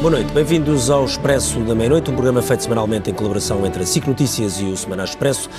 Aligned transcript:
Boa 0.00 0.12
noite, 0.12 0.32
bem-vindos 0.32 0.90
ao 0.90 1.04
Expresso 1.04 1.58
da 1.64 1.74
Meia-Noite, 1.74 2.08
um 2.08 2.14
programa 2.14 2.40
feito 2.40 2.62
semanalmente 2.62 3.10
em 3.10 3.12
colaboração 3.12 3.66
entre 3.66 3.82
a 3.82 3.86
SIC 3.86 4.06
Notícias 4.06 4.60
e 4.60 4.64
o 4.66 4.76
Semana 4.76 5.02
Expresso, 5.02 5.50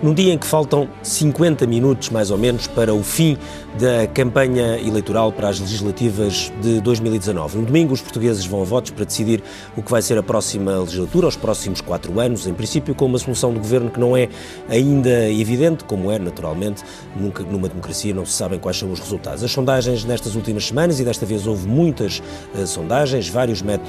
num 0.00 0.14
dia 0.14 0.32
em 0.32 0.38
que 0.38 0.46
faltam 0.46 0.88
50 1.02 1.66
minutos, 1.66 2.08
mais 2.10 2.30
ou 2.30 2.38
menos, 2.38 2.68
para 2.68 2.94
o 2.94 3.02
fim 3.02 3.36
da 3.76 4.06
campanha 4.06 4.78
eleitoral 4.78 5.32
para 5.32 5.48
as 5.48 5.58
legislativas 5.58 6.52
de 6.62 6.80
2019. 6.80 7.58
No 7.58 7.66
domingo, 7.66 7.92
os 7.92 8.00
portugueses 8.00 8.46
vão 8.46 8.62
a 8.62 8.64
votos 8.64 8.92
para 8.92 9.04
decidir 9.04 9.42
o 9.76 9.82
que 9.82 9.90
vai 9.90 10.00
ser 10.00 10.16
a 10.16 10.22
próxima 10.22 10.78
legislatura, 10.78 11.26
os 11.26 11.36
próximos 11.36 11.80
quatro 11.80 12.20
anos, 12.20 12.46
em 12.46 12.54
princípio 12.54 12.94
com 12.94 13.06
uma 13.06 13.18
solução 13.18 13.52
de 13.52 13.58
governo 13.58 13.90
que 13.90 13.98
não 13.98 14.16
é 14.16 14.28
ainda 14.68 15.28
evidente, 15.28 15.82
como 15.82 16.12
é, 16.12 16.20
naturalmente, 16.20 16.84
nunca 17.16 17.42
numa 17.42 17.68
democracia 17.68 18.14
não 18.14 18.24
se 18.24 18.34
sabem 18.34 18.60
quais 18.60 18.78
são 18.78 18.92
os 18.92 19.00
resultados. 19.00 19.42
As 19.42 19.50
sondagens 19.50 20.04
nestas 20.04 20.36
últimas 20.36 20.68
semanas, 20.68 21.00
e 21.00 21.04
desta 21.04 21.26
vez 21.26 21.48
houve 21.48 21.66
muitas 21.66 22.22
uh, 22.54 22.64
sondagens, 22.64 23.28
vários 23.28 23.60
métodos 23.60 23.87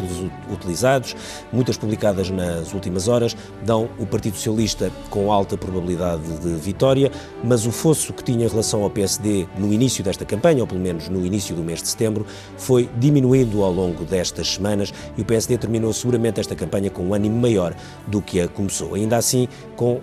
utilizados, 0.52 1.16
muitas 1.52 1.78
publicadas 1.78 2.30
nas 2.30 2.74
últimas 2.74 3.08
horas, 3.08 3.36
dão 3.66 3.90
o 3.98 4.06
Partido 4.06 4.36
Socialista 4.36 4.92
com 5.10 5.32
alta 5.32 5.58
probabilidade 5.58 6.24
de 6.40 6.56
vitória, 6.56 7.12
mas 7.44 7.66
o 7.66 7.72
fosso 7.72 8.14
que 8.14 8.24
tinha 8.24 8.46
em 8.46 8.50
relação 8.50 8.84
ao 8.84 8.90
PSD 8.90 9.48
no 9.58 9.74
início 9.74 10.04
desta 10.04 10.26
campanha, 10.26 10.62
ou 10.62 10.68
pelo 10.68 10.80
menos 10.80 11.10
no 11.10 11.26
início 11.26 11.56
do 11.56 11.64
mês 11.64 11.82
de 11.82 11.88
setembro, 11.88 12.26
foi 12.58 12.90
diminuindo 12.98 13.64
ao 13.64 13.72
longo 13.72 14.04
destas 14.06 14.54
semanas 14.54 14.94
e 15.18 15.22
o 15.22 15.26
PSD 15.26 15.58
terminou 15.58 15.94
seguramente 15.94 16.40
esta 16.40 16.56
campanha 16.56 16.90
com 16.90 17.04
um 17.04 17.14
ânimo 17.14 17.40
maior 17.40 17.76
do 18.08 18.22
que 18.22 18.40
a 18.42 18.48
começou. 18.48 18.96
Ainda 18.96 19.18
assim, 19.18 19.48
com 19.76 20.02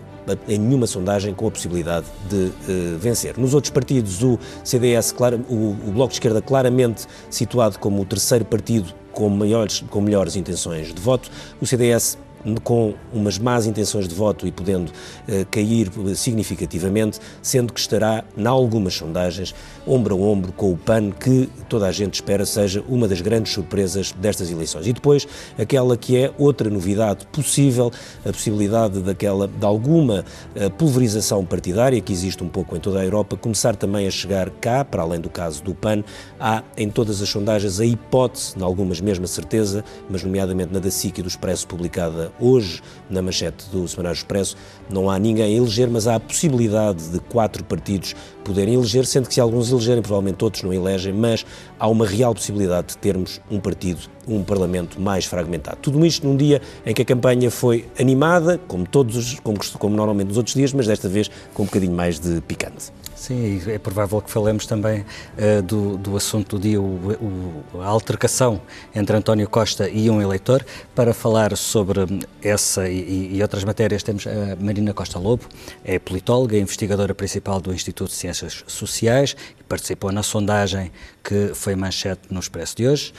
em 0.48 0.58
nenhuma 0.58 0.86
sondagem 0.86 1.34
com 1.34 1.46
a 1.46 1.50
possibilidade 1.50 2.06
de 2.28 2.46
uh, 2.46 2.98
vencer. 2.98 3.38
Nos 3.38 3.54
outros 3.54 3.70
partidos, 3.70 4.22
o 4.22 4.38
CDS, 4.64 5.12
claro, 5.12 5.44
o, 5.48 5.76
o 5.86 5.92
Bloco 5.92 6.08
de 6.08 6.14
Esquerda, 6.14 6.42
claramente 6.42 7.06
situado 7.30 7.78
como 7.78 8.02
o 8.02 8.04
terceiro 8.04 8.44
partido 8.44 8.92
com, 9.16 9.30
maiores, 9.30 9.82
com 9.88 10.02
melhores 10.02 10.36
intenções 10.36 10.92
de 10.92 11.00
voto. 11.00 11.30
O 11.58 11.66
CDS 11.66 12.18
com 12.62 12.94
umas 13.12 13.38
más 13.38 13.66
intenções 13.66 14.06
de 14.06 14.14
voto 14.14 14.46
e 14.46 14.52
podendo 14.52 14.90
uh, 14.90 15.46
cair 15.50 15.90
significativamente, 16.14 17.18
sendo 17.42 17.72
que 17.72 17.80
estará, 17.80 18.22
em 18.36 18.46
algumas 18.46 18.94
sondagens, 18.94 19.54
ombro 19.86 20.16
a 20.16 20.18
ombro 20.18 20.52
com 20.52 20.72
o 20.72 20.76
PAN, 20.76 21.10
que 21.10 21.48
toda 21.68 21.86
a 21.86 21.92
gente 21.92 22.14
espera 22.14 22.44
seja 22.44 22.82
uma 22.88 23.06
das 23.06 23.20
grandes 23.20 23.52
surpresas 23.52 24.12
destas 24.12 24.50
eleições. 24.50 24.86
E 24.86 24.92
depois, 24.92 25.26
aquela 25.58 25.96
que 25.96 26.16
é 26.16 26.32
outra 26.38 26.68
novidade 26.68 27.26
possível, 27.26 27.90
a 28.24 28.32
possibilidade 28.32 29.00
daquela, 29.00 29.46
de 29.46 29.64
alguma 29.64 30.24
uh, 30.54 30.70
pulverização 30.72 31.44
partidária, 31.44 32.00
que 32.00 32.12
existe 32.12 32.42
um 32.42 32.48
pouco 32.48 32.76
em 32.76 32.80
toda 32.80 33.00
a 33.00 33.04
Europa, 33.04 33.36
começar 33.36 33.76
também 33.76 34.06
a 34.06 34.10
chegar 34.10 34.50
cá, 34.50 34.84
para 34.84 35.02
além 35.02 35.20
do 35.20 35.30
caso 35.30 35.62
do 35.62 35.74
PAN, 35.74 36.02
há 36.40 36.62
em 36.76 36.90
todas 36.90 37.22
as 37.22 37.28
sondagens 37.28 37.80
a 37.80 37.84
hipótese, 37.84 38.54
em 38.58 38.62
algumas 38.62 39.00
mesma 39.00 39.26
certeza, 39.26 39.84
mas 40.10 40.22
nomeadamente 40.22 40.72
na 40.72 40.80
da 40.80 40.90
SIC 40.90 41.18
e 41.18 41.22
do 41.22 41.28
Expresso 41.28 41.66
publicada 41.66 42.32
hoje 42.40 42.82
na 43.08 43.22
manchete 43.22 43.68
do 43.70 43.86
Semanário 43.86 44.16
Expresso, 44.16 44.56
não 44.90 45.10
há 45.10 45.18
ninguém 45.18 45.44
a 45.44 45.48
eleger, 45.48 45.88
mas 45.88 46.06
há 46.06 46.16
a 46.16 46.20
possibilidade 46.20 47.08
de 47.08 47.20
quatro 47.20 47.64
partidos 47.64 48.14
poderem 48.44 48.74
eleger, 48.74 49.06
sendo 49.06 49.28
que 49.28 49.34
se 49.34 49.40
alguns 49.40 49.72
elegerem, 49.76 50.02
provavelmente 50.02 50.42
outros 50.42 50.62
não 50.62 50.72
elegem, 50.72 51.12
mas 51.12 51.44
há 51.78 51.88
uma 51.88 52.06
real 52.06 52.34
possibilidade 52.34 52.88
de 52.88 52.98
termos 52.98 53.40
um 53.50 53.60
partido, 53.60 54.00
um 54.26 54.42
Parlamento 54.42 55.00
mais 55.00 55.24
fragmentado. 55.24 55.78
Tudo 55.80 56.04
isto 56.04 56.26
num 56.26 56.36
dia 56.36 56.60
em 56.84 56.94
que 56.94 57.02
a 57.02 57.04
campanha 57.04 57.50
foi 57.50 57.86
animada, 57.98 58.60
como 58.66 58.86
todos, 58.86 59.38
como, 59.40 59.58
como 59.78 59.96
normalmente 59.96 60.28
nos 60.28 60.36
outros 60.36 60.54
dias, 60.54 60.72
mas 60.72 60.86
desta 60.86 61.08
vez 61.08 61.30
com 61.54 61.62
um 61.62 61.66
bocadinho 61.66 61.94
mais 61.94 62.18
de 62.18 62.40
picante. 62.40 62.92
Sim, 63.16 63.62
é 63.66 63.78
provável 63.78 64.20
que 64.20 64.30
falemos 64.30 64.66
também 64.66 65.00
uh, 65.00 65.62
do, 65.62 65.96
do 65.96 66.16
assunto 66.16 66.58
do 66.58 66.62
dia, 66.62 66.80
o, 66.80 67.64
o, 67.74 67.80
a 67.80 67.86
altercação 67.86 68.60
entre 68.94 69.16
António 69.16 69.48
Costa 69.48 69.88
e 69.88 70.10
um 70.10 70.20
eleitor. 70.20 70.64
Para 70.94 71.14
falar 71.14 71.56
sobre 71.56 72.00
essa 72.42 72.86
e, 72.88 73.34
e 73.34 73.42
outras 73.42 73.64
matérias, 73.64 74.02
temos 74.02 74.26
a 74.26 74.54
Marina 74.60 74.92
Costa 74.92 75.18
Lobo, 75.18 75.46
é 75.82 75.98
politóloga, 75.98 76.58
investigadora 76.58 77.14
principal 77.14 77.58
do 77.58 77.72
Instituto 77.72 78.10
de 78.10 78.16
Ciências 78.16 78.62
Sociais 78.66 79.34
e 79.58 79.62
participou 79.62 80.12
na 80.12 80.22
sondagem 80.22 80.92
que 81.24 81.52
foi 81.54 81.74
manchete 81.74 82.22
no 82.30 82.38
Expresso 82.38 82.76
de 82.76 82.86
hoje. 82.86 83.14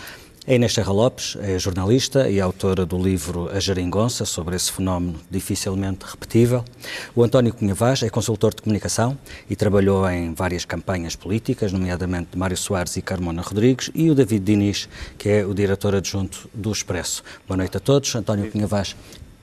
A 0.49 0.53
Inês 0.53 0.75
Serra 0.75 0.93
Lopes 0.93 1.35
é 1.41 1.59
jornalista 1.59 2.29
e 2.29 2.39
autora 2.39 2.85
do 2.85 2.97
livro 2.97 3.49
A 3.49 3.59
Geringonça, 3.59 4.23
sobre 4.23 4.55
esse 4.55 4.71
fenómeno 4.71 5.19
dificilmente 5.29 6.05
repetível. 6.05 6.63
O 7.13 7.21
António 7.21 7.53
Cunha 7.53 7.75
Vaz 7.75 8.01
é 8.01 8.09
consultor 8.09 8.55
de 8.55 8.61
comunicação 8.61 9.17
e 9.49 9.57
trabalhou 9.57 10.09
em 10.09 10.33
várias 10.33 10.63
campanhas 10.63 11.17
políticas, 11.17 11.73
nomeadamente 11.73 12.29
de 12.31 12.37
Mário 12.37 12.55
Soares 12.55 12.95
e 12.95 13.01
Carmona 13.01 13.41
Rodrigues, 13.41 13.91
e 13.93 14.09
o 14.09 14.15
David 14.15 14.45
Diniz, 14.45 14.87
que 15.17 15.27
é 15.27 15.45
o 15.45 15.53
diretor 15.53 15.93
adjunto 15.93 16.49
do 16.53 16.71
Expresso. 16.71 17.23
Boa 17.45 17.57
noite 17.57 17.75
a 17.75 17.81
todos. 17.81 18.15
António 18.15 18.49
Cunha 18.49 18.67
Vaz 18.67 18.95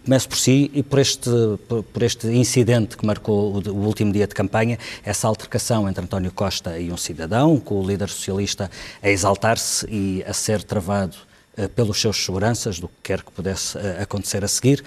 Começo 0.05 0.29
por 0.29 0.37
si 0.37 0.71
e 0.75 0.83
por 0.83 0.99
este, 0.99 1.31
por 1.67 2.03
este 2.03 2.27
incidente 2.27 2.95
que 2.95 3.07
marcou 3.07 3.55
o, 3.55 3.71
o, 3.71 3.87
último 3.87 4.13
dia 4.13 4.27
de 4.27 4.35
campanha, 4.35 4.79
essa 5.03 5.27
altercação 5.27 5.89
entre 5.89 6.05
António 6.05 6.31
Costa 6.31 6.79
e 6.79 6.93
um 6.93 6.97
cidadão, 6.99 7.59
com 7.59 7.81
o 7.81 7.87
líder 7.87 8.11
socialista 8.11 8.71
a 9.03 9.09
exaltar-se 9.09 9.87
e 9.89 10.23
a 10.27 10.35
ser 10.35 10.63
travado 10.63 11.17
uh, 11.57 11.71
pelos 11.71 11.99
seus 11.99 12.23
seguranças, 12.23 12.79
do 12.79 12.87
que 12.87 12.95
quer 13.03 13.23
que 13.23 13.33
pudesse 13.33 13.79
uh, 13.79 14.03
acontecer 14.03 14.45
a 14.45 14.49
seguir. 14.49 14.85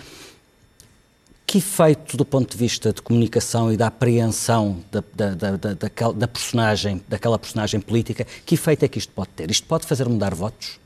Que 1.47 1.57
efeito, 1.57 2.15
do 2.15 2.23
ponto 2.23 2.51
de 2.51 2.57
vista 2.57 2.93
de 2.93 3.01
comunicação 3.01 3.73
e 3.73 3.77
da 3.77 3.87
apreensão 3.87 4.83
da, 4.91 5.03
da, 5.15 5.33
da, 5.33 5.57
da, 5.57 6.11
da 6.11 6.27
personagem, 6.27 7.01
daquela 7.07 7.39
personagem 7.39 7.79
política, 7.79 8.27
que 8.45 8.53
efeito 8.53 8.85
é 8.85 8.87
que 8.87 8.99
isto 8.99 9.11
pode 9.13 9.29
ter? 9.29 9.49
Isto 9.49 9.65
pode 9.65 9.87
fazer 9.87 10.07
mudar 10.07 10.35
votos? 10.35 10.77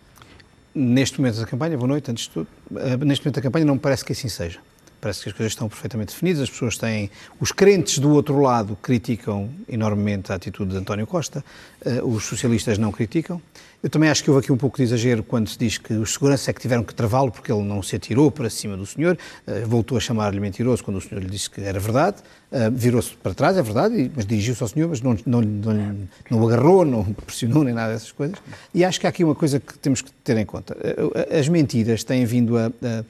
Neste 0.73 1.19
momento 1.19 1.39
da 1.39 1.45
campanha, 1.45 1.77
boa 1.77 1.87
noite, 1.87 2.09
antes 2.09 2.25
de 2.25 2.29
tudo, 2.29 2.47
eh, 2.77 2.97
neste 2.97 3.25
momento 3.25 3.35
da 3.35 3.41
campanha 3.41 3.65
não 3.65 3.73
me 3.75 3.79
parece 3.79 4.05
que 4.05 4.13
assim 4.13 4.29
seja. 4.29 4.59
Parece 5.01 5.23
que 5.23 5.29
as 5.29 5.35
coisas 5.35 5.53
estão 5.53 5.67
perfeitamente 5.67 6.13
definidas, 6.13 6.43
as 6.43 6.49
pessoas 6.51 6.77
têm. 6.77 7.09
Os 7.39 7.51
crentes 7.51 7.97
do 7.97 8.11
outro 8.11 8.39
lado 8.39 8.77
criticam 8.79 9.49
enormemente 9.67 10.31
a 10.31 10.35
atitude 10.35 10.71
de 10.71 10.77
António 10.77 11.07
Costa, 11.07 11.43
uh, 11.83 12.07
os 12.07 12.23
socialistas 12.25 12.77
não 12.77 12.91
criticam. 12.91 13.41
Eu 13.81 13.89
também 13.89 14.11
acho 14.11 14.23
que 14.23 14.29
houve 14.29 14.43
aqui 14.43 14.51
um 14.51 14.57
pouco 14.57 14.77
de 14.77 14.83
exagero 14.83 15.23
quando 15.23 15.49
se 15.49 15.57
diz 15.57 15.79
que 15.79 15.93
os 15.93 16.13
seguranças 16.13 16.47
é 16.49 16.53
que 16.53 16.61
tiveram 16.61 16.83
que 16.83 16.93
travá-lo 16.93 17.31
porque 17.31 17.51
ele 17.51 17.63
não 17.63 17.81
se 17.81 17.95
atirou 17.95 18.29
para 18.29 18.47
cima 18.47 18.77
do 18.77 18.85
senhor, 18.85 19.17
uh, 19.47 19.67
voltou 19.67 19.97
a 19.97 19.99
chamar-lhe 19.99 20.39
mentiroso 20.39 20.83
quando 20.83 20.97
o 20.97 21.01
senhor 21.01 21.19
lhe 21.19 21.29
disse 21.29 21.49
que 21.49 21.61
era 21.61 21.79
verdade, 21.79 22.17
uh, 22.51 22.69
virou-se 22.71 23.15
para 23.15 23.33
trás, 23.33 23.57
é 23.57 23.63
verdade, 23.63 24.11
mas 24.15 24.23
dirigiu-se 24.23 24.61
ao 24.61 24.69
senhor, 24.69 24.87
mas 24.87 25.01
não, 25.01 25.17
não, 25.25 25.41
não, 25.41 25.97
não 26.29 26.47
agarrou, 26.47 26.85
não 26.85 27.03
pressionou, 27.05 27.63
nem 27.63 27.73
nada 27.73 27.93
dessas 27.93 28.11
coisas. 28.11 28.37
E 28.71 28.85
acho 28.85 28.99
que 28.99 29.07
há 29.07 29.09
aqui 29.09 29.23
uma 29.23 29.33
coisa 29.33 29.59
que 29.59 29.79
temos 29.79 30.03
que 30.03 30.11
ter 30.11 30.37
em 30.37 30.45
conta. 30.45 30.77
As 31.35 31.49
mentiras 31.49 32.03
têm 32.03 32.23
vindo 32.23 32.59
a, 32.59 32.67
a, 32.67 33.03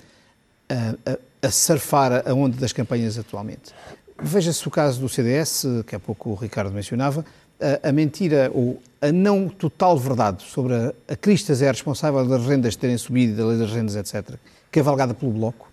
a 1.05 1.17
a 1.41 1.49
surfar 1.49 2.23
a 2.27 2.33
onda 2.33 2.57
das 2.57 2.71
campanhas 2.71 3.17
atualmente. 3.17 3.73
Veja-se 4.21 4.67
o 4.67 4.71
caso 4.71 5.01
do 5.01 5.09
CDS, 5.09 5.65
que 5.87 5.95
há 5.95 5.99
pouco 5.99 6.29
o 6.29 6.35
Ricardo 6.35 6.71
mencionava, 6.71 7.25
a, 7.59 7.89
a 7.89 7.91
mentira 7.91 8.51
ou 8.53 8.81
a 9.01 9.11
não 9.11 9.49
total 9.49 9.97
verdade 9.97 10.43
sobre 10.43 10.75
a, 10.75 10.93
a 11.07 11.15
Cristas 11.15 11.61
é 11.61 11.67
responsável 11.71 12.23
das 12.27 12.45
rendas 12.45 12.75
terem 12.75 12.97
subido, 12.97 13.35
da 13.35 13.45
lei 13.47 13.57
das 13.57 13.71
rendas, 13.71 13.95
etc., 13.95 14.35
cavalgada 14.71 15.13
pelo 15.13 15.31
Bloco, 15.31 15.69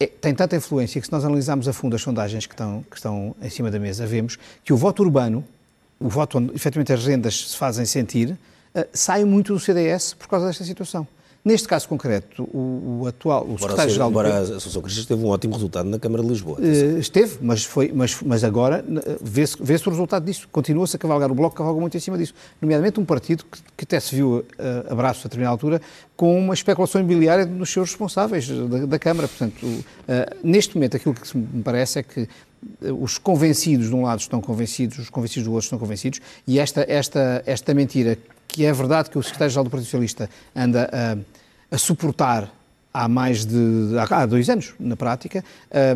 é, 0.00 0.06
tem 0.06 0.34
tanta 0.34 0.56
influência 0.56 1.00
que 1.00 1.06
se 1.06 1.12
nós 1.12 1.24
analisarmos 1.24 1.68
a 1.68 1.72
fundo 1.72 1.94
as 1.94 2.02
sondagens 2.02 2.46
que 2.46 2.54
estão, 2.54 2.82
que 2.90 2.96
estão 2.96 3.36
em 3.40 3.50
cima 3.50 3.70
da 3.70 3.78
mesa, 3.78 4.06
vemos 4.06 4.38
que 4.64 4.72
o 4.72 4.76
voto 4.76 5.02
urbano, 5.02 5.44
o 6.00 6.08
voto 6.08 6.38
onde 6.38 6.54
efetivamente 6.54 6.92
as 6.92 7.04
rendas 7.04 7.50
se 7.50 7.56
fazem 7.56 7.84
sentir, 7.84 8.30
uh, 8.30 8.84
sai 8.92 9.24
muito 9.24 9.52
do 9.52 9.60
CDS 9.60 10.14
por 10.14 10.26
causa 10.26 10.46
desta 10.46 10.64
situação. 10.64 11.06
Neste 11.44 11.66
caso 11.66 11.88
concreto, 11.88 12.44
o, 12.44 13.00
o 13.02 13.06
atual, 13.08 13.44
o 13.44 13.58
secretário-geral... 13.58 14.10
Embora 14.10 14.34
a 14.34 14.38
Associação 14.38 14.80
Cristas 14.80 15.06
teve 15.06 15.24
um 15.24 15.28
ótimo 15.28 15.54
resultado 15.54 15.88
na 15.88 15.98
Câmara 15.98 16.22
de 16.22 16.28
Lisboa. 16.28 16.58
Uh, 16.60 16.98
esteve, 16.98 17.38
mas, 17.40 17.64
foi, 17.64 17.90
mas, 17.92 18.16
mas 18.22 18.44
agora 18.44 18.84
vê-se 19.20 19.56
vê 19.60 19.74
o 19.74 19.90
resultado 19.90 20.24
disso. 20.24 20.48
Continua-se 20.52 20.94
a 20.94 20.98
cavalgar. 21.00 21.32
O 21.32 21.34
Bloco 21.34 21.56
cavalga 21.56 21.80
muito 21.80 21.96
em 21.96 22.00
cima 22.00 22.16
disso. 22.16 22.32
Nomeadamente 22.60 23.00
um 23.00 23.04
partido 23.04 23.44
que, 23.44 23.58
que 23.76 23.84
até 23.84 23.98
se 23.98 24.14
viu 24.14 24.36
uh, 24.38 24.44
abraço 24.92 25.22
a 25.22 25.24
determinada 25.24 25.52
altura 25.52 25.82
com 26.16 26.38
uma 26.38 26.54
especulação 26.54 27.00
imobiliária 27.00 27.44
dos 27.44 27.70
seus 27.70 27.90
responsáveis 27.90 28.48
da, 28.48 28.86
da 28.86 28.98
Câmara. 29.00 29.26
Portanto, 29.26 29.64
uh, 29.64 29.84
neste 30.44 30.76
momento, 30.76 30.96
aquilo 30.96 31.14
que 31.14 31.36
me 31.36 31.62
parece 31.64 31.98
é 31.98 32.02
que 32.04 32.28
os 33.00 33.18
convencidos 33.18 33.88
de 33.88 33.94
um 33.96 34.02
lado 34.02 34.20
estão 34.20 34.40
convencidos, 34.40 34.96
os 34.98 35.10
convencidos 35.10 35.48
do 35.48 35.52
outro 35.52 35.64
estão 35.64 35.78
convencidos, 35.80 36.20
e 36.46 36.60
esta, 36.60 36.86
esta, 36.88 37.42
esta 37.44 37.74
mentira 37.74 38.16
que 38.52 38.66
é 38.66 38.72
verdade 38.72 39.10
que 39.10 39.18
o 39.18 39.22
secretário-geral 39.22 39.64
do 39.64 39.70
Partido 39.70 39.86
Socialista 39.86 40.28
anda 40.54 40.88
a, 40.92 41.74
a 41.74 41.78
suportar 41.78 42.52
há 42.92 43.08
mais 43.08 43.46
de 43.46 43.96
há 44.10 44.26
dois 44.26 44.50
anos, 44.50 44.74
na 44.78 44.94
prática, 44.94 45.42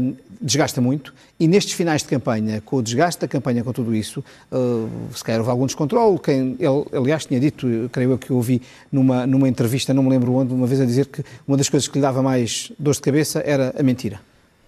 um, 0.00 0.14
desgasta 0.40 0.80
muito 0.80 1.12
e 1.38 1.46
nestes 1.46 1.74
finais 1.74 2.02
de 2.02 2.08
campanha, 2.08 2.62
com 2.64 2.76
o 2.76 2.82
desgaste 2.82 3.20
da 3.20 3.28
campanha 3.28 3.62
com 3.62 3.72
tudo 3.72 3.94
isso, 3.94 4.24
uh, 4.50 4.88
se 5.14 5.22
calhar 5.22 5.40
houve 5.40 5.50
algum 5.50 5.66
descontrole, 5.66 6.18
quem, 6.18 6.56
ele, 6.58 6.84
aliás, 6.96 7.26
tinha 7.26 7.38
dito, 7.38 7.66
creio 7.92 8.12
eu 8.12 8.18
que 8.18 8.32
ouvi 8.32 8.62
numa, 8.90 9.26
numa 9.26 9.46
entrevista, 9.46 9.92
não 9.92 10.02
me 10.02 10.08
lembro 10.08 10.32
onde, 10.32 10.54
uma 10.54 10.66
vez 10.66 10.80
a 10.80 10.86
dizer 10.86 11.06
que 11.06 11.22
uma 11.46 11.58
das 11.58 11.68
coisas 11.68 11.86
que 11.86 11.98
lhe 11.98 12.02
dava 12.02 12.22
mais 12.22 12.72
dor 12.78 12.94
de 12.94 13.00
cabeça 13.02 13.42
era 13.44 13.74
a 13.78 13.82
mentira. 13.82 14.18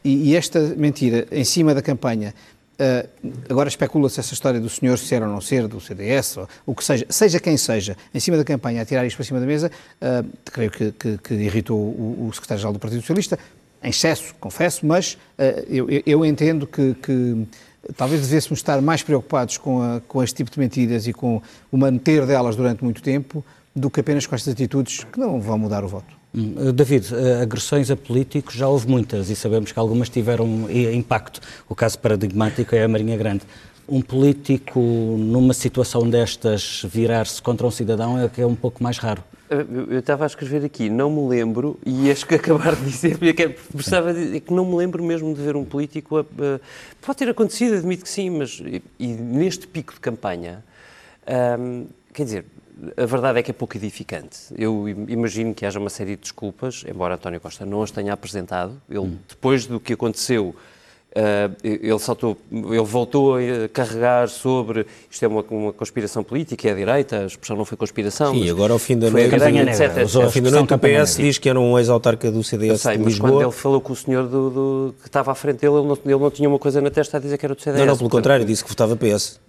E, 0.04 0.30
e 0.30 0.36
esta 0.36 0.60
mentira, 0.76 1.26
em 1.32 1.44
cima 1.44 1.74
da 1.74 1.80
campanha, 1.80 2.34
Uh, 2.80 3.32
agora 3.50 3.68
especula-se 3.68 4.20
essa 4.20 4.32
história 4.32 4.60
do 4.60 4.68
senhor 4.68 4.96
ser 4.98 5.20
ou 5.20 5.28
não 5.28 5.40
ser, 5.40 5.66
do 5.66 5.80
CDS, 5.80 6.36
ou 6.36 6.48
o 6.64 6.74
que 6.76 6.84
seja, 6.84 7.04
seja 7.08 7.40
quem 7.40 7.56
seja, 7.56 7.96
em 8.14 8.20
cima 8.20 8.36
da 8.36 8.44
campanha, 8.44 8.82
a 8.82 8.84
tirar 8.84 9.04
isto 9.04 9.16
para 9.16 9.24
cima 9.24 9.40
da 9.40 9.46
mesa, 9.46 9.68
uh, 10.00 10.28
creio 10.44 10.70
que, 10.70 10.92
que, 10.92 11.18
que 11.18 11.34
irritou 11.34 11.76
o, 11.76 12.28
o 12.28 12.32
secretário-geral 12.32 12.72
do 12.72 12.78
Partido 12.78 13.00
Socialista, 13.00 13.36
em 13.82 13.90
excesso, 13.90 14.32
confesso, 14.38 14.86
mas 14.86 15.14
uh, 15.14 15.42
eu, 15.68 15.88
eu, 16.06 16.24
entendo 16.24 16.68
que, 16.68 16.94
que 16.94 17.48
talvez 17.96 18.22
devêssemos 18.22 18.60
estar 18.60 18.80
mais 18.80 19.02
preocupados 19.02 19.58
com, 19.58 19.82
a, 19.82 20.00
com 20.06 20.22
este 20.22 20.36
tipo 20.36 20.50
de 20.50 20.60
mentiras 20.60 21.08
e 21.08 21.12
com 21.12 21.42
o 21.72 21.76
manter 21.76 22.26
delas 22.26 22.54
durante 22.54 22.84
muito 22.84 23.02
tempo 23.02 23.44
do 23.74 23.90
que 23.90 24.00
apenas 24.00 24.24
com 24.24 24.36
estas 24.36 24.52
atitudes 24.52 25.04
que 25.04 25.18
não 25.18 25.40
vão 25.40 25.58
mudar 25.58 25.84
o 25.84 25.88
voto. 25.88 26.17
Hum, 26.34 26.72
David, 26.72 27.14
eh, 27.14 27.42
agressões 27.42 27.90
a 27.90 27.96
políticos 27.96 28.54
já 28.54 28.68
houve 28.68 28.86
muitas 28.88 29.30
e 29.30 29.36
sabemos 29.36 29.72
que 29.72 29.78
algumas 29.78 30.08
tiveram 30.08 30.68
impacto. 30.70 31.40
O 31.68 31.74
caso 31.74 31.98
paradigmático 31.98 32.74
é 32.74 32.84
a 32.84 32.88
Marinha 32.88 33.16
Grande. 33.16 33.44
Um 33.88 34.02
político, 34.02 34.78
numa 34.78 35.54
situação 35.54 36.08
destas, 36.08 36.82
virar-se 36.84 37.40
contra 37.40 37.66
um 37.66 37.70
cidadão 37.70 38.20
é 38.20 38.28
que 38.28 38.42
é 38.42 38.46
um 38.46 38.54
pouco 38.54 38.82
mais 38.82 38.98
raro. 38.98 39.24
Eu 39.48 40.00
estava 40.00 40.24
a 40.24 40.26
escrever 40.26 40.62
aqui, 40.62 40.90
não 40.90 41.10
me 41.10 41.26
lembro, 41.26 41.78
e 41.86 42.10
acho 42.10 42.26
que 42.26 42.34
acabar 42.36 42.76
de 42.76 42.84
dizer, 42.84 43.16
precisava 43.72 44.12
de, 44.12 44.36
é 44.36 44.40
que 44.40 44.52
não 44.52 44.66
me 44.66 44.76
lembro 44.76 45.02
mesmo 45.02 45.34
de 45.34 45.40
ver 45.40 45.56
um 45.56 45.64
político. 45.64 46.18
A, 46.18 46.20
a, 46.20 46.60
pode 47.00 47.18
ter 47.18 47.30
acontecido, 47.30 47.76
admito 47.76 48.02
que 48.02 48.10
sim, 48.10 48.28
mas 48.28 48.60
e, 48.62 48.82
e 48.98 49.06
neste 49.06 49.66
pico 49.66 49.94
de 49.94 50.00
campanha, 50.00 50.62
hum, 51.58 51.86
quer 52.12 52.24
dizer, 52.24 52.44
a 52.96 53.06
verdade 53.06 53.40
é 53.40 53.42
que 53.42 53.50
é 53.50 53.54
pouco 53.54 53.76
edificante. 53.76 54.38
Eu 54.56 54.88
imagino 54.88 55.54
que 55.54 55.66
haja 55.66 55.78
uma 55.78 55.90
série 55.90 56.16
de 56.16 56.22
desculpas, 56.22 56.84
embora 56.88 57.14
António 57.14 57.40
Costa 57.40 57.66
não 57.66 57.82
as 57.82 57.90
tenha 57.90 58.12
apresentado. 58.12 58.80
Ele, 58.88 59.00
hum. 59.00 59.18
depois 59.28 59.66
do 59.66 59.80
que 59.80 59.92
aconteceu, 59.92 60.54
Uh, 61.18 61.56
ele, 61.64 61.98
saltou, 61.98 62.36
ele 62.52 62.84
voltou 62.84 63.34
a 63.34 63.68
carregar 63.72 64.28
sobre 64.28 64.86
isto 65.10 65.24
é 65.24 65.26
uma, 65.26 65.44
uma 65.50 65.72
conspiração 65.72 66.22
política, 66.22 66.68
é 66.68 66.70
a 66.70 66.74
direita, 66.76 67.18
a 67.22 67.26
expressão 67.26 67.56
não 67.56 67.64
foi 67.64 67.76
conspiração. 67.76 68.32
Sim, 68.32 68.48
agora 68.48 68.72
ao 68.72 68.78
fim 68.78 68.96
da 68.96 69.10
noite, 69.10 69.34
etc, 69.34 70.14
ao 70.14 70.30
fim 70.30 70.42
da 70.42 70.52
noite 70.52 70.72
o 70.72 70.78
PS 70.78 71.16
diz 71.16 71.38
que 71.38 71.48
era 71.48 71.58
um 71.58 71.76
ex-autarca 71.76 72.30
do 72.30 72.44
CDS 72.44 72.82
sei, 72.82 72.98
de 72.98 73.02
Lisboa. 73.02 73.32
quando 73.32 73.42
ele 73.42 73.50
falou 73.50 73.80
com 73.80 73.92
o 73.92 73.96
senhor 73.96 74.28
do, 74.28 74.50
do, 74.50 74.94
que 75.00 75.08
estava 75.08 75.32
à 75.32 75.34
frente 75.34 75.58
dele, 75.58 75.74
ele 75.74 75.88
não, 75.88 75.98
ele 76.04 76.22
não, 76.22 76.30
tinha 76.30 76.48
uma 76.48 76.58
coisa 76.58 76.80
na 76.80 76.90
testa 76.90 77.16
a 77.16 77.20
dizer 77.20 77.36
que 77.36 77.44
era 77.44 77.54
do 77.56 77.60
CDS. 77.60 77.80
Não, 77.80 77.86
não, 77.86 77.96
pelo 77.96 78.10
contrário, 78.10 78.44
disse 78.44 78.62
que 78.62 78.68
votava 78.68 78.94
PS. 78.94 79.40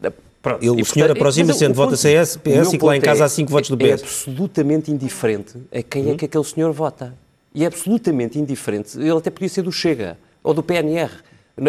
Pronto. 0.41 0.63
Ele, 0.63 0.81
o 0.81 0.85
senhor 0.85 1.11
aproxima-se 1.11 1.67
vota 1.67 1.95
CS, 1.95 2.37
PS 2.37 2.73
e 2.73 2.79
que 2.79 2.85
lá 2.85 2.97
em 2.97 3.01
casa 3.01 3.23
é, 3.23 3.25
há 3.25 3.29
5 3.29 3.51
votos 3.51 3.69
do 3.69 3.77
PS. 3.77 3.85
É 3.85 3.93
absolutamente 3.93 4.91
indiferente 4.91 5.53
a 5.71 5.83
quem 5.83 6.07
é 6.07 6.07
uhum. 6.07 6.17
que 6.17 6.25
aquele 6.25 6.43
senhor 6.45 6.71
vota. 6.71 7.13
E 7.53 7.63
é 7.63 7.67
absolutamente 7.67 8.39
indiferente. 8.39 8.97
Ele 8.97 9.11
até 9.11 9.29
podia 9.29 9.49
ser 9.49 9.61
do 9.61 9.71
Chega 9.71 10.17
ou 10.43 10.53
do 10.53 10.63
PNR. 10.63 11.11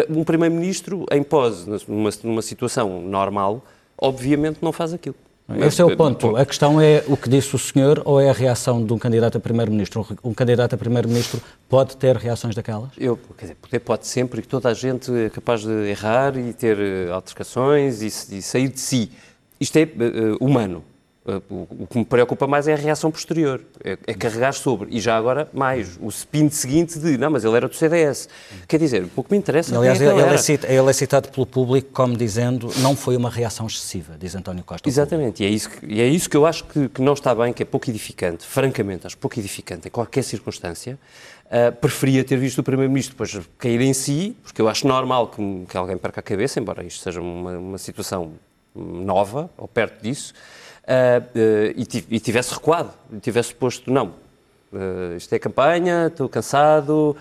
Um 0.09 0.23
primeiro-ministro 0.23 1.05
em 1.11 1.23
pose, 1.23 1.69
numa, 1.87 2.09
numa 2.23 2.41
situação 2.41 3.01
normal, 3.01 3.63
obviamente 3.97 4.59
não 4.61 4.71
faz 4.71 4.93
aquilo. 4.93 5.15
Esse 5.59 5.81
é 5.81 5.85
o 5.85 5.95
ponto. 5.97 6.35
A 6.37 6.45
questão 6.45 6.79
é 6.79 7.03
o 7.07 7.17
que 7.17 7.29
disse 7.29 7.55
o 7.55 7.59
senhor 7.59 8.01
ou 8.05 8.19
é 8.21 8.29
a 8.29 8.33
reação 8.33 8.85
de 8.85 8.93
um 8.93 8.97
candidato 8.97 9.37
a 9.37 9.41
primeiro-ministro? 9.41 10.05
Um 10.23 10.33
candidato 10.33 10.75
a 10.75 10.77
primeiro-ministro 10.77 11.41
pode 11.67 11.97
ter 11.97 12.15
reações 12.15 12.55
daquelas? 12.55 12.89
Eu, 12.97 13.19
quer 13.37 13.45
dizer, 13.45 13.55
poder 13.55 13.79
pode 13.79 14.07
sempre, 14.07 14.39
e 14.39 14.43
toda 14.43 14.69
a 14.69 14.73
gente 14.73 15.11
é 15.13 15.29
capaz 15.29 15.61
de 15.61 15.89
errar 15.89 16.37
e 16.37 16.53
ter 16.53 16.79
eh, 16.79 17.11
altercações 17.11 18.01
e, 18.01 18.37
e 18.37 18.41
sair 18.41 18.69
de 18.69 18.79
si. 18.79 19.11
Isto 19.59 19.77
é 19.77 19.83
uh, 19.83 20.37
humano. 20.39 20.83
Uh, 21.23 21.67
o, 21.79 21.85
que 21.85 21.99
me 21.99 22.03
preocupa 22.03 22.47
mais 22.47 22.67
é 22.67 22.73
a 22.73 22.75
reação 22.75 23.11
posterior, 23.11 23.61
é, 23.83 23.95
é, 24.07 24.13
carregar 24.15 24.53
sobre. 24.53 24.89
E 24.89 24.99
já 24.99 25.15
agora, 25.15 25.47
mais, 25.53 25.95
o 26.01 26.07
spin 26.07 26.49
seguinte 26.49 26.97
de, 26.97 27.15
não, 27.15 27.29
mas 27.29 27.45
ele 27.45 27.55
era 27.55 27.67
do 27.67 27.75
CDS. 27.75 28.27
Quer 28.67 28.79
dizer, 28.79 29.07
o 29.15 29.23
que 29.23 29.31
me 29.31 29.37
interessa 29.37 29.77
Aliás, 29.77 30.01
é 30.01 30.05
ele, 30.05 30.19
ele, 30.19 30.33
é 30.33 30.37
citado, 30.39 30.73
ele, 30.73 30.89
é 30.89 30.93
citado, 30.93 31.29
pelo 31.29 31.45
público 31.45 31.89
como 31.93 32.17
dizendo 32.17 32.71
não 32.79 32.95
foi 32.95 33.15
uma 33.15 33.29
reação 33.29 33.67
excessiva, 33.67 34.15
diz 34.19 34.33
António 34.33 34.63
Costa. 34.63 34.89
Exatamente, 34.89 35.43
e 35.43 35.45
é, 35.45 35.49
isso 35.49 35.69
que, 35.69 35.85
e 35.85 36.01
é 36.01 36.07
isso 36.07 36.27
que 36.27 36.35
eu 36.35 36.43
acho 36.43 36.63
que, 36.63 36.89
que, 36.89 37.01
não 37.03 37.13
está 37.13 37.35
bem, 37.35 37.53
que 37.53 37.61
é 37.61 37.65
pouco 37.67 37.87
edificante, 37.87 38.43
francamente, 38.43 39.05
acho 39.05 39.15
pouco 39.19 39.39
edificante 39.39 39.89
em 39.89 39.91
qualquer 39.91 40.23
circunstância. 40.23 40.97
Uh, 41.45 41.71
preferia 41.75 42.23
ter 42.23 42.37
visto 42.37 42.59
o 42.59 42.63
Primeiro-Ministro 42.63 43.13
depois 43.13 43.45
cair 43.59 43.81
em 43.81 43.93
si, 43.93 44.35
porque 44.41 44.59
eu 44.59 44.67
acho 44.67 44.87
normal 44.87 45.27
que, 45.27 45.65
que 45.69 45.77
alguém 45.77 45.97
perca 45.97 46.19
a 46.19 46.23
cabeça, 46.23 46.59
embora 46.59 46.83
isto 46.83 47.03
seja 47.03 47.21
uma, 47.21 47.51
uma 47.59 47.77
situação 47.77 48.33
nova, 48.73 49.51
ou 49.55 49.67
perto 49.67 50.01
disso, 50.01 50.33
e, 52.09 52.19
tivesse 52.19 52.53
recuado, 52.53 52.91
tivesse 53.21 53.53
posto, 53.53 53.91
não, 53.91 54.07
uh, 54.71 55.15
isto 55.15 55.33
é 55.33 55.39
campanha, 55.39 56.07
estou 56.07 56.27
cansado, 56.27 57.15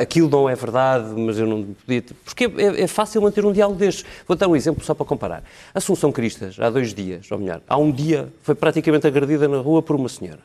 aquilo 0.00 0.28
não 0.28 0.48
é 0.48 0.54
verdade, 0.54 1.08
mas 1.16 1.38
eu 1.38 1.46
não 1.46 1.64
podia... 1.64 2.02
Porque 2.24 2.44
é, 2.44 2.82
é, 2.82 2.86
fácil 2.86 3.22
manter 3.22 3.44
um 3.44 3.52
diálogo 3.52 3.78
destes. 3.78 4.04
Vou 4.26 4.36
dar 4.36 4.48
um 4.48 4.56
exemplo 4.56 4.84
só 4.84 4.94
para 4.94 5.06
comparar. 5.06 5.42
Assunção 5.74 6.12
Cristas, 6.12 6.58
há 6.60 6.70
dois 6.70 6.94
dias, 6.94 7.30
ou 7.30 7.38
melhor, 7.38 7.60
há 7.68 7.76
um 7.76 7.90
dia, 7.90 8.28
foi 8.42 8.54
praticamente 8.54 9.06
agredida 9.06 9.48
na 9.48 9.58
rua 9.58 9.82
por 9.82 9.96
uma 9.96 10.08
senhora. 10.08 10.40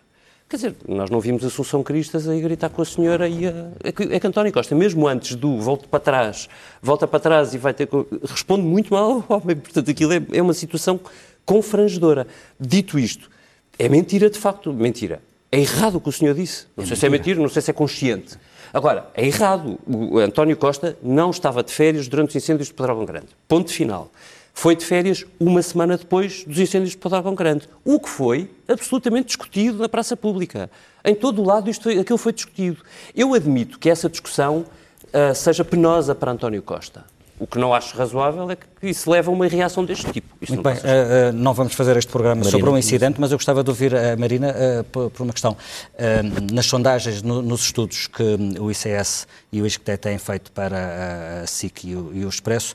Quer 0.51 0.57
dizer, 0.57 0.75
nós 0.85 1.09
não 1.09 1.21
vimos 1.21 1.45
Assunção 1.45 1.81
Cristas 1.81 2.27
aí 2.27 2.41
gritar 2.41 2.69
com 2.69 2.81
a 2.81 2.85
senhora 2.85 3.25
e 3.25 3.47
a, 3.47 3.51
é 3.85 4.15
é 4.15 4.19
que 4.19 4.27
António 4.27 4.51
Costa, 4.51 4.75
mesmo 4.75 5.07
antes 5.07 5.33
do 5.33 5.57
volta 5.57 5.87
para 5.87 6.01
trás, 6.01 6.49
volta 6.81 7.07
para 7.07 7.21
trás 7.21 7.53
e 7.53 7.57
vai 7.57 7.73
ter. 7.73 7.87
responde 8.27 8.63
muito 8.63 8.93
mal 8.93 9.23
ao 9.29 9.37
homem. 9.37 9.55
Portanto, 9.55 9.89
aquilo 9.89 10.11
é, 10.11 10.21
é 10.33 10.41
uma 10.41 10.53
situação 10.53 10.99
confrangedora. 11.45 12.27
Dito 12.59 12.97
isto, 12.97 13.29
é 13.77 13.89
mentira 13.89 14.29
de 14.29 14.37
facto, 14.37 14.73
mentira. 14.73 15.21
É 15.51 15.59
errado 15.59 15.95
o 15.95 16.01
que 16.01 16.09
o 16.09 16.11
senhor 16.11 16.33
disse. 16.33 16.65
Não 16.77 16.83
é 16.83 16.87
sei 16.87 16.91
mentira. 16.91 16.95
se 16.95 17.05
é 17.05 17.09
mentira, 17.09 17.41
não 17.41 17.49
sei 17.49 17.61
se 17.61 17.71
é 17.71 17.73
consciente. 17.73 18.37
Agora, 18.73 19.09
é 19.13 19.25
errado. 19.25 19.77
O 19.85 20.17
António 20.17 20.55
Costa 20.55 20.97
não 21.03 21.29
estava 21.29 21.61
de 21.61 21.73
férias 21.73 22.07
durante 22.07 22.29
os 22.29 22.35
incêndios 22.35 22.69
de 22.69 22.73
Pedrógão 22.73 23.05
Grande. 23.05 23.27
Ponto 23.47 23.71
final. 23.71 24.09
Foi 24.53 24.75
de 24.75 24.85
férias 24.85 25.25
uma 25.39 25.61
semana 25.61 25.97
depois 25.97 26.43
dos 26.45 26.59
incêndios 26.59 26.91
de 26.91 26.97
Pedrógão 26.97 27.35
Grande. 27.35 27.67
O 27.83 27.99
que 27.99 28.09
foi 28.09 28.49
absolutamente 28.67 29.27
discutido 29.27 29.79
na 29.79 29.89
praça 29.89 30.15
pública. 30.15 30.69
Em 31.03 31.15
todo 31.15 31.41
o 31.41 31.45
lado 31.45 31.69
isto, 31.69 31.89
aquilo 31.89 32.17
foi 32.17 32.31
discutido. 32.31 32.81
Eu 33.15 33.33
admito 33.33 33.79
que 33.79 33.89
essa 33.89 34.09
discussão 34.09 34.65
uh, 35.07 35.35
seja 35.35 35.65
penosa 35.65 36.13
para 36.13 36.31
António 36.31 36.61
Costa. 36.61 37.03
O 37.41 37.47
que 37.47 37.57
não 37.57 37.73
acho 37.73 37.97
razoável 37.97 38.51
é 38.51 38.55
que 38.55 38.87
isso 38.87 39.09
leva 39.09 39.31
a 39.31 39.33
uma 39.33 39.47
reação 39.47 39.83
deste 39.83 40.11
tipo. 40.11 40.27
Isto 40.39 40.53
Muito 40.53 40.63
não 40.63 40.73
bem, 40.75 40.83
uh, 40.83 41.33
não 41.33 41.55
vamos 41.55 41.73
fazer 41.73 41.97
este 41.97 42.11
programa 42.11 42.35
Marina, 42.35 42.51
sobre 42.51 42.69
um 42.69 42.77
incidente, 42.77 43.19
mas 43.19 43.31
eu 43.31 43.37
gostava 43.39 43.63
de 43.63 43.69
ouvir 43.71 43.95
a 43.95 44.15
Marina 44.15 44.51
uh, 44.51 44.83
por, 44.83 45.09
por, 45.09 45.23
uma 45.23 45.33
questão. 45.33 45.53
Uh, 45.53 46.53
nas 46.53 46.67
sondagens, 46.67 47.23
no, 47.23 47.41
nos 47.41 47.61
estudos 47.61 48.05
que 48.05 48.23
o 48.59 48.69
ICS 48.69 49.25
e 49.51 49.61
o 49.61 49.65
ISCTE 49.65 49.97
têm 49.97 50.17
feito 50.17 50.51
para 50.51 51.41
a 51.43 51.47
SIC 51.47 51.83
e 51.85 51.95
o, 51.95 52.11
e 52.13 52.25
o 52.25 52.29
Expresso, 52.29 52.73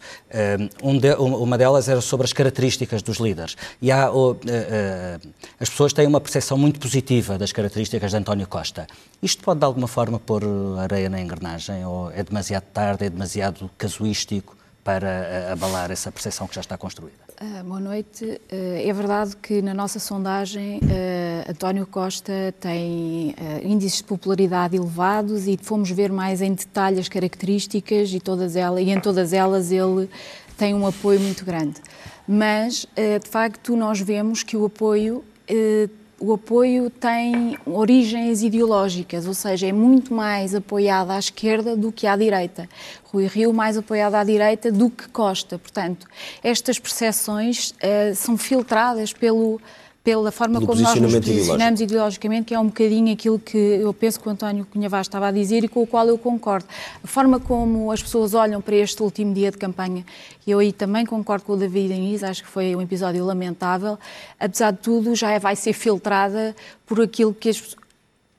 um 0.83 0.99
de, 0.99 1.15
uma 1.15 1.57
delas 1.57 1.89
era 1.89 2.01
sobre 2.01 2.27
as 2.27 2.33
características 2.33 3.03
dos 3.03 3.19
líderes. 3.19 3.57
E 3.81 3.91
há, 3.91 4.11
as 5.59 5.71
pessoas 5.71 5.93
têm 5.93 6.07
uma 6.07 6.21
percepção 6.21 6.59
muito 6.59 6.79
positiva 6.79 7.39
das 7.39 7.53
características 7.53 8.11
de 8.11 8.17
António 8.17 8.47
Costa. 8.47 8.87
Isto 9.23 9.43
pode, 9.43 9.61
de 9.61 9.65
alguma 9.65 9.89
forma, 9.89 10.19
pôr 10.19 10.43
areia 10.79 11.09
na 11.09 11.21
engrenagem? 11.21 11.85
Ou 11.87 12.11
é 12.11 12.23
demasiado 12.23 12.65
tarde, 12.65 13.07
é 13.07 13.11
demasiado 13.11 13.71
casuístico? 13.79 14.57
Para 14.87 15.09
eh, 15.09 15.51
abalar 15.51 15.91
essa 15.91 16.13
percepção 16.13 16.47
que 16.47 16.55
já 16.55 16.61
está 16.61 16.79
construída. 16.79 17.19
Uh, 17.43 17.65
boa 17.65 17.81
noite. 17.81 18.25
Uh, 18.25 18.89
é 18.89 18.93
verdade 18.93 19.37
que 19.37 19.61
na 19.61 19.75
nossa 19.75 19.99
sondagem 19.99 20.79
uh, 20.79 21.51
António 21.51 21.85
Costa 21.89 22.55
tem 22.61 23.35
índices 23.65 23.99
de 23.99 24.05
popularidade 24.05 24.77
elevados 24.77 25.49
e 25.49 25.59
fomos 25.61 25.91
ver 25.91 26.13
mais 26.13 26.41
em 26.41 26.55
detalhe 26.55 27.01
as 27.01 27.09
características 27.09 28.13
e, 28.13 28.21
todas 28.21 28.55
elas, 28.55 28.81
e 28.81 28.91
em 28.91 29.01
todas 29.01 29.33
elas 29.33 29.73
ele 29.73 30.09
tem 30.57 30.73
um 30.73 30.87
apoio 30.87 31.19
muito 31.19 31.45
grande. 31.45 31.83
Mas, 32.29 32.87
de 32.97 33.29
facto, 33.29 33.77
nós 33.77 34.01
vemos 34.01 34.43
que 34.43 34.57
o 34.57 34.65
apoio 34.65 35.25
o 36.19 36.33
apoio 36.33 36.89
tem 36.89 37.59
origens 37.67 38.43
ideológicas, 38.43 39.27
ou 39.27 39.35
seja, 39.35 39.67
é 39.67 39.73
muito 39.73 40.15
mais 40.15 40.55
apoiado 40.55 41.11
à 41.11 41.19
esquerda 41.19 41.77
do 41.77 41.93
que 41.93 42.07
à 42.07 42.17
direita. 42.17 42.69
Rui 43.05 43.27
Rio 43.27 43.53
mais 43.53 43.77
apoiado 43.77 44.15
à 44.15 44.25
direita 44.25 44.73
do 44.73 44.89
que 44.89 45.09
Costa. 45.09 45.59
Portanto, 45.59 46.07
estas 46.43 46.79
percepções 46.79 47.71
uh, 47.71 48.15
são 48.15 48.39
filtradas 48.39 49.13
pelo 49.13 49.61
pela 50.07 50.31
forma 50.31 50.61
como 50.61 50.81
nós 50.81 51.01
nos 51.01 51.15
posicionamos 51.15 51.81
ideologicamente, 51.81 52.45
que 52.45 52.55
é 52.55 52.61
um 52.61 52.67
bocadinho 52.67 53.13
aquilo 53.13 53.41
que 53.41 53.59
eu 53.59 53.93
penso 53.93 54.21
que 54.21 54.29
o 54.29 54.31
António 54.31 54.65
Cunha 54.65 54.89
Vaz 54.89 55.09
estava 55.09 55.27
a 55.27 55.33
dizer 55.33 55.65
e 55.65 55.69
com 55.69 55.83
o 55.83 55.87
qual 55.87 56.07
eu 56.07 56.17
concordo. 56.17 56.65
A 57.03 57.07
forma 57.09 57.41
como 57.41 57.91
as 57.91 58.01
pessoas 58.01 58.33
olham 58.33 58.63
para 58.63 58.77
este 58.77 59.03
último 59.03 59.35
dia 59.35 59.51
de 59.51 59.59
campanha, 59.59 60.07
e 60.47 60.53
eu 60.53 60.61
aí 60.61 60.73
também 60.73 61.05
concordo 61.05 61.45
com 61.45 61.55
o 61.55 61.57
David 61.57 61.93
Inês, 61.93 62.23
acho 62.23 62.45
que 62.45 62.49
foi 62.49 62.77
um 62.77 62.81
episódio 62.81 63.25
lamentável, 63.25 63.99
apesar 64.39 64.71
de 64.71 64.79
tudo 64.79 65.13
já 65.17 65.37
vai 65.41 65.57
ser 65.57 65.73
filtrada 65.73 66.55
por 66.87 67.01
aquilo 67.01 67.35
que 67.35 67.49
as 67.49 67.75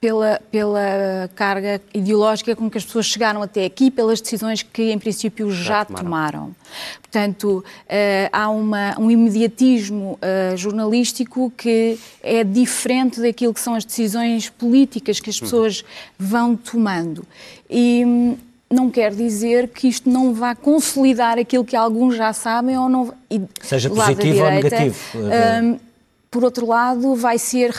pela, 0.00 0.40
pela 0.50 1.28
carga 1.34 1.80
ideológica 1.92 2.54
com 2.54 2.70
que 2.70 2.78
as 2.78 2.84
pessoas 2.84 3.06
chegaram 3.06 3.42
até 3.42 3.64
aqui, 3.64 3.90
pelas 3.90 4.20
decisões 4.20 4.62
que, 4.62 4.92
em 4.92 4.98
princípio, 4.98 5.50
já, 5.50 5.62
já 5.62 5.84
tomaram. 5.84 6.04
tomaram. 6.04 6.56
Portanto, 7.02 7.64
uh, 7.64 7.64
há 8.32 8.48
uma, 8.48 8.98
um 8.98 9.10
imediatismo 9.10 10.18
uh, 10.22 10.56
jornalístico 10.56 11.52
que 11.56 11.98
é 12.22 12.44
diferente 12.44 13.20
daquilo 13.20 13.52
que 13.52 13.60
são 13.60 13.74
as 13.74 13.84
decisões 13.84 14.48
políticas 14.48 15.18
que 15.18 15.30
as 15.30 15.40
pessoas 15.40 15.84
vão 16.18 16.54
tomando. 16.54 17.26
E, 17.68 18.36
não 18.70 18.90
quer 18.90 19.14
dizer 19.14 19.68
que 19.68 19.88
isto 19.88 20.10
não 20.10 20.34
vá 20.34 20.54
consolidar 20.54 21.38
aquilo 21.38 21.64
que 21.64 21.74
alguns 21.74 22.16
já 22.16 22.32
sabem 22.34 22.78
ou 22.78 22.88
não. 22.88 23.14
E, 23.30 23.40
Seja 23.62 23.88
positivo 23.88 24.20
direita, 24.20 24.44
ou 24.44 24.50
negativo. 24.50 24.96
Um, 25.14 25.78
por 26.30 26.44
outro 26.44 26.66
lado, 26.66 27.14
vai 27.14 27.38
ser 27.38 27.74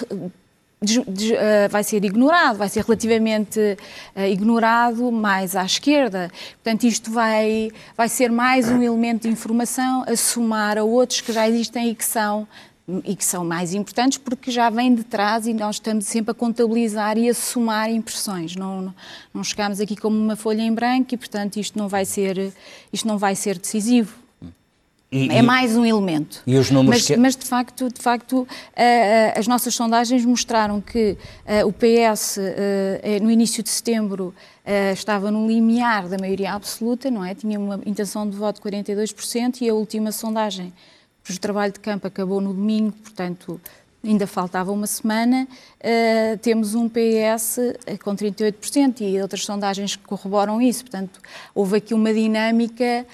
des, 0.82 0.98
uh, 0.98 1.70
vai 1.70 1.84
ser 1.84 2.04
ignorado, 2.04 2.58
vai 2.58 2.70
ser 2.70 2.84
relativamente 2.84 3.60
uh, 3.60 4.22
ignorado 4.22 5.12
mais 5.12 5.56
à 5.56 5.66
esquerda. 5.66 6.32
Portanto, 6.64 6.86
isto 6.86 7.12
vai, 7.12 7.72
vai 7.98 8.08
ser 8.08 8.32
mais 8.32 8.70
um 8.70 8.82
elemento 8.82 9.24
de 9.24 9.30
informação 9.30 10.06
a 10.08 10.16
somar 10.16 10.78
a 10.78 10.84
outros 10.84 11.22
que 11.22 11.34
já 11.34 11.48
existem 11.48 11.90
e 11.90 11.96
que 11.96 12.06
são 12.06 12.48
e 13.04 13.16
que 13.16 13.24
são 13.24 13.46
mais 13.46 13.74
importantes 13.76 14.18
porque 14.18 14.50
já 14.50 14.68
vêm 14.70 14.96
de 14.96 15.04
trás 15.04 15.46
e 15.46 15.54
nós 15.54 15.76
estamos 15.76 16.06
sempre 16.06 16.32
a 16.32 16.34
contabilizar 16.34 17.20
e 17.20 17.30
a 17.30 17.36
somar 17.36 17.88
impressões. 17.92 18.56
Não, 18.56 18.92
não 19.32 19.44
chegamos 19.44 19.80
aqui 19.80 19.96
como 19.96 20.18
uma 20.18 20.36
folha 20.36 20.64
em 20.64 20.74
branco 20.74 21.14
e, 21.14 21.18
portanto, 21.18 21.58
isto 21.58 21.78
não 21.78 21.88
vai 21.88 22.04
ser, 22.04 22.52
isto 22.92 23.08
não 23.08 23.20
vai 23.20 23.36
ser 23.36 23.60
decisivo. 23.60 24.16
E, 25.12 25.30
é 25.30 25.42
mais 25.42 25.76
um 25.76 25.84
elemento. 25.86 26.44
E 26.46 26.56
os 26.56 26.70
números 26.70 27.02
mas, 27.02 27.08
que... 27.08 27.18
mas 27.18 27.36
de 27.36 27.46
facto, 27.46 27.90
de 27.92 28.00
facto, 28.00 28.42
uh, 28.42 28.48
as 29.36 29.48
nossas 29.48 29.74
sondagens 29.74 30.24
mostraram 30.24 30.80
que 30.80 31.18
uh, 31.64 31.68
o 31.68 31.74
PS 31.74 32.38
no 33.22 33.32
início 33.32 33.64
de 33.64 33.70
setembro 33.70 34.34
estava 34.94 35.32
no 35.32 35.48
limiar 35.48 36.08
da 36.08 36.18
maioria 36.18 36.54
absoluta, 36.54 37.10
não 37.10 37.26
é? 37.26 37.34
Tinha 37.34 37.60
uma 37.60 37.82
intenção 37.88 38.30
de 38.30 38.38
voto 38.38 38.62
de 38.62 38.78
42% 38.78 39.62
e 39.62 39.70
a 39.70 39.74
última 39.74 40.12
sondagem 40.12 40.72
o 41.36 41.40
trabalho 41.40 41.72
de 41.72 41.80
campo 41.80 42.08
acabou 42.08 42.42
no 42.42 42.54
domingo, 42.54 42.92
portanto, 42.92 43.60
ainda 44.04 44.26
faltava 44.26 44.72
uma 44.72 44.88
semana. 44.88 45.48
Uh, 45.80 46.38
temos 46.40 46.76
um 46.76 46.88
PS 46.90 47.60
com 48.04 48.16
38% 48.16 49.02
e 49.02 49.22
outras 49.22 49.44
sondagens 49.46 49.96
que 49.96 50.04
corroboram 50.04 50.62
isso. 50.62 50.84
Portanto, 50.84 51.20
houve 51.54 51.78
aqui 51.78 51.94
uma 51.94 52.14
dinâmica 52.14 53.06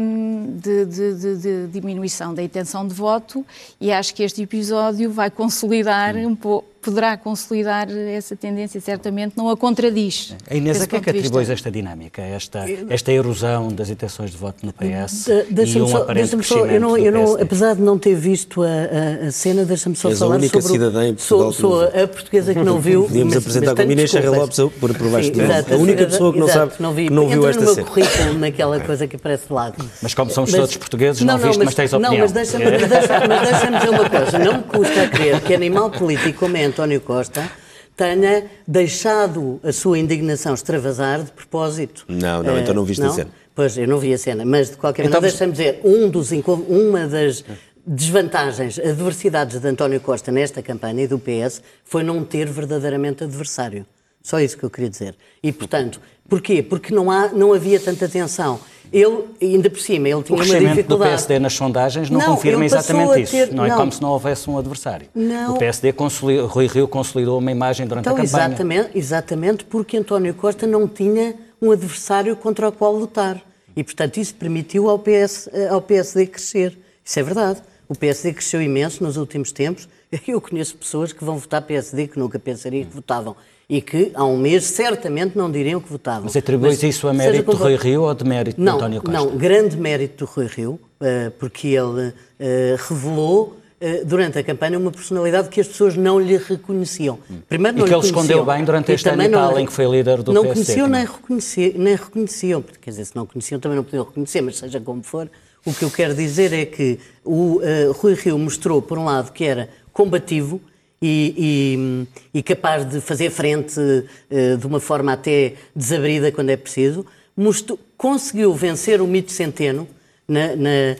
um, 0.00 0.56
de, 0.56 0.86
de, 0.86 1.14
de, 1.14 1.36
de, 1.36 1.66
diminuição 1.68 2.34
da 2.34 2.42
intenção 2.42 2.86
de 2.86 2.94
voto 2.94 3.44
e 3.80 3.92
acho 3.92 4.14
que 4.14 4.22
este 4.22 4.42
episódio 4.42 5.10
vai 5.10 5.30
consolidar 5.30 6.16
um 6.16 6.34
pouco 6.34 6.73
poderá 6.84 7.16
consolidar 7.16 7.88
essa 7.90 8.36
tendência, 8.36 8.80
certamente 8.80 9.36
não 9.36 9.48
a 9.48 9.56
contradiz. 9.56 10.34
A 10.48 10.54
Inês, 10.54 10.80
a 10.80 10.86
que 10.86 10.96
é 10.96 11.00
que 11.00 11.10
atribuis 11.10 11.48
esta 11.50 11.70
dinâmica, 11.70 12.22
esta, 12.22 12.64
esta 12.88 13.12
erosão 13.12 13.68
das 13.68 13.88
intenções 13.88 14.30
de 14.30 14.36
voto 14.36 14.64
no 14.64 14.72
PS 14.72 15.26
de, 15.50 15.64
e 15.64 15.82
um 15.82 15.88
só, 15.88 15.98
aparente 15.98 16.36
crescimento 16.36 16.66
eu 16.70 16.80
não, 16.80 16.98
eu 16.98 17.12
não, 17.12 17.34
Apesar 17.40 17.74
de 17.74 17.82
não 17.82 17.98
ter 17.98 18.14
visto 18.14 18.62
a, 18.62 18.66
a, 18.66 19.26
a 19.28 19.32
cena, 19.32 19.64
deixa-me 19.64 19.96
só 19.96 20.08
És 20.08 20.18
falar 20.18 20.34
a 20.34 20.38
única 20.38 20.60
sobre... 20.60 20.78
cidadã 20.78 21.08
em 21.08 21.14
Portugal 21.14 21.52
sou, 21.52 21.70
sou 21.70 22.02
a 22.02 22.08
portuguesa 22.08 22.54
que 22.54 22.60
não 22.60 22.80
viu... 22.80 23.04
Podíamos 23.14 23.36
apresentar 23.36 23.74
como 23.74 23.92
Inês 23.92 24.10
Charra 24.10 24.30
Lopes 24.30 24.58
por, 24.80 24.94
por 24.94 25.08
baixo 25.10 25.30
de 25.30 25.40
A 25.42 25.76
única 25.76 26.06
pessoa 26.06 26.32
que 26.32 26.38
não 26.38 26.48
exato, 26.48 26.72
sabe 26.72 26.82
não 26.82 26.92
vi, 26.92 27.06
que 27.06 27.12
não 27.12 27.28
viu 27.28 27.48
esta 27.48 27.60
cena. 27.60 27.76
meu 27.76 27.84
currículo, 27.84 28.38
naquela 28.38 28.80
coisa 28.80 29.06
que 29.06 29.16
aparece 29.16 29.46
de 29.46 29.52
lado. 29.52 29.90
Mas 30.02 30.14
como 30.14 30.30
somos 30.30 30.50
mas, 30.50 30.60
todos 30.60 30.76
portugueses, 30.76 31.22
não, 31.22 31.34
não 31.34 31.40
viste, 31.40 31.58
mas, 31.58 31.66
mas 31.66 31.74
tens 31.74 31.92
opinião. 31.92 32.12
Não, 32.12 32.20
mas 32.20 32.32
deixa-me 32.32 32.64
deixa, 32.64 32.86
deixa 32.86 33.70
dizer 33.70 33.90
uma 33.90 34.10
coisa. 34.10 34.38
Não 34.38 34.58
me 34.58 34.62
custa 34.64 35.02
a 35.02 35.08
crer 35.08 35.40
que 35.40 35.54
animal 35.54 35.90
político 35.90 36.40
como 36.40 36.56
é 36.56 36.64
António 36.74 37.00
Costa 37.00 37.48
tenha 37.96 38.46
deixado 38.66 39.60
a 39.62 39.72
sua 39.72 39.96
indignação 39.96 40.52
extravasar 40.52 41.22
de 41.22 41.30
propósito. 41.30 42.04
Não, 42.08 42.42
não, 42.42 42.58
então 42.58 42.74
não 42.74 42.84
viste 42.84 43.00
não? 43.00 43.10
a 43.10 43.12
cena. 43.12 43.30
Pois, 43.54 43.78
eu 43.78 43.86
não 43.86 43.98
vi 43.98 44.12
a 44.12 44.18
cena, 44.18 44.44
mas 44.44 44.70
de 44.70 44.76
qualquer 44.76 45.06
então, 45.06 45.20
maneira, 45.20 45.30
deixa-me 45.30 45.52
dizer, 45.52 45.80
um 45.84 46.10
dos, 46.10 46.32
uma 46.68 47.06
das 47.06 47.44
desvantagens, 47.86 48.80
adversidades 48.80 49.60
de 49.60 49.68
António 49.68 50.00
Costa 50.00 50.32
nesta 50.32 50.60
campanha 50.60 51.04
e 51.04 51.06
do 51.06 51.20
PS 51.20 51.62
foi 51.84 52.02
não 52.02 52.24
ter 52.24 52.48
verdadeiramente 52.48 53.22
adversário. 53.22 53.86
Só 54.20 54.40
isso 54.40 54.58
que 54.58 54.64
eu 54.64 54.70
queria 54.70 54.90
dizer. 54.90 55.14
E, 55.40 55.52
portanto, 55.52 56.00
porquê? 56.28 56.62
Porque 56.62 56.94
não, 56.94 57.10
há, 57.10 57.28
não 57.28 57.52
havia 57.52 57.78
tanta 57.80 58.08
tensão. 58.08 58.60
Ele, 58.92 59.24
ainda 59.42 59.68
por 59.68 59.80
cima, 59.80 60.08
ele 60.08 60.22
tinha 60.22 60.36
uma 60.36 60.44
dificuldade. 60.44 60.80
O 60.80 60.84
do 60.84 60.98
PSD 60.98 61.38
nas 61.40 61.52
sondagens 61.54 62.08
não, 62.10 62.20
não 62.20 62.26
confirma 62.36 62.64
exatamente 62.64 63.22
isso. 63.22 63.32
Ter... 63.32 63.52
Não 63.52 63.64
é 63.64 63.70
não. 63.70 63.76
como 63.76 63.90
se 63.90 64.00
não 64.00 64.10
houvesse 64.10 64.48
um 64.48 64.56
adversário. 64.56 65.08
Não. 65.12 65.54
O 65.54 65.58
PSD, 65.58 65.92
consolidou, 65.92 66.46
Rui 66.46 66.66
Rio 66.68 66.86
consolidou 66.86 67.38
uma 67.38 67.50
imagem 67.50 67.86
durante 67.88 68.04
então, 68.04 68.16
a 68.16 68.24
campanha. 68.24 68.46
Exatamente, 68.46 68.90
exatamente 68.94 69.64
porque 69.64 69.96
António 69.96 70.32
Costa 70.34 70.64
não 70.66 70.86
tinha 70.86 71.34
um 71.60 71.72
adversário 71.72 72.36
contra 72.36 72.68
o 72.68 72.72
qual 72.72 72.94
lutar. 72.94 73.42
E, 73.76 73.82
portanto, 73.82 74.18
isso 74.18 74.34
permitiu 74.36 74.88
ao, 74.88 74.98
PS, 74.98 75.48
ao 75.70 75.82
PSD 75.82 76.26
crescer. 76.26 76.78
Isso 77.04 77.18
é 77.18 77.22
verdade. 77.22 77.62
O 77.88 77.96
PSD 77.96 78.32
cresceu 78.32 78.62
imenso 78.62 79.02
nos 79.02 79.16
últimos 79.16 79.50
tempos. 79.50 79.88
Eu 80.28 80.40
conheço 80.40 80.76
pessoas 80.76 81.12
que 81.12 81.24
vão 81.24 81.36
votar 81.36 81.62
PSD 81.62 82.06
que 82.06 82.18
nunca 82.18 82.38
pensariam 82.38 82.84
que 82.84 82.94
votavam 82.94 83.34
e 83.68 83.80
que 83.80 84.10
há 84.14 84.24
um 84.24 84.36
mês 84.36 84.64
certamente 84.64 85.36
não 85.36 85.50
diriam 85.50 85.80
que 85.80 85.90
votavam. 85.90 86.24
Mas 86.24 86.36
atribuis 86.36 86.82
isso 86.82 87.08
a 87.08 87.12
mérito 87.12 87.50
do 87.50 87.56
Rui 87.56 87.76
Rio 87.76 88.02
ou 88.02 88.14
de 88.14 88.24
mérito 88.24 88.60
não, 88.60 88.72
de 88.72 88.78
António 88.78 89.02
Costa? 89.02 89.18
Não, 89.18 89.36
grande 89.36 89.76
mérito 89.76 90.24
do 90.24 90.30
Rui 90.30 90.46
Rio, 90.46 90.80
eh, 91.00 91.30
porque 91.38 91.68
ele 91.68 92.12
eh, 92.38 92.76
revelou 92.88 93.56
eh, 93.80 94.02
durante 94.04 94.38
a 94.38 94.42
campanha 94.42 94.78
uma 94.78 94.90
personalidade 94.90 95.48
que 95.48 95.60
as 95.60 95.68
pessoas 95.68 95.96
não 95.96 96.20
lhe 96.20 96.36
reconheciam. 96.36 97.18
Primeiro, 97.48 97.78
não 97.78 97.86
e 97.86 97.88
que 97.88 97.94
ele 97.94 98.04
escondeu 98.04 98.44
bem 98.44 98.64
durante 98.64 98.92
este 98.92 99.08
ano 99.08 99.22
e 99.22 99.28
tal 99.28 99.58
em 99.58 99.66
que 99.66 99.72
foi 99.72 99.86
líder 99.86 100.22
do 100.22 100.32
não 100.32 100.42
PSD. 100.42 100.46
Não 100.46 100.54
conheciam 100.54 100.88
nem, 100.88 101.04
reconheciam, 101.04 101.72
nem 101.76 101.96
reconheciam, 101.96 102.64
quer 102.80 102.90
dizer, 102.90 103.04
se 103.06 103.16
não 103.16 103.26
conheciam 103.26 103.58
também 103.60 103.76
não 103.76 103.84
podiam 103.84 104.04
reconhecer, 104.04 104.40
mas 104.40 104.58
seja 104.58 104.80
como 104.80 105.02
for, 105.02 105.30
o 105.66 105.72
que 105.72 105.84
eu 105.84 105.90
quero 105.90 106.14
dizer 106.14 106.52
é 106.52 106.66
que 106.66 106.98
o 107.24 107.56
uh, 107.56 107.92
Rui 107.92 108.14
Rio 108.14 108.38
mostrou, 108.38 108.82
por 108.82 108.98
um 108.98 109.06
lado, 109.06 109.32
que 109.32 109.44
era 109.44 109.70
combativo, 109.92 110.60
e, 111.06 112.06
e, 112.32 112.38
e 112.38 112.42
capaz 112.42 112.88
de 112.88 112.98
fazer 112.98 113.28
frente 113.28 113.78
uh, 113.78 114.56
de 114.56 114.66
uma 114.66 114.80
forma 114.80 115.12
até 115.12 115.52
desabrida 115.76 116.32
quando 116.32 116.48
é 116.48 116.56
preciso, 116.56 117.04
mostrou, 117.36 117.78
conseguiu 117.94 118.54
vencer 118.54 119.02
o 119.02 119.06
mito 119.06 119.30
centeno 119.30 119.86
na, 120.26 120.56
na, 120.56 120.96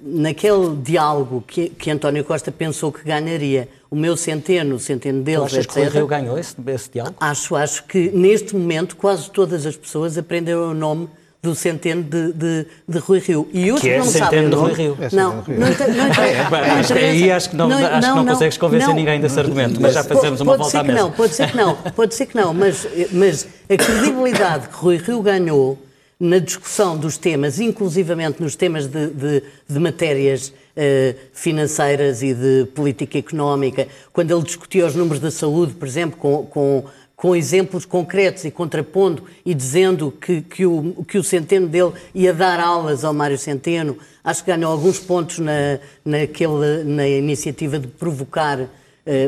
naquele 0.00 0.76
diálogo 0.76 1.42
que, 1.44 1.70
que 1.70 1.90
António 1.90 2.24
Costa 2.24 2.52
pensou 2.52 2.92
que 2.92 3.02
ganharia. 3.02 3.68
O 3.90 3.96
meu 3.96 4.16
centeno, 4.16 4.76
o 4.76 4.78
centeno 4.78 5.22
deles, 5.22 5.46
achas 5.46 5.64
etc. 5.64 5.72
que 5.74 5.80
o 5.80 5.90
Rio 5.90 6.06
ganhou 6.06 6.38
esse, 6.38 6.54
esse 6.66 6.90
diálogo? 6.90 7.16
Acho, 7.18 7.56
acho 7.56 7.84
que 7.84 8.10
neste 8.10 8.54
momento 8.54 8.96
quase 8.96 9.28
todas 9.28 9.66
as 9.66 9.76
pessoas 9.76 10.16
aprenderam 10.16 10.70
o 10.70 10.74
nome 10.74 11.08
do 11.48 11.54
centeno 11.54 12.02
de, 12.02 12.32
de, 12.32 12.66
de 12.86 12.98
Rui 12.98 13.18
Rio. 13.18 13.48
E 13.52 13.72
os 13.72 13.80
que, 13.80 13.88
que 13.88 13.94
é 13.94 13.98
não 13.98 14.04
sabem 14.04 14.48
de 14.48 14.54
Rui 14.54 14.72
Rio. 14.72 14.98
É 15.00 15.08
não, 15.14 15.36
não, 15.36 15.44
não, 15.46 16.78
acho 16.78 16.92
que 16.94 16.98
aí 16.98 17.32
acho 17.32 17.50
que 17.50 17.56
não, 17.56 17.68
não, 17.68 17.78
acho 17.78 18.08
que 18.12 18.16
não, 18.16 18.26
consegues 18.26 18.58
convencer 18.58 18.94
ninguém 18.94 19.20
desse 19.20 19.38
argumento, 19.38 19.80
mas 19.80 19.94
já 19.94 20.04
fazemos 20.04 20.40
uma 20.40 20.56
volta 20.56 20.80
à 20.80 20.82
mesa. 20.82 20.98
Não, 20.98 21.10
pode 21.10 21.34
ser 21.34 21.50
que 21.50 21.56
não, 21.56 21.74
pode 21.74 22.14
ser 22.14 22.26
que 22.26 22.36
não, 22.36 22.52
mas, 22.52 22.86
mas 23.12 23.48
a 23.68 23.76
credibilidade 23.76 24.68
que 24.68 24.76
Rui 24.76 24.96
Rio 24.98 25.22
ganhou 25.22 25.78
na 26.20 26.38
discussão 26.38 26.96
dos 26.96 27.16
temas, 27.16 27.60
inclusivamente 27.60 28.42
nos 28.42 28.56
temas 28.56 28.86
de, 28.86 29.06
de, 29.08 29.42
de 29.68 29.78
matérias 29.78 30.48
uh, 30.48 31.18
financeiras 31.32 32.22
e 32.22 32.34
de 32.34 32.66
política 32.74 33.18
económica, 33.18 33.86
quando 34.12 34.34
ele 34.34 34.42
discutia 34.42 34.84
os 34.84 34.96
números 34.96 35.20
da 35.20 35.30
saúde, 35.30 35.74
por 35.74 35.86
exemplo, 35.86 36.18
com, 36.18 36.44
com 36.46 36.84
com 37.18 37.34
exemplos 37.34 37.84
concretos 37.84 38.44
e 38.44 38.50
contrapondo 38.50 39.24
e 39.44 39.52
dizendo 39.52 40.12
que, 40.12 40.40
que, 40.40 40.64
o, 40.64 41.04
que 41.04 41.18
o 41.18 41.24
Centeno 41.24 41.66
dele 41.66 41.92
ia 42.14 42.32
dar 42.32 42.60
aulas 42.60 43.04
ao 43.04 43.12
Mário 43.12 43.36
Centeno. 43.36 43.98
Acho 44.22 44.44
que 44.44 44.52
ganhou 44.52 44.70
alguns 44.70 45.00
pontos 45.00 45.40
na, 45.40 45.80
naquele, 46.04 46.84
na 46.84 47.08
iniciativa 47.08 47.76
de 47.76 47.88
provocar 47.88 48.60
uh, 48.60 48.68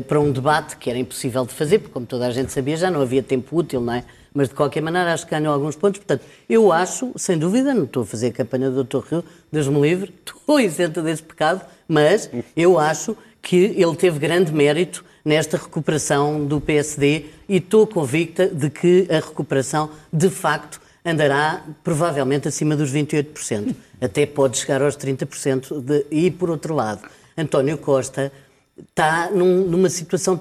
para 0.07 0.21
um 0.21 0.31
debate 0.31 0.77
que 0.77 0.89
era 0.89 1.01
impossível 1.01 1.45
de 1.45 1.53
fazer, 1.53 1.81
porque, 1.81 1.93
como 1.93 2.07
toda 2.07 2.29
a 2.29 2.31
gente 2.31 2.53
sabia, 2.53 2.77
já 2.77 2.93
não 2.93 3.01
havia 3.01 3.25
tempo 3.25 3.57
útil, 3.57 3.81
não 3.81 3.95
é? 3.95 4.05
Mas, 4.33 4.49
de 4.49 4.55
qualquer 4.55 4.83
maneira, 4.83 5.13
acho 5.13 5.25
que 5.25 5.33
ganhou 5.33 5.53
alguns 5.53 5.75
pontos. 5.75 5.99
Portanto, 5.99 6.25
eu 6.49 6.71
acho, 6.71 7.11
sem 7.17 7.37
dúvida, 7.37 7.75
não 7.75 7.87
estou 7.87 8.05
a 8.05 8.07
fazer 8.07 8.29
a 8.29 8.33
campanha 8.33 8.71
do 8.71 8.85
Dr. 8.85 9.01
Rio, 9.11 9.25
Deus 9.51 9.67
me 9.67 9.81
livre, 9.81 10.15
estou 10.25 10.61
isento 10.61 11.03
desse 11.03 11.25
pecado, 11.25 11.63
mas 11.89 12.31
eu 12.57 12.79
acho 12.79 13.17
que 13.43 13.57
ele 13.57 13.97
teve 13.97 14.21
grande 14.21 14.53
mérito 14.53 15.05
nesta 15.25 15.57
recuperação 15.57 16.45
do 16.45 16.61
PSD 16.61 17.27
e 17.49 17.57
estou 17.57 17.87
convicta 17.87 18.47
de 18.47 18.71
que 18.71 19.07
a 19.11 19.17
recuperação, 19.17 19.91
de 20.13 20.31
facto, 20.31 20.81
andará 21.05 21.65
provavelmente 21.83 22.49
acima 22.49 22.77
dos 22.77 22.93
28%. 22.93 23.75
Até 24.01 24.27
pode 24.27 24.59
chegar 24.59 24.83
aos 24.83 24.97
30%. 24.97 25.81
De... 25.81 26.07
E, 26.11 26.31
por 26.31 26.51
outro 26.51 26.75
lado, 26.75 27.03
António 27.37 27.79
Costa 27.79 28.33
está 28.79 29.31
num, 29.31 29.67
numa 29.67 29.91
situação 29.91 30.39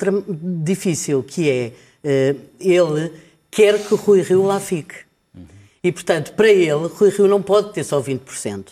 difícil, 0.64 1.24
que 1.24 1.50
é 1.50 1.72
uh, 2.04 2.40
ele 2.60 3.12
quer 3.52 3.80
que 3.80 3.96
Rui 3.96 4.22
Rio 4.22 4.46
lá 4.46 4.60
fique. 4.60 4.96
E, 5.84 5.92
portanto, 5.92 6.34
para 6.34 6.50
ele, 6.50 6.88
Rui 6.88 7.10
Rio 7.10 7.28
não 7.28 7.42
pode 7.42 7.74
ter 7.74 7.84
só 7.84 8.02
20%. 8.02 8.68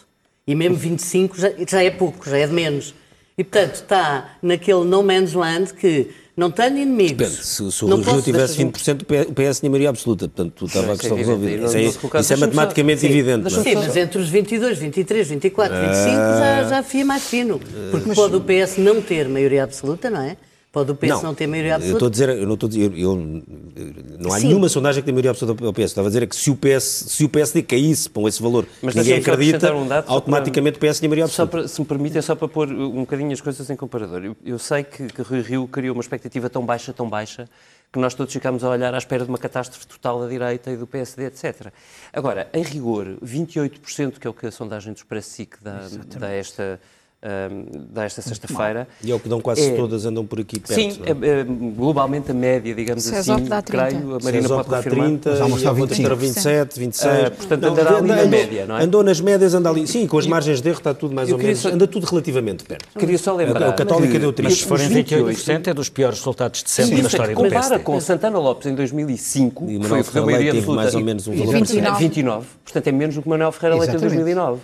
E 0.45 0.55
mesmo 0.55 0.77
25% 0.77 1.35
já, 1.35 1.51
já 1.67 1.83
é 1.83 1.89
pouco, 1.89 2.29
já 2.29 2.37
é 2.37 2.47
de 2.47 2.53
menos. 2.53 2.93
E, 3.37 3.43
portanto, 3.43 3.75
está 3.75 4.31
naquele 4.41 4.83
no 4.83 5.03
man's 5.03 5.33
land 5.33 5.71
que 5.73 6.09
não 6.35 6.49
tenho 6.49 6.77
inimigos. 6.77 7.17
Depende, 7.17 7.45
se, 7.45 7.71
se 7.71 7.85
o 7.85 7.87
Rui 7.87 8.03
Rio 8.03 8.21
tivesse 8.21 8.63
20%, 8.63 9.27
o 9.29 9.33
PS 9.33 9.59
tinha 9.59 9.69
maioria 9.69 9.89
absoluta. 9.89 10.27
Portanto, 10.27 10.65
estava 10.65 10.93
a 10.93 10.97
questão 10.97 11.17
resolvida. 11.17 11.65
Isso, 11.65 11.77
é, 11.77 12.19
isso 12.19 12.33
é 12.33 12.35
matematicamente 12.35 13.01
sim, 13.01 13.07
evidente. 13.07 13.49
Sim, 13.51 13.75
mas 13.75 13.95
entre 13.95 14.19
os 14.19 14.29
22, 14.29 14.79
23, 14.79 15.27
24, 15.29 15.77
25 15.77 15.97
já, 16.05 16.63
já 16.63 16.83
fia 16.83 17.05
mais 17.05 17.23
fino. 17.23 17.59
Porque 17.91 18.07
mas, 18.07 18.15
pode 18.15 18.35
o 18.35 18.41
PS 18.41 18.77
não 18.77 19.01
ter 19.01 19.27
maioria 19.29 19.63
absoluta, 19.63 20.09
não 20.09 20.21
é? 20.21 20.35
Pode 20.71 20.91
o 20.91 20.95
PS 20.95 21.09
não, 21.09 21.23
não 21.23 21.33
ter 21.33 21.47
maioria 21.47 21.75
absoluta? 21.75 21.93
Eu 21.93 21.95
estou 21.95 22.07
a 22.07 22.11
dizer, 22.11 22.29
eu 22.29 22.45
não 22.45 22.53
estou 22.53 22.67
a 22.67 22.69
dizer, 22.69 22.97
eu, 22.97 23.15
não 24.19 24.33
há 24.33 24.39
Sim. 24.39 24.47
nenhuma 24.47 24.69
sondagem 24.69 25.01
que 25.01 25.05
tenha 25.05 25.13
maioria 25.13 25.31
absoluta 25.31 25.65
ao 25.65 25.73
PS. 25.73 25.83
Estava 25.85 26.07
a 26.07 26.09
dizer 26.09 26.23
é 26.23 26.27
que 26.27 26.35
se 26.35 26.51
o, 26.51 26.55
PS, 26.55 26.83
se 26.83 27.23
o 27.23 27.29
PSD 27.29 27.63
caísse 27.63 28.09
com 28.09 28.27
esse 28.27 28.41
valor, 28.41 28.67
Mas 28.81 28.93
ninguém 28.93 29.15
acredita, 29.15 29.73
um 29.73 29.87
dado, 29.87 30.05
automaticamente 30.07 30.77
para, 30.77 30.87
o 30.87 30.91
PS 30.91 30.99
tinha 30.99 31.09
maioria 31.09 31.25
absoluta. 31.25 31.51
Para, 31.51 31.67
se 31.67 31.79
me 31.79 31.87
permite, 31.87 32.17
é 32.17 32.21
só 32.21 32.35
para 32.35 32.47
pôr 32.47 32.67
um 32.69 33.01
bocadinho 33.01 33.31
as 33.31 33.41
coisas 33.41 33.69
em 33.69 33.75
comparador. 33.75 34.23
Eu, 34.23 34.35
eu 34.45 34.59
sei 34.59 34.83
que, 34.83 35.07
que 35.07 35.21
Rui 35.21 35.41
Rio 35.41 35.67
criou 35.67 35.95
uma 35.95 36.01
expectativa 36.01 36.49
tão 36.49 36.65
baixa, 36.65 36.91
tão 36.91 37.09
baixa, 37.09 37.47
que 37.91 37.99
nós 37.99 38.13
todos 38.13 38.33
ficamos 38.33 38.63
a 38.63 38.69
olhar 38.69 38.93
à 38.93 38.97
espera 38.97 39.23
de 39.23 39.29
uma 39.29 39.37
catástrofe 39.37 39.87
total 39.87 40.19
da 40.19 40.27
direita 40.27 40.69
e 40.69 40.75
do 40.75 40.85
PSD, 40.85 41.25
etc. 41.27 41.71
Agora, 42.11 42.49
em 42.53 42.61
rigor, 42.61 43.17
28%, 43.23 44.19
que 44.19 44.27
é 44.27 44.29
o 44.29 44.33
que 44.33 44.47
a 44.47 44.51
sondagem 44.51 44.93
do 44.93 44.97
Expresso 44.97 45.29
SIC 45.29 45.55
dá, 45.61 45.79
dá 46.19 46.29
esta 46.29 46.79
desta 47.89 48.21
sexta-feira. 48.21 48.87
E 49.03 49.11
é 49.11 49.15
o 49.15 49.19
que 49.19 49.27
dão 49.27 49.41
quase 49.41 49.69
é, 49.69 49.75
todas, 49.75 50.05
andam 50.05 50.25
por 50.25 50.39
aqui 50.39 50.59
perto. 50.59 50.79
Sim, 50.79 51.01
é? 51.03 51.39
É, 51.39 51.43
globalmente 51.43 52.29
a 52.29 52.33
média, 52.33 52.73
digamos 52.75 53.03
César 53.03 53.35
assim, 53.35 53.45
dá 53.45 53.61
30. 53.61 53.85
creio, 53.87 54.15
a 54.15 54.19
Marina 54.23 54.47
pode 54.47 54.69
dá 54.69 54.77
confirmar. 54.77 55.07
30, 55.07 55.35
já 55.35 55.47
mostrou 55.47 55.73
25. 55.73 56.15
27, 56.15 56.79
26. 56.79 57.11
Uh, 57.27 57.31
portanto, 57.31 57.61
não, 57.61 57.71
andará 57.71 57.97
ali 57.97 58.07
na 58.07 58.25
média, 58.25 58.65
não 58.67 58.77
é? 58.77 58.83
Andou 58.83 59.03
nas 59.03 59.19
médias, 59.19 59.53
anda 59.55 59.69
ali. 59.69 59.87
Sim, 59.87 60.05
com 60.05 60.19
as 60.19 60.27
margens 60.27 60.61
de 60.61 60.69
erro 60.69 60.77
está 60.77 60.93
tudo 60.93 61.15
mais 61.15 61.31
ou 61.31 61.39
menos, 61.39 61.59
só, 61.59 61.69
anda 61.69 61.87
tudo 61.87 62.05
relativamente 62.05 62.63
perto. 62.63 62.87
Queria 62.97 63.17
só 63.17 63.35
lembrar. 63.35 63.69
A 63.69 63.73
Católica 63.73 64.19
deu 64.19 64.31
30. 64.31 64.49
Mas 64.49 64.59
se 64.59 64.65
forem 64.65 64.87
28%, 64.87 65.67
é 65.67 65.73
dos 65.73 65.89
piores 65.89 66.19
resultados 66.19 66.61
de 66.61 66.69
sempre 66.69 67.01
na 67.01 67.07
história 67.07 67.35
do 67.35 67.41
PSD. 67.41 67.57
Compara 67.63 67.79
com 67.79 67.99
Santana 67.99 68.37
Lopes 68.37 68.67
em 68.67 68.75
2005, 68.75 69.65
que 69.65 70.03
foi 70.03 70.21
a 70.21 70.25
maioria 70.25 70.51
absoluta. 70.51 70.81
mais 70.81 70.93
ou 70.93 71.01
menos 71.01 71.27
um 71.27 71.35
valor 71.35 71.53
29. 71.53 71.99
29. 71.99 72.47
Portanto, 72.63 72.87
é 72.87 72.91
menos 72.91 73.15
do 73.15 73.21
que 73.21 73.29
Manuel 73.29 73.51
Ferreira 73.51 73.79
Leite 73.79 73.95
em 73.95 73.99
2009. 73.99 74.61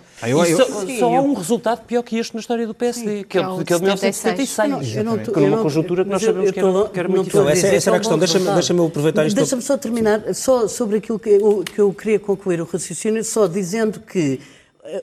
Só 0.99 1.15
há 1.15 1.21
um 1.21 1.33
resultado 1.33 1.81
pior 1.85 2.03
que 2.03 2.17
este 2.17 2.35
história 2.43 2.67
do 2.67 2.73
PSD, 2.73 3.23
que 3.23 3.37
é 3.37 3.47
o 3.47 3.63
que 3.63 3.73
é 3.73 3.77
de 3.77 3.83
1976, 3.83 4.95
eu 4.95 5.03
não, 5.03 5.17
eu 5.17 5.49
numa 5.49 5.63
conjuntura 5.63 6.03
que 6.03 6.09
nós 6.09 6.21
sabemos 6.21 6.51
que 6.51 6.59
era, 6.59 6.89
que 6.89 6.99
era 6.99 7.09
muito 7.09 7.23
difícil. 7.23 7.49
Essa, 7.49 7.67
essa 7.67 7.89
era 7.89 7.97
a 7.97 7.99
questão, 7.99 8.19
deixa-me 8.19 8.45
deixa 8.53 8.73
aproveitar 8.73 9.25
isto. 9.25 9.35
Deixa-me 9.35 9.61
só 9.61 9.77
terminar, 9.77 10.35
só 10.35 10.67
sobre 10.67 10.97
aquilo 10.97 11.17
que 11.17 11.29
eu, 11.29 11.63
que 11.63 11.79
eu 11.79 11.93
queria 11.93 12.19
concluir 12.19 12.61
o 12.61 12.65
raciocínio, 12.65 13.23
só 13.23 13.47
dizendo 13.47 13.99
que 14.01 14.39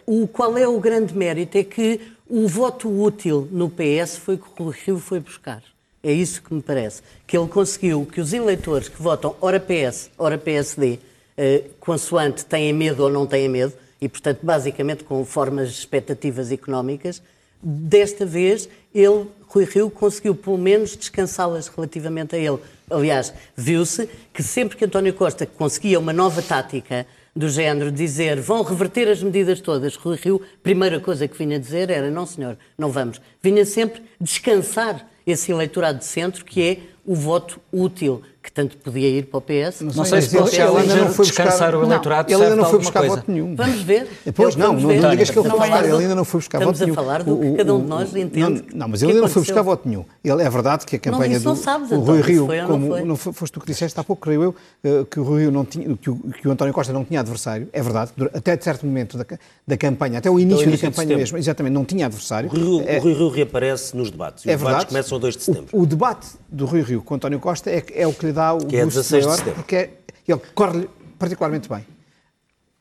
uh, 0.06 0.22
o, 0.22 0.28
qual 0.28 0.56
é 0.56 0.68
o 0.68 0.78
grande 0.78 1.16
mérito 1.16 1.56
é 1.56 1.64
que 1.64 2.00
o 2.28 2.46
voto 2.46 2.88
útil 2.88 3.48
no 3.50 3.70
PS 3.70 4.18
foi 4.18 4.36
que 4.36 4.62
o 4.62 4.68
Rio 4.68 4.98
foi 4.98 5.18
buscar. 5.18 5.62
É 6.02 6.12
isso 6.12 6.42
que 6.42 6.54
me 6.54 6.62
parece. 6.62 7.02
Que 7.26 7.36
ele 7.36 7.48
conseguiu 7.48 8.06
que 8.06 8.20
os 8.20 8.32
eleitores 8.32 8.88
que 8.88 9.00
votam 9.02 9.34
ora 9.40 9.58
PS, 9.58 10.10
ora 10.16 10.38
PSD, 10.38 10.98
uh, 11.38 11.70
consoante 11.80 12.44
têm 12.44 12.72
medo 12.72 13.02
ou 13.02 13.10
não 13.10 13.26
têm 13.26 13.48
medo, 13.48 13.72
e, 14.00 14.08
portanto, 14.08 14.40
basicamente 14.42 15.04
com 15.04 15.24
formas 15.24 15.70
de 15.70 15.78
expectativas 15.78 16.50
económicas, 16.50 17.22
Desta 17.62 18.24
vez, 18.24 18.68
ele, 18.94 19.26
Rui 19.46 19.64
Rio, 19.66 19.90
conseguiu 19.90 20.34
pelo 20.34 20.56
menos 20.56 20.96
descansá-las 20.96 21.68
relativamente 21.68 22.34
a 22.34 22.38
ele. 22.38 22.58
Aliás, 22.88 23.34
viu-se 23.54 24.08
que 24.32 24.42
sempre 24.42 24.78
que 24.78 24.84
António 24.86 25.12
Costa 25.12 25.44
conseguia 25.44 25.98
uma 25.98 26.12
nova 26.12 26.40
tática 26.40 27.06
do 27.36 27.48
género 27.50 27.92
dizer 27.92 28.40
vão 28.40 28.62
reverter 28.62 29.08
as 29.08 29.22
medidas 29.22 29.60
todas, 29.60 29.94
Rui 29.94 30.16
Rio, 30.16 30.40
primeira 30.62 30.98
coisa 30.98 31.28
que 31.28 31.36
vinha 31.36 31.60
dizer 31.60 31.90
era 31.90 32.10
não 32.10 32.24
senhor, 32.24 32.56
não 32.78 32.90
vamos. 32.90 33.20
Vinha 33.42 33.64
sempre 33.66 34.02
descansar 34.18 35.06
esse 35.26 35.52
eleitorado 35.52 35.98
de 35.98 36.06
centro 36.06 36.44
que 36.44 36.62
é 36.62 36.78
o 37.04 37.14
voto 37.14 37.60
útil, 37.70 38.22
que 38.42 38.50
tanto 38.50 38.78
podia 38.78 39.08
ir 39.08 39.26
para 39.26 39.38
o 39.38 39.40
PS. 39.40 39.82
Não, 39.82 39.92
não 39.92 40.04
sei 40.04 40.22
se 40.22 40.36
pode 40.36 40.56
ele 40.56 40.62
ainda 40.62 40.96
não 40.96 41.12
foi 41.12 41.26
descansar 41.26 41.74
o 41.74 41.84
eleitorado. 41.84 42.32
Ele 42.32 42.42
ainda 42.42 42.56
não 42.56 42.64
foi 42.64 42.78
buscar 42.78 43.00
coisa. 43.00 43.16
voto 43.16 43.30
nenhum. 43.30 43.54
Vamos 43.54 43.82
ver. 43.82 44.08
Pois 44.34 44.56
não, 44.56 44.72
não, 44.72 44.80
não 44.80 45.10
digas 45.10 45.30
que 45.30 45.38
ele 45.38 45.48
foi 45.48 45.58
buscar. 45.58 45.84
Ele 45.84 45.96
ainda 45.96 46.14
não 46.14 46.24
foi 46.24 46.40
buscar 46.40 46.58
voto 46.58 46.78
nenhum. 46.78 46.90
Estamos 46.90 46.98
a 46.98 47.02
falar 47.02 47.22
do 47.22 47.38
que 47.38 47.56
cada 47.56 47.74
um 47.74 47.80
de 47.80 47.86
nós 47.86 48.16
entende. 48.16 48.64
Não, 48.72 48.88
mas 48.88 49.02
ele 49.02 49.12
ainda 49.12 49.22
não 49.22 49.28
foi 49.28 49.42
buscar 49.42 49.62
voto 49.62 49.88
nenhum. 49.88 50.04
Ele, 50.24 50.42
é 50.42 50.50
verdade 50.50 50.86
que 50.86 50.96
a 50.96 50.98
campanha 50.98 51.38
do 51.38 51.50
o 51.50 51.98
Rui 52.00 52.22
Rio, 52.22 52.48
como 52.66 53.04
não 53.04 53.16
foste 53.16 53.52
tu 53.52 53.60
que 53.60 53.66
disseste 53.66 53.98
há 54.00 54.04
pouco, 54.04 54.22
creio 54.22 54.42
eu, 54.42 54.54
eh, 54.82 55.04
que 55.10 55.20
o 55.20 55.22
Rui 55.22 55.42
Rio 55.42 55.50
não 55.50 55.64
tinha, 55.64 55.96
que 55.96 56.48
o 56.48 56.50
António 56.50 56.72
Costa 56.72 56.92
não 56.92 57.04
tinha 57.04 57.20
adversário. 57.20 57.68
É 57.72 57.82
verdade. 57.82 58.12
Até 58.32 58.56
de 58.56 58.64
certo 58.64 58.86
momento 58.86 59.18
da 59.66 59.76
campanha, 59.76 60.18
até 60.18 60.30
o 60.30 60.40
início 60.40 60.70
da 60.70 60.78
campanha 60.78 61.16
mesmo, 61.16 61.36
exatamente, 61.36 61.72
não 61.72 61.84
tinha 61.84 62.06
adversário. 62.06 62.50
O 62.50 62.82
é- 62.82 62.98
Rui 62.98 63.12
Rio 63.12 63.28
reaparece 63.28 63.94
nos 63.94 64.10
debates. 64.10 64.44
Os 64.44 64.50
debates 64.50 64.84
começam 64.86 65.18
a 65.18 65.20
2 65.20 65.36
de 65.36 65.42
setembro. 65.42 65.68
O 65.72 65.84
debate 65.84 66.28
do 66.48 66.64
Rui 66.64 66.82
Rio 66.82 67.02
com 67.02 67.14
António 67.14 67.38
Costa 67.38 67.70
é, 67.70 67.84
é 67.94 68.06
o 68.06 68.12
que 68.12 68.29
lhe 68.30 68.32
dá 68.32 68.52
o 68.52 68.64
que 68.64 68.76
é 68.76 68.84
16 68.84 69.24
maior, 69.24 69.34
de 69.34 69.38
setembro. 69.38 69.62
porque 69.62 69.76
é, 69.76 69.90
ele 70.26 70.40
corre 70.54 70.88
particularmente 71.18 71.68
bem. 71.68 71.84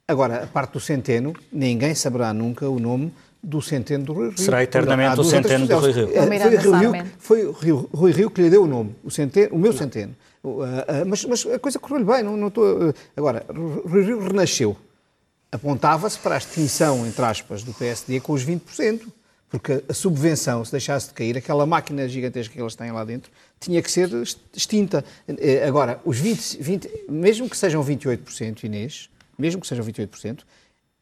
Agora, 0.08 0.44
a 0.44 0.48
parte 0.48 0.74
do 0.74 0.80
centeno, 0.80 1.34
ninguém 1.52 1.94
saberá 1.94 2.34
nunca 2.34 2.68
o 2.68 2.80
nome 2.80 3.14
do 3.42 3.62
centeno 3.62 4.04
do 4.04 4.14
Rui 4.14 4.30
Rio. 4.30 4.38
Será 4.38 4.64
eternamente 4.64 5.20
o 5.20 5.24
centeno 5.24 5.68
do 5.68 5.78
Rui 5.78 5.92
Rio. 5.92 6.10
É, 6.14 6.26
foi, 6.26 6.58
Rui 6.58 6.80
Rio, 6.80 7.06
foi 7.20 7.46
o 7.46 7.52
Rio, 7.52 7.90
Rui 7.94 8.12
Rio 8.12 8.32
que 8.32 8.42
lhe 8.42 8.50
deu 8.50 8.64
o 8.64 8.68
nome, 8.68 8.96
o, 9.04 9.12
centeno, 9.12 9.56
o 9.56 9.60
meu 9.60 9.74
centeno. 9.74 10.16
Mas, 11.06 11.26
mas, 11.26 11.46
a 11.46 11.60
coisa 11.60 11.78
correu-lhe 11.80 12.06
bem. 12.06 12.24
Não, 12.24 12.36
não 12.38 12.48
estou, 12.48 12.90
uh, 12.90 12.94
agora, 13.16 13.46
Rui 13.50 14.04
Rio 14.04 14.20
renasceu. 14.20 14.76
Apontava-se 15.52 16.18
para 16.20 16.36
a 16.36 16.38
extinção, 16.38 17.06
entre 17.06 17.24
aspas, 17.26 17.64
do 17.64 17.74
PSD 17.74 18.20
com 18.20 18.34
os 18.34 18.46
20%. 18.46 19.02
Porque 19.50 19.84
a 19.90 19.94
subvenção, 19.94 20.64
se 20.64 20.72
deixasse 20.72 21.08
de 21.08 21.14
cair, 21.14 21.36
aquela 21.36 21.66
máquina 21.66 22.08
gigantesca 22.08 22.54
que 22.54 22.62
eles 22.62 22.76
têm 22.76 22.92
lá 22.92 23.04
dentro, 23.04 23.32
tinha 23.60 23.82
que 23.82 23.90
ser 23.90 24.10
extinta. 24.54 25.04
Eh, 25.28 25.66
agora, 25.68 26.00
os 26.06 26.20
20, 26.20 26.62
20 26.62 27.06
mesmo 27.10 27.50
que 27.50 27.58
sejam 27.58 27.84
28%, 27.84 28.64
Inês, 28.64 29.10
mesmo 29.38 29.60
que 29.60 29.68
sejam 29.68 29.84
28%, 29.84 30.42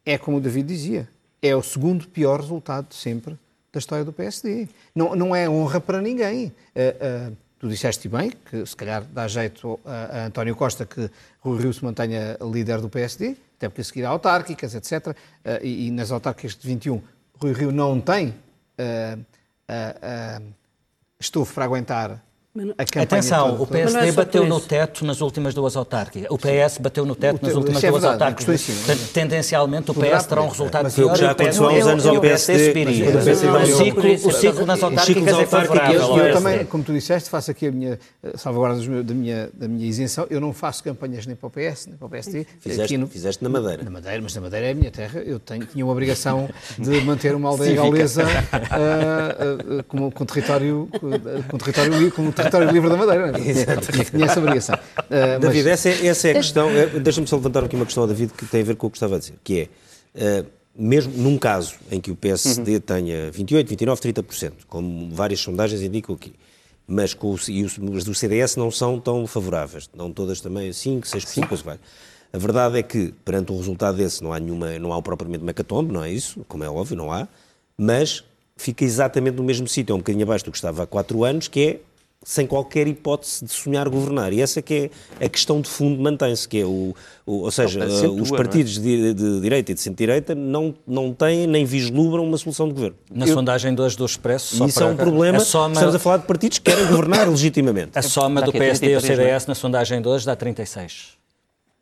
é 0.06 0.16
como 0.16 0.38
o 0.38 0.40
David 0.40 0.66
dizia, 0.66 1.08
é 1.42 1.54
o 1.54 1.62
segundo 1.62 2.08
pior 2.08 2.40
resultado 2.40 2.88
de 2.88 2.94
sempre 2.94 3.38
da 3.70 3.78
história 3.78 4.04
do 4.04 4.12
PSD. 4.12 4.66
Não, 4.94 5.14
não 5.14 5.36
é 5.36 5.48
honra 5.48 5.80
para 5.80 6.00
ninguém. 6.00 6.46
Uh, 6.46 7.30
uh, 7.30 7.36
tu 7.58 7.68
disseste 7.68 8.08
bem 8.08 8.32
que 8.50 8.64
se 8.64 8.74
calhar 8.74 9.04
dá 9.04 9.28
jeito 9.28 9.78
a, 9.84 10.20
a 10.20 10.26
António 10.26 10.56
Costa 10.56 10.86
que 10.86 11.10
Rui 11.40 11.60
Rio 11.60 11.72
se 11.72 11.84
mantenha 11.84 12.38
líder 12.40 12.80
do 12.80 12.88
PSD, 12.88 13.36
até 13.56 13.68
porque 13.68 13.82
a 13.82 13.84
seguir 13.84 14.04
há 14.04 14.08
autárquicas, 14.08 14.74
etc. 14.74 15.08
Uh, 15.08 15.14
e, 15.62 15.88
e 15.88 15.90
nas 15.90 16.10
autárquicas 16.10 16.56
de 16.56 16.66
21 16.66 17.02
Rui 17.40 17.52
Rio 17.52 17.72
não 17.72 18.00
tem 18.00 18.28
uh, 18.28 19.20
uh, 19.20 20.54
estofo 21.20 21.54
para 21.54 21.64
aguentar 21.64 22.22
Atenção, 23.00 23.60
o 23.60 23.66
PSD 23.66 24.08
é 24.08 24.12
bateu 24.12 24.46
no 24.46 24.58
teto 24.58 25.04
nas 25.04 25.20
últimas 25.20 25.54
duas 25.54 25.76
autárquicas. 25.76 26.28
O 26.30 26.38
PS 26.38 26.78
bateu 26.78 27.04
no 27.04 27.14
teto 27.14 27.44
nas 27.44 27.54
últimas 27.54 27.84
é 27.84 27.90
duas 27.90 28.04
autárquicas. 28.04 28.66
Tendencialmente, 29.12 29.90
o 29.90 29.94
PS 29.94 30.26
terá 30.26 30.42
um 30.42 30.48
resultado 30.48 30.92
pior. 30.92 31.10
O 31.10 31.12
que 31.12 31.20
já 31.20 31.30
aconteceu 31.30 31.68
há 31.68 31.72
uns 31.72 31.86
anos 31.86 32.06
ao 32.06 32.20
PSD. 32.20 32.74
O 34.24 34.32
ciclo 34.32 34.66
nas 34.66 34.82
autárquicas 34.82 35.38
é 35.38 35.46
favorável. 35.46 36.16
Eu 36.18 36.34
também, 36.34 36.64
como 36.64 36.82
tu 36.82 36.92
disseste, 36.92 37.30
faço 37.30 37.50
aqui 37.50 37.66
a 37.68 37.72
minha 37.72 37.98
salvaguarda 38.34 39.02
da 39.02 39.14
minha, 39.14 39.50
da 39.52 39.68
minha 39.68 39.86
isenção. 39.86 40.26
Eu 40.30 40.40
não 40.40 40.52
faço 40.52 40.82
campanhas 40.82 41.26
nem 41.26 41.36
para 41.36 41.46
o 41.46 41.50
PS, 41.50 41.86
nem 41.86 41.96
para 41.96 42.06
o 42.06 42.10
PSD. 42.10 42.46
Fizeste 42.60 43.42
na 43.42 43.48
Madeira. 43.48 43.84
Na 43.84 43.90
Madeira, 43.90 44.20
mas 44.22 44.34
na 44.34 44.40
Madeira 44.40 44.66
é 44.66 44.70
a 44.72 44.74
minha 44.74 44.90
terra. 44.90 45.20
Eu 45.20 45.38
tinha 45.38 45.84
uma 45.84 45.92
obrigação 45.92 46.48
de 46.78 47.00
manter 47.04 47.34
uma 47.34 47.50
aldeia 47.50 47.76
gaulesa 47.76 48.24
com 49.86 50.24
território 50.24 50.88
com 51.48 51.58
território 51.58 51.94
território 52.38 52.70
livre 52.70 52.88
da 52.88 52.96
Madeira. 52.96 53.32
Tinha, 53.38 54.04
tinha 54.04 54.24
essa 54.24 54.40
obrigação. 54.40 54.74
Uh, 54.76 55.40
David, 55.40 55.64
mas... 55.64 55.66
essa, 55.66 55.88
é, 55.88 56.06
essa 56.06 56.28
é 56.28 56.30
a 56.30 56.34
questão. 56.34 56.70
É, 56.70 56.86
deixa-me 56.86 57.26
só 57.26 57.36
levantar 57.36 57.64
aqui 57.64 57.76
uma 57.76 57.84
questão, 57.84 58.06
David, 58.06 58.32
que 58.32 58.46
tem 58.46 58.62
a 58.62 58.64
ver 58.64 58.76
com 58.76 58.86
o 58.86 58.90
que 58.90 58.96
estava 58.96 59.16
a 59.16 59.18
dizer, 59.18 59.34
que 59.44 59.68
é. 60.14 60.42
Uh, 60.42 60.58
mesmo 60.78 61.12
num 61.16 61.36
caso 61.36 61.74
em 61.90 62.00
que 62.00 62.10
o 62.10 62.16
PSD 62.16 62.74
uhum. 62.74 62.80
tenha 62.80 63.30
28, 63.32 63.68
29, 63.68 64.00
30%, 64.00 64.52
como 64.68 65.12
várias 65.12 65.40
sondagens 65.40 65.82
indicam 65.82 66.14
aqui, 66.14 66.32
mas 66.86 67.12
com 67.12 67.34
o, 67.34 67.38
e 67.48 67.64
os, 67.64 67.78
as 67.96 68.04
do 68.04 68.14
CDS 68.14 68.54
não 68.54 68.70
são 68.70 69.00
tão 69.00 69.26
favoráveis, 69.26 69.90
não 69.92 70.12
todas 70.12 70.40
também 70.40 70.72
5, 70.72 71.04
6%, 71.04 71.48
coisa 71.48 71.64
vai. 71.64 71.78
A 72.32 72.38
verdade 72.38 72.78
é 72.78 72.82
que, 72.82 73.12
perante 73.24 73.50
um 73.50 73.56
resultado 73.56 73.96
desse, 73.96 74.22
não 74.22 74.32
há, 74.32 74.38
nenhuma, 74.38 74.78
não 74.78 74.92
há 74.92 75.02
propriamente 75.02 75.42
mecatombe, 75.42 75.92
não 75.92 76.04
é 76.04 76.12
isso? 76.12 76.44
Como 76.46 76.62
é 76.62 76.70
óbvio, 76.70 76.96
não 76.96 77.10
há, 77.10 77.26
mas 77.76 78.22
fica 78.56 78.84
exatamente 78.84 79.36
no 79.36 79.42
mesmo 79.42 79.66
sítio, 79.66 79.92
é 79.92 79.94
um 79.94 79.98
bocadinho 79.98 80.24
abaixo 80.24 80.44
do 80.44 80.50
que 80.50 80.58
estava 80.58 80.82
há 80.84 80.86
quatro 80.86 81.24
anos, 81.24 81.48
que 81.48 81.60
é 81.60 81.80
sem 82.28 82.46
qualquer 82.46 82.86
hipótese 82.86 83.42
de 83.42 83.50
sonhar 83.50 83.88
governar. 83.88 84.34
E 84.34 84.42
essa 84.42 84.60
que 84.60 84.90
é 85.18 85.24
a 85.24 85.28
questão 85.30 85.62
de 85.62 85.70
fundo 85.70 85.98
mantém-se, 86.02 86.46
que 86.46 86.60
é 86.60 86.64
o, 86.66 86.94
o 87.24 87.32
ou 87.44 87.50
seja, 87.50 87.80
uh, 87.80 88.20
os 88.20 88.30
é? 88.30 88.36
partidos 88.36 88.76
é? 88.76 88.82
de, 88.82 89.14
de, 89.14 89.40
direita 89.40 89.72
e 89.72 89.74
de 89.74 89.80
centro-direita 89.80 90.34
não, 90.34 90.74
não 90.86 91.14
têm 91.14 91.46
nem 91.46 91.64
vislumbram 91.64 92.22
uma 92.22 92.36
solução 92.36 92.68
de 92.68 92.74
governo. 92.74 92.96
Na 93.10 93.26
Eu, 93.26 93.32
sondagem 93.32 93.74
hoje 93.80 93.96
do 93.96 94.04
Expresso... 94.04 94.62
isso 94.66 94.82
é 94.82 94.84
um 94.84 94.94
problema, 94.94 95.40
soma, 95.40 95.72
estamos 95.72 95.94
a 95.94 95.98
falar 95.98 96.18
de 96.18 96.26
partidos 96.26 96.58
que 96.58 96.70
querem 96.70 96.86
governar 96.88 97.26
legitimamente. 97.30 97.98
A 97.98 98.02
soma 98.02 98.42
do 98.42 98.52
PSD 98.52 98.92
e 98.92 98.94
do 98.96 99.00
CDS 99.00 99.46
na 99.46 99.54
sondagem 99.54 100.02
de 100.02 100.06
hoje 100.06 100.26
dá 100.26 100.36
36. 100.36 101.16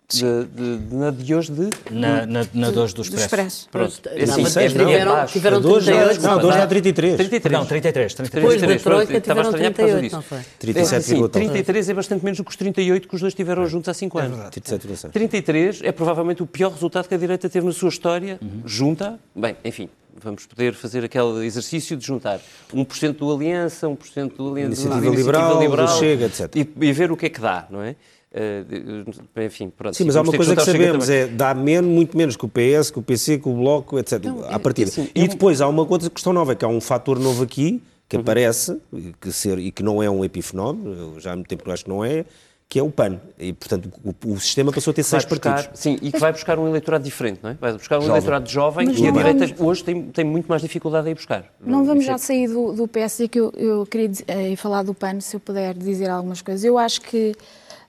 De, 0.08 0.44
de, 0.44 0.78
de, 0.78 0.94
na 0.94 1.10
de 1.10 1.34
hoje 1.34 1.50
de? 1.50 1.68
Na, 1.90 2.24
na, 2.26 2.46
na 2.54 2.70
de 2.70 2.78
hoje 2.78 2.94
do 2.94 3.02
Expresso. 3.02 3.24
Expresso. 3.24 3.68
Pronto. 3.72 4.00
Não, 4.04 4.38
mas 4.40 4.52
tiveram, 4.54 5.26
tiveram 5.26 5.60
38. 5.60 6.22
Não, 6.22 6.38
de 6.38 6.46
hoje 6.46 6.58
dá 6.58 6.66
33. 6.66 7.16
33. 7.16 7.52
Não, 7.52 7.66
33. 7.66 8.14
33. 8.14 8.44
Depois 8.44 8.60
da 8.60 8.78
Troika 8.78 9.20
tiveram 9.20 9.52
38, 9.52 10.12
não 10.12 10.22
foi? 10.22 10.38
37, 10.60 11.14
é, 11.24 11.28
33 11.28 11.88
é 11.88 11.94
bastante 11.94 12.24
menos 12.24 12.38
do 12.38 12.44
que 12.44 12.50
os 12.50 12.56
38 12.56 13.08
que 13.08 13.14
os 13.16 13.20
dois 13.20 13.34
tiveram 13.34 13.66
juntos 13.66 13.88
há 13.88 13.94
5 13.94 14.18
anos. 14.18 14.38
É 14.38 14.50
37, 14.50 15.12
33 15.12 15.80
é 15.82 15.90
provavelmente 15.90 16.40
o 16.40 16.46
pior 16.46 16.70
resultado 16.70 17.08
que 17.08 17.14
a 17.14 17.18
direita 17.18 17.48
teve 17.48 17.66
na 17.66 17.72
sua 17.72 17.88
história, 17.88 18.38
uhum. 18.40 18.62
junta, 18.64 19.18
bem, 19.34 19.56
enfim, 19.64 19.88
vamos 20.22 20.46
poder 20.46 20.74
fazer 20.74 21.04
aquele 21.04 21.44
exercício 21.44 21.96
de 21.96 22.06
juntar 22.06 22.40
1% 22.72 23.16
do 23.16 23.32
Aliança, 23.32 23.86
1% 23.86 24.36
do 24.36 24.52
Aliança 24.52 24.82
Iniciativa 24.82 25.10
do 25.10 25.60
Liberal, 25.60 25.86
do 25.86 25.98
Chega, 25.98 26.26
etc. 26.26 26.54
E, 26.54 26.68
e 26.80 26.92
ver 26.92 27.10
o 27.10 27.16
que 27.16 27.26
é 27.26 27.28
que 27.28 27.40
dá, 27.40 27.66
não 27.70 27.82
é? 27.82 27.96
Uh, 28.36 29.40
enfim, 29.42 29.70
pronto. 29.74 29.96
Sim, 29.96 30.04
mas 30.04 30.16
há 30.16 30.20
uma 30.22 30.32
coisa 30.32 30.54
que, 30.54 30.62
sabemos, 30.62 31.06
também. 31.06 31.22
é 31.22 31.26
dá 31.26 31.54
menos, 31.54 31.90
muito 31.90 32.16
menos 32.16 32.36
que 32.36 32.44
o 32.44 32.48
PS, 32.48 32.90
que 32.90 32.98
o 32.98 33.02
PC, 33.02 33.38
que 33.38 33.48
o 33.48 33.54
Bloco, 33.54 33.98
etc. 33.98 34.22
Não, 34.24 34.44
à 34.44 34.58
partida. 34.58 34.90
assim, 34.90 35.08
e 35.14 35.26
depois 35.26 35.60
há 35.60 35.68
uma 35.68 35.82
outra 35.88 36.10
questão 36.10 36.32
nova, 36.32 36.54
que 36.54 36.64
há 36.64 36.68
um 36.68 36.80
fator 36.80 37.18
novo 37.18 37.42
aqui, 37.42 37.72
Uhum. 37.72 37.80
que 38.10 38.16
aparece, 38.18 38.76
que 39.20 39.32
ser, 39.32 39.58
e 39.58 39.72
que 39.72 39.82
não 39.82 40.00
é 40.02 40.08
um 40.08 40.24
epifenómeno, 40.24 40.92
eu 41.14 41.20
já 41.20 41.32
há 41.32 41.34
muito 41.36 41.48
tempo 41.48 41.64
que 41.64 41.68
eu 41.70 41.74
acho 41.74 41.82
que 41.84 41.90
não 41.90 42.04
é, 42.04 42.24
que 42.68 42.78
é 42.78 42.82
o 42.82 42.88
PAN. 42.90 43.18
E, 43.38 43.52
portanto, 43.52 43.90
o, 44.04 44.32
o 44.32 44.38
sistema 44.40 44.70
passou 44.72 44.90
a 44.90 44.94
ter 44.94 45.02
seis 45.02 45.24
buscar, 45.24 45.54
partidos. 45.54 45.80
sim, 45.80 45.98
e 46.02 46.12
que 46.12 46.18
vai 46.20 46.30
buscar 46.32 46.56
um 46.58 46.68
eleitorado 46.68 47.02
diferente, 47.02 47.40
não 47.42 47.50
é? 47.50 47.54
Vai 47.54 47.72
buscar 47.72 47.96
um 47.98 48.02
Jovem. 48.02 48.12
eleitorado 48.16 48.48
jovem 48.48 48.86
Mas 48.86 48.98
e 48.98 49.02
a 49.02 49.06
não 49.06 49.12
direita 49.18 49.46
vamos- 49.46 49.60
hoje 49.60 49.82
tem, 49.84 50.02
tem 50.02 50.24
muito 50.24 50.46
mais 50.46 50.62
dificuldade 50.62 51.08
a 51.08 51.10
ir 51.10 51.14
buscar. 51.14 51.44
Não 51.60 51.84
vamos 51.84 52.02
Isso 52.04 52.10
é- 52.10 52.14
já 52.14 52.18
sair 52.18 52.46
do, 52.48 52.72
do 52.74 52.86
PSD, 52.86 53.26
que 53.28 53.40
eu, 53.40 53.52
eu 53.56 53.86
queria 53.86 54.08
dizer- 54.08 54.24
eh, 54.28 54.54
falar 54.56 54.82
do 54.84 54.94
PAN, 54.94 55.20
se 55.20 55.34
eu 55.34 55.40
puder 55.40 55.74
dizer 55.74 56.08
algumas 56.10 56.42
coisas. 56.42 56.62
Eu 56.64 56.76
acho 56.78 57.00
que 57.00 57.34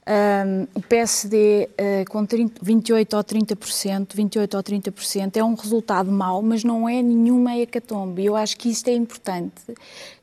ahm, 0.08 0.66
o 0.74 0.82
PSD 0.82 1.70
eh, 1.78 2.06
com 2.06 2.26
30, 2.26 2.64
28 2.64 3.18
ou 3.18 3.24
30%, 3.24 4.16
28 4.16 4.58
ou 4.58 4.64
30% 4.64 5.36
é 5.36 5.44
um 5.44 5.54
resultado 5.54 6.10
mau, 6.10 6.42
mas 6.42 6.64
não 6.64 6.88
é 6.88 7.02
nenhuma 7.02 7.58
hecatombe. 7.58 8.24
Eu 8.24 8.36
acho 8.36 8.58
que 8.58 8.70
isto 8.70 8.88
é 8.88 8.94
importante. 8.94 9.62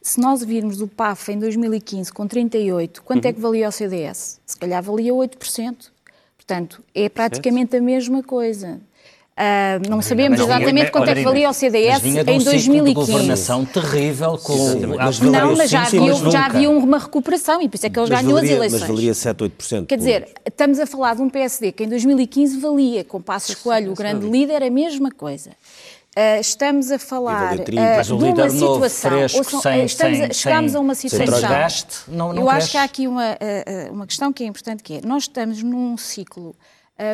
Se 0.01 0.19
nós 0.19 0.43
virmos 0.43 0.81
o 0.81 0.89
PAF 0.89 1.33
em 1.33 1.39
2015 1.39 2.13
com 2.13 2.27
38, 2.27 3.03
quanto 3.03 3.27
é 3.27 3.33
que 3.33 3.41
valia 3.41 3.69
o 3.69 3.73
CDS? 3.73 4.41
Se 4.47 4.57
calhar 4.57 4.83
valia 4.83 5.13
8%. 5.13 5.93
Portanto, 6.37 6.83
é 6.95 7.09
praticamente 7.09 7.77
a 7.77 7.81
mesma 7.81 8.23
coisa. 8.23 8.81
Ah, 9.37 9.81
não 9.89 10.01
sabemos 10.01 10.39
Mas 10.39 10.49
exatamente 10.49 10.93
quanto 10.93 11.09
é 11.09 11.15
que 11.17 11.25
valia 11.25 11.47
o 11.47 11.49
mas 11.49 11.57
CDS 11.57 11.99
vinha 12.01 12.23
de 12.23 12.31
um 12.31 12.35
em 12.35 12.39
ciclo 12.39 12.53
2015. 12.53 12.85
de 12.85 12.95
governação 13.13 13.65
terrível 13.65 14.39
com 14.39 14.53
Exatamente. 14.55 15.01
a 15.01 15.05
Mas 15.07 15.17
aprovar 15.17 15.41
Não, 15.43 15.57
mas 15.57 15.71
já 15.71 15.83
havia, 15.83 16.01
mas 16.01 16.33
já 16.33 16.47
havia 16.47 16.71
uma 16.71 16.99
recuperação 16.99 17.61
e 17.61 17.69
por 17.69 17.75
isso 17.75 17.87
é 17.87 17.91
que 17.91 17.99
eles 17.99 18.11
ganham 18.11 18.25
valeria, 18.31 18.51
as 18.53 18.57
eleições. 18.59 18.81
mas 18.81 18.89
valeria 18.89 19.15
7, 19.15 19.39
8%. 19.45 19.87
Quer 19.87 19.99
dizer, 19.99 20.29
estamos 20.47 20.79
a 20.79 20.87
falar 20.87 21.17
de 21.17 21.23
um 21.23 21.29
PSD 21.29 21.73
que 21.73 21.83
em 21.83 21.89
2015 21.89 22.61
valia, 22.61 23.03
com 23.03 23.21
Passos 23.21 23.57
Coelho, 23.57 23.91
o 23.91 23.95
grande 23.97 24.25
líder, 24.25 24.63
a 24.63 24.71
mesma 24.71 25.11
coisa. 25.11 25.51
Ah, 26.17 26.39
estamos 26.39 26.93
a 26.93 26.99
falar 27.01 27.49
valia 27.51 27.65
30. 27.65 27.83
Mas 27.97 28.11
o 28.13 28.17
de 28.17 28.23
uma 28.25 28.35
novo, 28.47 28.51
situação. 28.89 29.11
fresco, 29.11 29.39
ouçam, 29.39 29.61
sem, 29.63 29.85
estamos 29.85 30.21
a- 30.21 30.33
chegamos 30.33 30.71
sem, 30.71 30.79
a 30.79 30.81
uma 30.81 30.95
sem 30.95 31.11
situação. 31.11 31.41
desgaste, 31.41 31.97
não, 32.07 32.33
não 32.33 32.41
Eu 32.43 32.49
acho 32.49 32.57
cresce. 32.59 32.71
que 32.71 32.77
há 32.79 32.83
aqui 32.85 33.09
uma, 33.09 33.33
ah, 33.33 33.91
uma 33.91 34.07
questão 34.07 34.33
que 34.33 34.45
é 34.45 34.47
importante, 34.47 34.81
que 34.85 34.95
é, 34.95 35.01
nós 35.05 35.25
estamos 35.25 35.61
num 35.61 35.97
ciclo 35.97 36.55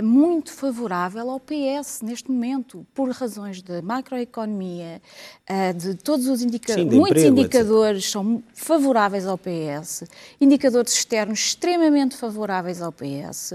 muito 0.03 0.53
favorável 0.53 1.31
ao 1.31 1.41
PS 1.41 2.03
neste 2.03 2.31
momento, 2.31 2.87
por 2.95 3.09
razões 3.11 3.63
de 3.63 3.81
macroeconomia, 3.81 5.01
ah, 5.49 5.73
de 5.73 5.95
todos 5.95 6.29
os 6.29 6.43
indicadores, 6.43 6.93
muitos 6.93 7.23
emprego, 7.23 7.41
indicadores 7.41 8.11
são 8.11 8.43
favoráveis 8.55 9.27
ao 9.27 9.39
PS, 9.39 10.05
indicadores 10.39 10.93
externos 10.93 11.41
extremamente 11.41 12.15
favoráveis 12.15 12.83
ao 12.83 12.93
PS, 12.93 13.55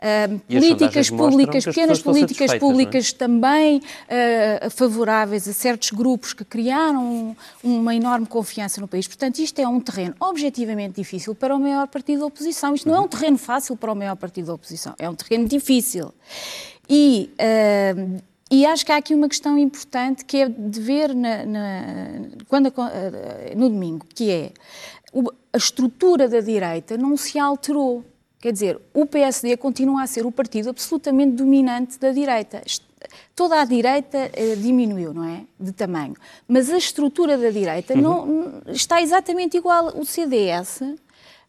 ah, 0.00 0.28
E 0.48 0.56
as 0.56 0.64
políticas 0.64 1.10
públicas, 1.10 1.64
que 1.64 1.70
as 1.70 1.74
pequenas 1.74 2.02
políticas 2.02 2.50
satisfeitas, 2.50 2.58
públicas 2.60 3.12
também 3.12 3.82
ah, 4.08 4.70
favoráveis 4.70 5.48
a 5.48 5.52
certos 5.52 5.90
grupos 5.90 6.32
que 6.32 6.44
criaram 6.44 7.36
uma 7.64 7.96
enorme 7.96 8.26
confiança 8.26 8.80
no 8.80 8.86
país. 8.86 9.08
Portanto, 9.08 9.40
isto 9.40 9.58
é 9.58 9.66
um 9.66 9.80
terreno 9.80 10.14
objetivamente 10.20 10.94
difícil 10.94 11.34
para 11.34 11.54
o 11.54 11.58
maior 11.58 11.88
partido 11.88 12.20
da 12.20 12.26
oposição. 12.26 12.74
Isto 12.76 12.88
não 12.88 12.96
é 12.96 13.00
um 13.00 13.08
terreno 13.08 13.38
fácil 13.38 13.76
para 13.76 13.92
o 13.92 13.96
maior 13.96 14.14
partido 14.14 14.46
da 14.46 14.54
oposição, 14.54 14.94
é 15.00 15.10
um 15.10 15.14
terreno 15.16 15.48
difícil. 15.48 15.63
E, 16.88 17.30
ah, 17.38 18.20
e 18.50 18.64
acho 18.66 18.84
que 18.86 18.92
há 18.92 18.96
aqui 18.96 19.14
uma 19.14 19.28
questão 19.28 19.56
importante 19.58 20.24
que 20.24 20.36
é 20.36 20.48
de 20.48 20.80
ver 20.80 21.14
na- 21.14 21.44
na- 21.44 22.20
quando, 22.48 22.72
ah, 22.76 22.90
no 23.56 23.68
domingo, 23.68 24.06
que 24.14 24.30
é 24.30 24.52
a 25.52 25.56
estrutura 25.56 26.28
da 26.28 26.40
direita 26.40 26.96
não 26.98 27.16
se 27.16 27.38
alterou. 27.38 28.04
Quer 28.40 28.52
dizer, 28.52 28.78
o 28.92 29.06
PSD 29.06 29.56
continua 29.56 30.02
a 30.02 30.06
ser 30.06 30.26
o 30.26 30.32
partido 30.32 30.68
absolutamente 30.70 31.32
dominante 31.36 31.98
da 31.98 32.10
direita. 32.12 32.62
Toda 33.34 33.60
a 33.60 33.64
direita 33.64 34.30
eh, 34.34 34.54
diminuiu, 34.56 35.14
não 35.14 35.24
é? 35.24 35.42
De 35.58 35.72
tamanho. 35.72 36.14
Mas 36.48 36.68
a 36.70 36.76
estrutura 36.76 37.38
da 37.38 37.50
direita 37.50 37.94
não, 37.94 38.26
não- 38.26 38.62
está 38.68 39.00
exatamente 39.00 39.56
igual. 39.56 39.92
O 39.98 40.04
CDS 40.04 40.94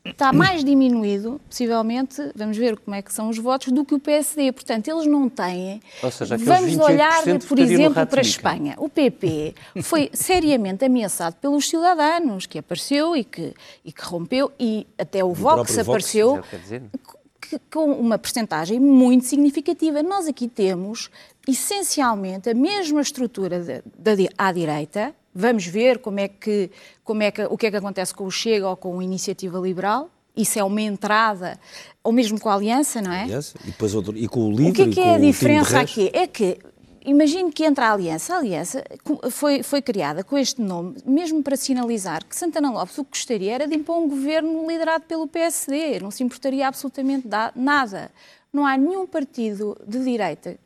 está 0.05 0.31
mais 0.31 0.63
diminuído, 0.63 1.41
possivelmente, 1.49 2.21
vamos 2.35 2.55
ver 2.57 2.77
como 2.77 2.95
é 2.95 3.01
que 3.01 3.11
são 3.13 3.29
os 3.29 3.37
votos, 3.37 3.71
do 3.73 3.83
que 3.83 3.95
o 3.95 3.99
PSD. 3.99 4.51
Portanto, 4.51 4.87
eles 4.87 5.05
não 5.07 5.27
têm. 5.27 5.81
Ou 6.03 6.11
seja, 6.11 6.37
vamos 6.37 6.71
28% 6.73 6.79
olhar, 6.83 7.23
por 7.47 7.59
exemplo, 7.59 8.05
para 8.07 8.19
a. 8.19 8.21
Espanha. 8.21 8.75
O 8.77 8.87
PP 8.87 9.55
foi 9.83 10.09
seriamente 10.13 10.85
ameaçado 10.85 11.35
pelos 11.41 11.67
cidadãos, 11.69 12.45
que 12.45 12.59
apareceu 12.59 13.15
e 13.15 13.23
que, 13.23 13.53
e 13.83 13.91
que 13.91 14.01
rompeu, 14.03 14.51
e 14.59 14.85
até 14.97 15.23
o 15.23 15.33
Vox 15.33 15.55
próprio 15.55 15.75
Vox, 15.75 15.87
apareceu 15.89 16.33
o 16.35 16.97
que 16.97 17.25
que- 17.49 17.59
com 17.71 17.91
uma 17.91 18.17
percentagem 18.17 18.79
muito 18.79 19.25
significativa. 19.25 20.01
Nós 20.01 20.27
aqui 20.27 20.47
temos, 20.47 21.11
essencialmente, 21.47 22.49
a 22.49 22.53
mesma 22.55 23.01
estrutura 23.01 23.83
da 23.97 24.15
di- 24.15 24.29
à 24.37 24.51
direita. 24.51 25.13
Vamos 25.37 25.65
ver 25.65 25.99
como 25.99 26.19
é 26.19 26.29
que, 26.29 26.71
como 27.03 27.21
é 27.21 27.29
que, 27.29 27.43
o 27.43 27.57
que 27.57 27.65
é 27.67 27.71
que 27.71 27.75
acontece 27.77 28.13
com 28.13 28.23
o 28.25 28.31
Chega 28.31 28.69
ou 28.69 28.77
com 28.77 28.97
a 28.99 29.03
Iniciativa 29.03 29.59
Liberal. 29.59 30.09
Isso 30.35 30.57
é 30.57 30.63
uma 30.63 30.81
entrada, 30.81 31.59
ou 32.03 32.11
mesmo 32.11 32.39
com 32.39 32.49
a 32.49 32.53
Aliança, 32.55 33.01
não 33.01 33.11
é? 33.11 33.25
Yes. 33.25 33.53
E, 33.63 33.67
depois 33.67 33.93
outro, 33.95 34.17
e 34.17 34.27
com 34.27 34.47
o 34.47 34.51
livro 34.51 34.71
O 34.71 34.73
que 34.73 34.81
é 34.81 34.87
que 34.89 34.99
é 34.99 35.15
a 35.15 35.17
diferença 35.19 35.79
aqui? 35.79 36.09
É 36.13 36.27
que, 36.27 36.57
imagine 37.05 37.51
que 37.53 37.63
entra 37.63 37.87
a 37.87 37.93
Aliança. 37.93 38.33
A 38.35 38.37
Aliança 38.39 38.83
foi, 39.31 39.63
foi 39.63 39.81
criada 39.81 40.23
com 40.25 40.37
este 40.37 40.61
nome, 40.61 40.97
mesmo 41.05 41.41
para 41.43 41.55
sinalizar 41.55 42.25
que 42.25 42.35
Santana 42.35 42.69
Lopes 42.71 42.97
o 42.97 43.03
que 43.05 43.11
gostaria 43.11 43.53
era 43.55 43.67
de 43.67 43.75
impor 43.75 43.97
um 43.97 44.09
governo 44.09 44.67
liderado 44.69 45.05
pelo 45.05 45.25
PSD. 45.27 45.99
Não 46.01 46.11
se 46.11 46.21
importaria 46.23 46.67
absolutamente 46.67 47.27
da- 47.29 47.53
nada. 47.55 48.11
Não 48.51 48.65
há 48.65 48.75
nenhum 48.77 49.07
partido 49.07 49.77
de 49.87 50.03
direita, 50.03 50.57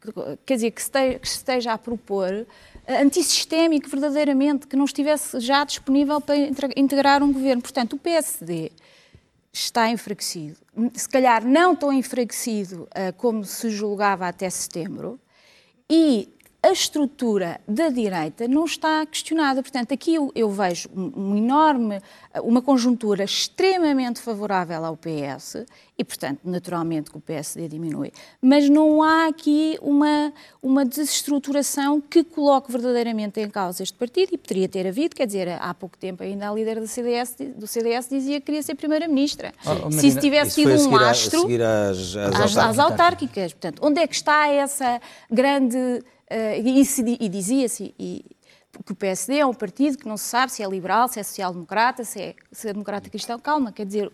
que- 0.00 0.12
quer 0.46 0.54
dizer, 0.54 0.70
que 0.70 0.80
esteja, 0.80 1.18
que 1.18 1.26
esteja 1.26 1.72
a 1.72 1.78
propor 1.78 2.46
antissistémico 2.88 3.88
verdadeiramente, 3.88 4.66
que 4.66 4.76
não 4.76 4.84
estivesse 4.84 5.38
já 5.40 5.64
disponível 5.64 6.20
para 6.20 6.36
integra- 6.36 6.74
integrar 6.76 7.22
um 7.22 7.32
governo. 7.32 7.62
Portanto, 7.62 7.94
o 7.94 7.98
PSD 7.98 8.72
está 9.52 9.90
enfraquecido. 9.90 10.56
Se 10.94 11.08
calhar 11.08 11.44
não 11.44 11.76
tão 11.76 11.92
enfraquecido 11.92 12.88
ah, 12.94 13.12
como 13.12 13.44
se 13.44 13.70
julgava 13.70 14.26
até 14.26 14.48
setembro. 14.48 15.20
E 15.90 16.31
a 16.62 16.70
estrutura 16.70 17.60
da 17.66 17.88
direita 17.88 18.46
não 18.46 18.64
está 18.64 19.04
questionada. 19.04 19.60
Portanto, 19.62 19.92
aqui 19.92 20.14
eu, 20.14 20.30
eu 20.32 20.48
vejo 20.48 20.88
um, 20.94 21.12
um 21.16 21.36
enorme, 21.36 22.00
uma 22.40 22.62
conjuntura 22.62 23.24
extremamente 23.24 24.20
favorável 24.20 24.84
ao 24.84 24.96
PS 24.96 25.66
e, 25.98 26.04
portanto, 26.04 26.38
naturalmente 26.44 27.10
que 27.10 27.16
o 27.16 27.20
PSD 27.20 27.66
diminui. 27.66 28.12
Mas 28.40 28.68
não 28.68 29.02
há 29.02 29.26
aqui 29.26 29.76
uma, 29.82 30.32
uma 30.62 30.84
desestruturação 30.84 32.00
que 32.00 32.22
coloque 32.22 32.70
verdadeiramente 32.70 33.40
em 33.40 33.50
causa 33.50 33.82
este 33.82 33.98
partido 33.98 34.30
e 34.32 34.38
poderia 34.38 34.68
ter 34.68 34.86
havido, 34.86 35.16
quer 35.16 35.26
dizer, 35.26 35.48
há 35.48 35.74
pouco 35.74 35.98
tempo 35.98 36.22
ainda 36.22 36.48
a 36.48 36.54
líder 36.54 36.78
do 36.78 36.86
CDS, 36.86 37.36
do 37.56 37.66
CDS 37.66 38.08
dizia 38.08 38.38
que 38.38 38.46
queria 38.46 38.62
ser 38.62 38.76
primeira-ministra. 38.76 39.52
Oh, 39.66 39.88
oh, 39.88 39.90
Se 39.90 40.06
isso 40.06 40.20
tivesse 40.20 40.52
sido 40.52 40.72
um 40.72 40.78
seguir, 40.78 40.94
a, 40.94 41.06
a 41.06 41.10
astro 41.10 41.40
seguir 41.40 41.62
às, 41.62 42.16
às, 42.16 42.56
às 42.56 42.78
autárquicas. 42.78 43.52
Portanto, 43.52 43.80
onde 43.82 44.00
é 44.00 44.06
que 44.06 44.14
está 44.14 44.46
essa 44.46 45.00
grande. 45.28 46.04
Eh, 46.32 46.60
e 46.60 47.24
e 47.24 47.28
dizia-se 47.28 47.94
que 48.86 48.92
o 48.92 48.96
PSD 48.96 49.38
é 49.38 49.46
um 49.46 49.52
partido 49.54 49.98
que 49.98 50.08
não 50.08 50.16
se 50.16 50.24
sabe 50.24 50.50
se 50.50 50.62
é 50.62 50.66
liberal, 50.66 51.06
se 51.08 51.20
é 51.20 51.22
social-democrata, 51.22 52.04
se 52.04 52.20
é, 52.20 52.34
se 52.50 52.68
é 52.68 52.72
democrata 52.72 53.10
cristão. 53.10 53.38
Calma, 53.38 53.70
quer 53.70 53.84
dizer, 53.84 54.10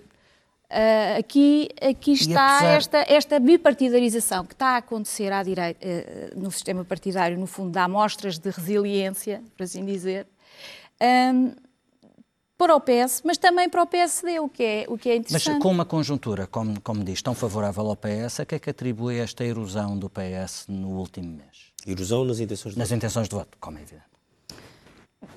eh, 0.69 1.17
aqui, 1.17 1.69
aqui 1.81 2.13
está 2.13 2.57
apesar- 2.59 2.77
esta, 2.77 2.99
esta 3.09 3.39
bipartidarização 3.39 4.45
que 4.45 4.55
está 4.55 4.71
a 4.71 4.77
acontecer 4.79 5.33
à 5.33 5.43
direita, 5.43 5.79
eh, 5.81 6.33
no 6.37 6.51
sistema 6.51 6.85
partidário, 6.85 7.39
no 7.39 7.47
fundo, 7.47 7.71
dá 7.71 7.87
mostras 7.87 8.37
de 8.39 8.51
resiliência, 8.51 9.43
por 9.57 9.63
assim 9.63 9.85
dizer. 9.85 10.27
Ahm, 11.01 11.53
para 12.59 12.75
o 12.75 12.81
PS, 12.81 13.23
mas 13.25 13.39
também 13.39 13.69
para 13.69 13.81
o 13.85 13.87
PSD, 13.87 14.41
o 14.41 14.49
que 14.49 14.63
é, 14.65 14.85
o 14.89 14.99
que 14.99 15.09
é 15.09 15.13
Mas 15.15 15.31
interessante. 15.31 15.63
com 15.63 15.71
uma 15.71 15.85
conjuntura, 15.85 16.49
como, 16.49 16.81
como 16.81 17.05
diz, 17.05 17.23
tão 17.23 17.33
favorável 17.33 17.87
ao 17.87 17.95
PS, 17.97 18.41
a 18.41 18.45
que 18.45 18.57
é 18.57 18.59
que 18.59 18.69
atribui 18.71 19.19
esta 19.19 19.45
erosão 19.45 19.97
do 19.97 20.11
PS 20.11 20.65
no 20.69 20.89
último 20.99 21.37
mês? 21.37 21.69
Erosão 21.87 22.25
nas 22.25 22.41
intenções 22.41 22.75
de 22.75 22.79
Nas 22.81 22.91
intenções 22.91 23.29
de 23.29 23.35
voto, 23.37 23.57
como 23.61 23.79
é 23.79 23.83
evidente. 23.83 24.03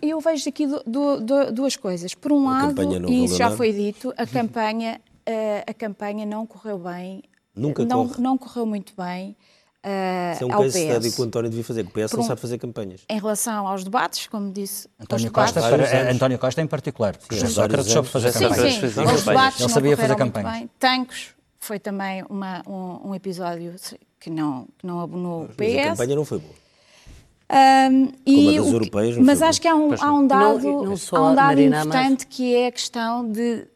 Eu 0.01 0.19
vejo 0.19 0.49
aqui 0.49 0.65
du- 0.65 0.81
du- 0.85 1.21
du- 1.21 1.51
duas 1.53 1.75
coisas. 1.75 2.15
Por 2.15 2.31
um 2.31 2.49
A 2.49 2.63
lado, 2.65 3.09
e 3.11 3.25
isso 3.25 3.37
já 3.37 3.51
foi 3.51 3.71
dito, 3.71 4.11
a 4.17 4.25
campanha, 4.25 4.99
eh, 5.25 5.63
a 5.67 5.73
campanha 5.75 6.25
não 6.25 6.47
correu 6.47 6.79
bem. 6.79 7.21
Nunca 7.55 7.85
não, 7.85 8.07
corre. 8.07 8.21
não 8.21 8.37
correu 8.37 8.65
muito 8.65 8.93
bem 8.97 9.35
eh, 9.83 10.31
Isso 10.35 10.43
é 10.43 10.47
um 10.47 10.53
ao 10.53 10.61
case 10.61 10.79
study 10.87 11.07
PS. 11.09 11.15
que 11.15 11.21
o 11.21 11.25
António 11.25 11.49
devia 11.49 11.63
fazer, 11.63 11.83
que 11.83 11.89
o 11.89 11.93
PS 11.93 12.11
Por 12.11 12.17
não 12.17 12.23
um- 12.23 12.27
sabe 12.27 12.41
fazer 12.41 12.57
campanhas. 12.57 13.01
Em 13.09 13.19
relação 13.19 13.67
aos 13.67 13.83
debates, 13.83 14.27
como 14.27 14.51
disse, 14.51 14.87
António 14.99 15.25
debates, 15.25 15.53
Costa, 15.53 15.69
vários 15.69 15.89
para. 15.89 16.11
António 16.11 16.39
Costa 16.39 16.61
em 16.61 16.67
particular, 16.67 17.17
porque 17.17 17.35
Sim, 17.35 17.47
Sócrates 17.47 17.91
soube 17.91 18.07
fazer 18.09 18.31
Sim, 18.31 18.39
campanhas. 18.49 18.73
sim. 18.73 18.81
faziam 18.81 19.05
Os 19.05 19.11
campanhas. 19.11 19.25
debates 19.25 19.59
Ele 19.59 19.67
não 19.67 19.73
sabia 19.73 19.97
fazer 19.97 20.15
campanhas. 20.15 20.51
bem. 20.53 20.69
Tancos 20.79 21.27
foi 21.59 21.79
também 21.79 22.23
uma- 22.29 22.61
um, 22.67 23.09
um 23.09 23.15
episódio 23.15 23.73
que 24.19 24.29
não, 24.29 24.67
que 24.77 24.85
não 24.85 24.99
abonou 25.01 25.43
o 25.43 25.49
Mas 25.49 25.51
a 25.51 25.55
PS. 25.79 25.89
campanha 25.89 26.15
não 26.15 26.25
foi 26.25 26.37
boa. 26.39 26.53
Um, 27.53 28.13
e 28.25 28.57
a 28.57 28.61
das 28.61 28.71
europeias, 28.71 29.17
mas 29.17 29.41
acho 29.41 29.59
que 29.59 29.67
há 29.67 29.75
um, 29.75 29.93
há 29.99 30.13
um 30.13 30.25
dado, 30.25 30.59
não, 30.63 30.83
não 30.85 30.93
há 30.93 31.31
um 31.31 31.35
dado 31.35 31.47
Marina, 31.47 31.81
importante 31.81 32.25
mas... 32.25 32.35
que 32.37 32.55
é 32.55 32.67
a 32.67 32.71
questão 32.71 33.29
de 33.29 33.67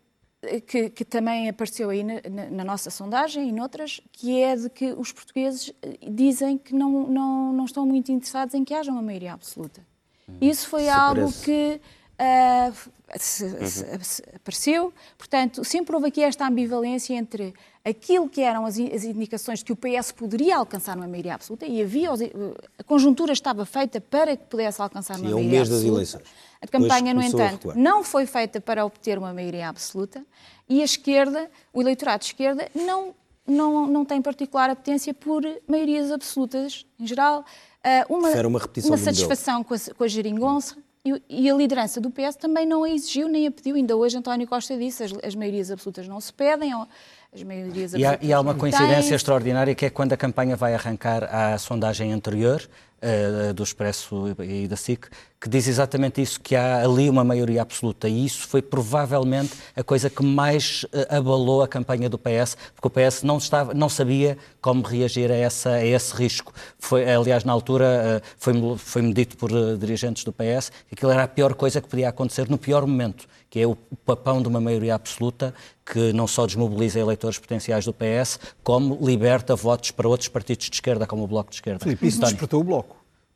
que, 0.66 0.90
que, 0.90 1.06
também 1.06 1.50
apareceu 1.50 1.90
aí 1.90 2.04
na, 2.04 2.22
na, 2.52 2.64
nossa 2.64 2.90
sondagem 2.90 3.50
e 3.50 3.52
noutras, 3.52 4.02
que 4.12 4.42
é 4.42 4.56
de 4.56 4.70
que 4.70 4.94
os 4.94 5.12
portugueses 5.12 5.74
eh, 5.82 5.98
dizem 6.10 6.58
que 6.58 6.74
não, 6.74 7.08
não, 7.08 7.54
não 7.54 7.66
estão 7.66 7.86
muito 7.86 8.12
interessados 8.12 8.54
em 8.54 8.64
que 8.64 8.74
haja 8.74 8.92
uma 8.92 9.02
maioria 9.02 9.34
absoluta. 9.34 9.82
Isso 10.42 10.68
foi 10.68 10.90
algo 10.90 11.22
parece. 11.22 11.46
que 11.46 11.82
uh, 12.20 12.92
se, 13.18 13.44
uhum. 13.44 14.00
se, 14.02 14.24
apareceu. 14.36 14.94
Portanto, 15.18 15.64
sempre 15.64 15.96
houve 15.96 16.08
aqui 16.08 16.22
esta 16.22 16.48
ambivalência 16.48 17.14
entre 17.14 17.54
aquilo 17.84 18.28
que 18.28 18.42
eram 18.42 18.66
as, 18.66 18.80
as, 18.80 19.04
indicações 19.04 19.60
de 19.60 19.66
que 19.66 19.72
o 19.72 19.76
PS 19.76 20.12
poderia 20.12 20.58
alcançar 20.58 20.98
uma 20.98 21.08
maioria 21.08 21.36
absoluta, 21.36 21.66
e 21.66 21.82
havia, 21.82 22.10
a 22.80 22.84
conjuntura 22.84 23.32
estava 23.32 23.66
feita 23.66 24.02
para 24.02 24.36
que 24.36 24.46
pudesse 24.46 24.82
alcançar 24.82 25.18
uma 25.20 25.28
Sim, 25.28 25.34
maioria 25.36 25.62
absoluta. 25.62 25.86
um 25.86 25.96
mês 25.96 26.16
absoluta. 26.16 26.22
das 26.22 26.30
eleições. 26.30 26.46
A 26.62 26.68
campanha, 26.68 27.14
no 27.14 27.22
entanto, 27.22 27.74
não 27.76 28.04
foi 28.04 28.26
feita 28.26 28.60
para 28.60 28.84
obter 28.84 29.20
uma 29.20 29.32
maioria 29.32 29.70
absoluta 29.70 30.26
e 30.68 30.82
a 30.82 30.86
esquerda, 30.86 31.50
o 31.72 31.82
eleitorado 31.82 32.20
de 32.20 32.26
esquerda, 32.26 32.68
não, 32.74 33.14
não, 33.46 33.86
não 33.86 34.04
tem 34.04 34.20
particular 34.20 34.70
apetência 34.72 35.14
por 35.14 35.44
maiorias 35.68 36.12
absolutas 36.12 36.86
em 37.00 37.06
geral. 37.06 37.46
Ah, 37.84 38.04
uma, 38.10 38.30
uma, 38.32 38.62
uma 38.86 38.98
satisfação 38.98 39.64
com 39.64 39.76
a, 39.76 39.78
com 39.96 40.04
a 40.04 40.08
geringonça 40.08 40.76
e, 41.30 41.50
a 41.50 41.54
liderança 41.54 42.02
do 42.02 42.10
PS 42.10 42.36
também 42.36 42.66
não 42.66 42.84
a 42.84 42.90
exigiu 42.90 43.28
nem 43.28 43.46
a 43.46 43.52
pediu. 43.52 43.76
Ainda 43.76 43.96
hoje 43.96 44.18
António 44.18 44.48
Costa 44.48 44.76
disse 44.76 45.04
as, 45.04 45.14
as 45.24 45.36
maiorias 45.36 45.70
absolutas 45.70 46.08
não 46.08 46.20
se 46.20 46.34
pedem, 46.34 46.74
as 47.34 47.44
maiorias 47.44 47.94
absolutas. 47.94 48.00
E 48.00 48.06
há, 48.06 48.20
e 48.22 48.34
há 48.34 48.40
uma 48.40 48.56
coincidência 48.56 49.10
têm. 49.10 49.16
extraordinária 49.16 49.76
que 49.76 49.86
é 49.86 49.90
quando 49.90 50.14
a 50.14 50.18
campanha 50.18 50.56
vai 50.56 50.74
arrancar 50.74 51.24
à 51.26 51.58
sondagem 51.58 52.12
anterior, 52.12 52.68
uh, 53.02 53.54
do 53.54 53.64
Expresso 53.64 54.36
e 54.40 54.68
da 54.68 54.76
SIC, 54.76 55.08
que 55.40 55.50
diz 55.50 55.68
exatamente 55.68 56.22
isso, 56.22 56.40
que 56.40 56.56
há 56.56 56.84
ali 56.84 57.10
uma 57.10 57.24
maioria 57.24 57.62
absoluta. 57.62 58.08
E 58.08 58.26
isso 58.26 58.48
foi 58.48 58.62
provavelmente 58.62 59.54
a 59.76 59.84
coisa 59.84 60.10
que 60.10 60.24
mais 60.24 60.84
uh, 60.86 61.18
abalou 61.18 61.62
a 61.62 61.68
campanha 61.68 62.10
do 62.10 62.18
PS, 62.18 62.58
porque 62.76 62.88
o 62.88 62.90
PS 62.90 63.24
não, 63.24 63.38
estava, 63.38 63.74
não 63.74 63.90
sabia 63.90 64.38
como 64.62 64.82
reagir 64.82 65.32
a, 65.32 65.36
essa, 65.36 65.72
a 65.72 65.86
esse 65.86 66.16
risco. 66.16 66.54
Foi, 66.80 67.10
aliás, 67.10 67.44
na 67.44 67.54
altura, 67.54 68.22
foi, 68.38 68.54
foi-me 68.78 69.14
dito 69.14 69.38
por 69.38 69.52
dirigentes 69.78 70.24
do 70.24 70.32
PS 70.34 70.72
que 70.88 70.96
aquilo 70.96 71.12
era 71.12 71.24
a 71.24 71.28
pior 71.28 71.54
coisa 71.54 71.82
que 71.82 71.88
podia 71.88 72.10
acontecer 72.10 72.50
no 72.50 72.58
pior 72.58 72.86
momento, 72.86 73.28
que 73.50 73.60
é 73.60 73.68
o 73.68 73.76
papão 74.06 74.42
de 74.42 74.48
uma 74.48 74.60
maioria 74.60 74.96
absoluta 74.96 75.54
que 75.86 76.12
não 76.14 76.28
só 76.28 76.46
desmobiliza 76.46 77.00
eleitores 77.00 77.38
potenciais 77.38 77.86
do 77.86 77.94
PS, 77.94 78.40
como 78.64 78.98
liberta 79.02 79.56
votos 79.56 79.92
para 79.92 80.08
outros 80.08 80.28
partidos 80.28 80.68
de 80.68 80.76
esquerda, 80.76 81.06
como 81.06 81.24
o 81.24 81.28
Bloco 81.28 81.52
de 81.52 81.58
Esquerda. 81.58 81.84
Filipe, 81.84 82.08
isso 82.08 82.20
despertou 82.20 82.62
o 82.62 82.64
Bloco. 82.64 82.95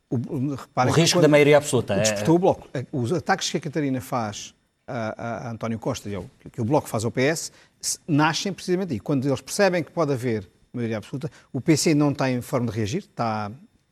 O, 0.10 0.16
o 0.16 0.92
risco 0.92 1.22
da 1.22 1.28
maioria 1.28 1.58
absoluta. 1.58 1.94
É- 1.94 2.02
despertou 2.02 2.36
é... 2.36 2.38
o 2.38 2.40
Bloco. 2.40 2.70
Os 2.92 3.14
ataques 3.14 3.50
que 3.50 3.58
a 3.58 3.60
Catarina 3.60 4.02
faz 4.02 4.56
a, 4.88 5.48
a 5.48 5.52
António 5.52 5.78
Costa 5.78 6.10
e 6.10 6.16
ao, 6.16 6.26
que 6.52 6.60
o 6.60 6.66
Bloco 6.66 6.90
faz 6.90 7.06
ao 7.06 7.12
PS 7.12 7.52
nascem 8.08 8.52
precisamente 8.52 8.94
aí. 8.94 9.00
Quando 9.00 9.28
eles 9.28 9.42
percebem 9.42 9.84
que 9.84 9.92
pode 9.92 10.12
haver 10.12 10.50
maioria 10.74 10.98
absoluta, 10.98 11.30
o 11.54 11.62
PC 11.62 11.94
não 11.94 12.14
tem 12.14 12.42
forma 12.42 12.72
de 12.72 12.78
reagir, 12.78 13.00
está 13.00 13.52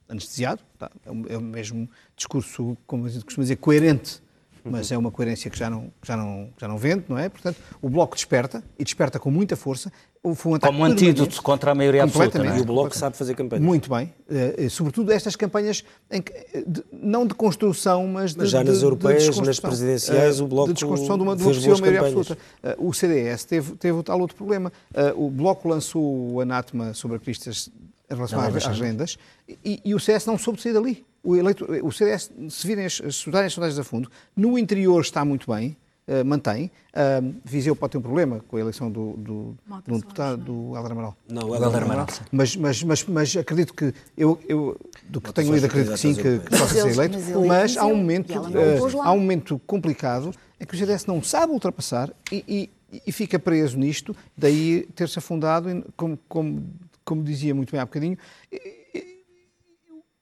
anestesiado, 0.10 0.62
está, 0.74 0.90
é 1.30 1.38
o 1.38 1.42
mesmo 1.42 1.90
discurso, 2.16 2.78
como 2.88 3.06
a 3.06 3.10
gente 3.10 3.26
costuma 3.26 3.44
dizer, 3.44 3.58
coerente 3.58 4.22
mas 4.70 4.92
é 4.92 4.98
uma 4.98 5.12
coerência 5.12 5.50
que 5.50 5.58
já 5.58 5.70
não, 5.70 5.92
já 6.04 6.16
não, 6.18 6.50
já 6.58 6.68
não 6.68 6.78
vende, 6.78 7.06
não 7.08 7.18
é? 7.18 7.30
Portanto, 7.30 7.58
o 7.82 7.90
Bloco 7.90 8.16
desperta, 8.16 8.64
e 8.78 8.84
desperta 8.84 9.20
com 9.20 9.32
muita 9.32 9.56
força. 9.56 9.92
Foi 10.36 10.54
um 10.54 10.60
Como 10.60 10.84
antídoto 10.84 11.42
contra 11.42 11.72
a 11.72 11.76
maioria 11.76 12.04
absoluta. 12.04 12.46
É? 12.46 12.58
E 12.58 12.62
o 12.62 12.66
Bloco 12.66 12.96
sabe 12.98 13.16
fazer 13.16 13.34
campanhas. 13.34 13.64
Muito 13.64 13.90
bem. 13.90 14.14
Uh, 14.30 14.70
sobretudo 14.70 15.12
estas 15.12 15.36
campanhas, 15.36 15.86
em 16.12 16.22
que, 16.22 16.34
eh, 16.34 16.64
de, 16.68 16.84
não 16.92 17.26
de 17.26 17.34
construção, 17.34 18.06
mas 18.08 18.34
de 18.34 18.40
Mas 18.40 18.50
já 18.50 18.64
nas 18.64 18.80
de, 18.80 18.84
europeias, 18.84 19.38
nas 19.40 19.60
presidenciais, 19.60 20.40
uh, 20.40 20.44
o 20.44 20.48
Bloco 20.48 20.68
de 20.68 20.74
desconstrução 20.74 21.18
de 21.18 21.24
uma, 21.24 21.36
de 21.36 21.44
uma 21.44 21.54
possível 21.54 21.78
maioria 21.78 22.02
campanhas. 22.02 22.32
absoluta. 22.32 22.78
Uh, 22.82 22.90
o 22.90 22.94
CDS 22.94 23.46
teve, 23.46 23.72
teve 23.78 23.98
o 23.98 24.04
tal 24.04 24.20
outro 24.20 24.36
problema. 24.36 24.72
o 25.16 25.30
Bloco 25.30 25.70
lançou 25.70 26.34
o 26.34 26.42
anátema 26.42 26.94
sobre 26.94 27.20
cristas 27.20 27.70
em 28.10 28.16
relação 28.16 28.40
às, 28.40 28.68
às 28.68 28.80
rendas 28.80 29.18
e, 29.64 29.82
e 29.84 29.94
o 29.94 30.00
CS 30.00 30.26
não 30.26 30.38
soube 30.38 30.62
sair 30.62 30.74
dali 30.74 31.06
o, 31.28 31.36
eleito, 31.36 31.68
o 31.84 31.92
CDS, 31.92 32.32
se 32.50 32.66
virem 32.66 32.86
as, 32.86 33.02
estudarem 33.02 33.48
as 33.48 33.54
sondagens 33.54 33.78
a 33.78 33.84
fundo, 33.84 34.10
no 34.34 34.58
interior 34.58 35.02
está 35.02 35.26
muito 35.26 35.52
bem, 35.52 35.76
uh, 36.08 36.24
mantém. 36.24 36.72
Uh, 36.94 37.36
Viseu 37.44 37.76
pode 37.76 37.92
ter 37.92 37.98
um 37.98 38.02
problema 38.02 38.40
com 38.48 38.56
a 38.56 38.62
eleição 38.62 38.90
do, 38.90 39.12
do, 39.18 39.58
do 39.86 40.00
deputado, 40.00 40.42
do 40.42 40.74
Helder 40.74 40.94
Amaral. 40.94 41.18
Não, 41.30 41.50
o 41.50 41.56
Helder 41.56 41.84
Amaral. 41.84 42.08
Mas, 42.32 42.56
mas, 42.56 42.82
mas, 42.82 43.04
mas 43.04 43.36
acredito 43.36 43.74
que, 43.74 43.94
eu, 44.16 44.40
eu 44.48 44.80
do 45.10 45.20
que 45.20 45.34
tenho 45.34 45.54
lido, 45.54 45.66
acredito 45.66 45.92
que 45.92 46.00
sim, 46.00 46.16
que, 46.16 46.40
que 46.40 46.50
possa 46.50 46.74
ser 46.74 46.94
eleito. 46.94 47.18
Mas, 47.46 47.76
há 47.76 47.86
um 47.86 47.98
momento, 47.98 48.32
uh, 48.32 49.02
há 49.02 49.12
um 49.12 49.20
momento 49.20 49.60
complicado 49.68 50.34
em 50.58 50.66
que 50.66 50.76
o 50.76 50.78
CDS 50.78 51.06
não 51.06 51.22
sabe 51.22 51.52
ultrapassar 51.52 52.10
e, 52.32 52.42
e, 52.48 53.00
e 53.06 53.12
fica 53.12 53.38
preso 53.38 53.78
nisto, 53.78 54.16
daí 54.36 54.88
ter-se 54.96 55.20
afundado, 55.20 55.84
como, 55.98 56.18
como, 56.30 56.66
como 57.04 57.22
dizia 57.22 57.54
muito 57.54 57.72
bem 57.72 57.82
há 57.82 57.86
bocadinho, 57.86 58.18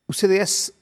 o 0.08 0.14
CDS 0.14 0.74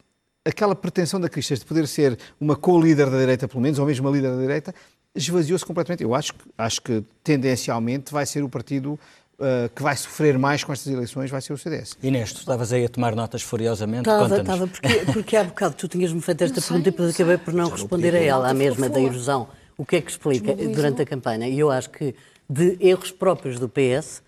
aquela 0.46 0.76
pretensão 0.76 1.20
da 1.20 1.30
Cristas 1.30 1.60
de 1.60 1.66
poder 1.66 1.88
ser 1.88 2.18
uma 2.40 2.56
co-líder 2.56 3.10
da 3.10 3.18
direita, 3.18 3.48
pelo 3.48 3.62
menos, 3.62 3.80
ou 3.80 3.86
mesmo 3.86 4.08
uma 4.08 4.16
líder 4.16 4.32
da 4.32 4.42
direita, 4.42 4.76
esvaziou-se 5.16 5.66
completamente. 5.66 6.04
Eu 6.04 6.14
acho, 6.14 6.34
acho 6.58 6.82
que, 6.82 7.04
tendencialmente, 7.24 8.12
vai 8.12 8.26
ser 8.26 8.44
o 8.44 8.50
partido 8.50 9.00
uh, 9.40 9.70
que 9.74 9.82
vai 9.82 9.96
sofrer 9.96 10.38
mais 10.38 10.64
com 10.64 10.74
estas 10.74 10.92
eleições, 10.92 11.30
vai 11.30 11.42
ser 11.42 11.54
o 11.54 11.58
CDS. 11.58 11.98
Inês, 12.02 12.34
tu 12.34 12.40
estavas 12.40 12.74
aí 12.74 12.86
a 12.86 12.90
tomar 12.90 13.16
notas 13.16 13.42
furiosamente, 13.42 14.10
Estava, 14.10 14.40
estava, 14.40 14.68
porque, 14.68 14.88
porque 15.14 15.38
há 15.38 15.44
bocado 15.44 15.76
tu 15.76 15.88
tinhas-me 15.88 16.22
feito 16.22 16.44
esta 16.44 16.60
não 16.60 16.68
pergunta 16.68 16.84
sei, 16.84 16.90
e 16.90 16.92
depois 16.92 17.16
acabei 17.16 17.38
por 17.38 17.54
não 17.54 17.70
responder 17.70 18.16
a 18.16 18.20
ela, 18.20 18.50
a 18.50 18.54
mesma 18.54 18.90
da 18.90 19.00
erosão. 19.00 19.48
O 19.78 19.86
que 19.86 19.96
é 19.96 20.02
que 20.02 20.12
explica 20.12 20.54
durante 20.56 21.02
a 21.02 21.06
campanha? 21.06 21.48
E 21.48 21.60
eu 21.60 21.72
acho 21.72 21.90
que 21.90 22.14
de 22.50 22.78
erros 22.80 23.12
próprios 23.12 23.60
do 23.60 23.70
PS, 23.70 24.20
uh, 24.20 24.22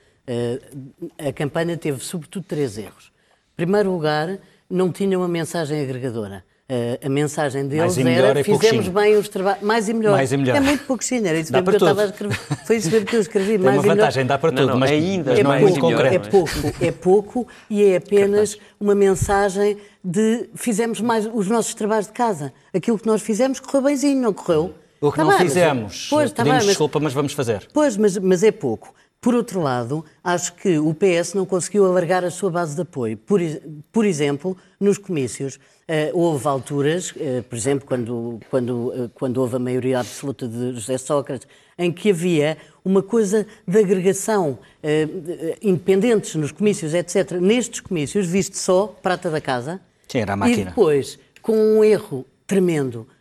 eh, 1.17 1.30
a 1.30 1.34
campanha 1.34 1.78
teve 1.78 2.04
sobretudo 2.04 2.45
três 2.47 2.78
erros. 2.78 3.12
Em 3.54 3.58
primeiro 3.58 3.91
lugar, 3.91 4.39
não 4.69 4.91
tinha 4.91 5.17
uma 5.17 5.28
mensagem 5.28 5.82
agregadora. 5.82 6.43
Uh, 6.67 7.06
a 7.06 7.10
mensagem 7.10 7.67
deles 7.67 7.95
era 7.95 8.43
fizemos 8.43 8.88
bem 8.88 9.15
os 9.15 9.30
trabalhos. 9.30 9.62
Mais 9.62 9.88
e 9.88 9.93
melhor. 9.93 10.13
Mais 10.13 10.32
e 10.32 10.38
melhor. 10.38 10.56
É 10.56 10.60
muito 10.60 10.84
pouquinho, 10.86 11.28
era 11.28 11.38
isso 11.38 11.51
mesmo 11.54 11.63
que 11.63 11.75
eu 11.75 11.78
estava 11.78 12.01
a 12.01 12.06
escrever. 12.06 12.39
Foi 12.65 12.78
isso 12.78 12.89
mesmo 12.89 13.06
que 13.06 13.15
eu 13.15 13.21
escrevi. 13.21 13.51
Tem 13.51 13.60
mais 13.60 13.84
uma 13.84 13.95
vantagem, 13.95 14.25
dá 14.25 14.36
para 14.36 14.51
tudo, 14.51 14.62
não, 14.62 14.73
não, 14.73 14.80
mas 14.80 14.89
ainda 14.89 15.39
é, 15.39 15.43
mais 15.43 15.62
pouco, 15.63 15.88
melhor, 15.88 16.06
é 16.08 16.17
pouco, 16.17 16.51
é 16.82 16.91
pouco 16.91 17.47
e 17.69 17.84
é 17.84 17.97
apenas 17.97 18.58
uma 18.80 18.95
mensagem 18.95 19.78
de 20.04 20.49
fizemos 20.56 20.99
mais 20.99 21.30
os 21.32 21.47
nossos 21.47 21.75
trabalhos 21.75 22.08
de 22.08 22.13
casa. 22.13 22.51
Aquilo 22.73 22.97
que 22.97 23.06
nós 23.06 23.21
fizemos 23.21 23.60
correu 23.60 23.84
bemzinho, 23.84 24.19
não 24.19 24.34
correu? 24.34 24.73
O 24.99 25.12
que 25.12 25.17
tá 25.17 25.23
não 25.23 25.38
bem, 25.38 25.41
fizemos, 25.41 26.08
pois, 26.10 26.32
tá 26.32 26.41
pedimos 26.41 26.63
bem, 26.63 26.69
desculpa, 26.69 26.99
mas 26.99 27.13
vamos 27.13 27.34
fazer. 27.34 27.67
Pois, 27.71 27.95
mas, 27.95 28.17
mas 28.17 28.41
é 28.41 28.51
pouco. 28.51 28.91
Por 29.25 29.33
outro 29.33 29.59
lado, 29.59 30.05
acho 30.23 30.53
que 30.53 30.77
o 30.77 30.93
PS 30.93 31.33
não 31.33 31.47
conseguiu 31.47 31.83
alargar 31.83 32.23
a 32.23 32.29
sua 32.29 32.51
base 32.51 32.75
de 32.75 32.83
apoio. 32.83 33.17
Por, 33.17 33.41
por 33.91 34.05
exemplo, 34.05 34.55
nos 34.79 34.99
comícios, 34.99 35.55
uh, 35.55 35.59
houve 36.13 36.47
alturas, 36.47 37.09
uh, 37.09 37.41
por 37.49 37.55
exemplo, 37.55 37.88
quando, 37.88 38.39
quando, 38.51 38.71
uh, 38.71 39.09
quando 39.15 39.38
houve 39.39 39.55
a 39.55 39.59
maioria 39.59 39.99
absoluta 40.01 40.47
de 40.47 40.73
José 40.73 40.99
Sócrates, 40.99 41.47
em 41.75 41.91
que 41.91 42.11
havia 42.11 42.55
uma 42.85 43.01
coisa 43.01 43.47
de 43.67 43.79
agregação, 43.79 44.59
independentes 45.59 46.35
nos 46.35 46.51
comícios, 46.51 46.93
etc. 46.93 47.31
Nestes 47.41 47.79
comícios, 47.79 48.27
visto 48.27 48.55
só 48.55 48.95
prata 49.01 49.31
da 49.31 49.41
casa. 49.41 49.81
Sim, 50.07 50.19
era 50.19 50.33
a 50.33 50.35
máquina. 50.35 50.61
E 50.61 50.65
depois, 50.65 51.17
com 51.41 51.57
um 51.57 51.83
erro 51.83 52.27
tremendo 52.45 53.07
eh, 53.07 53.14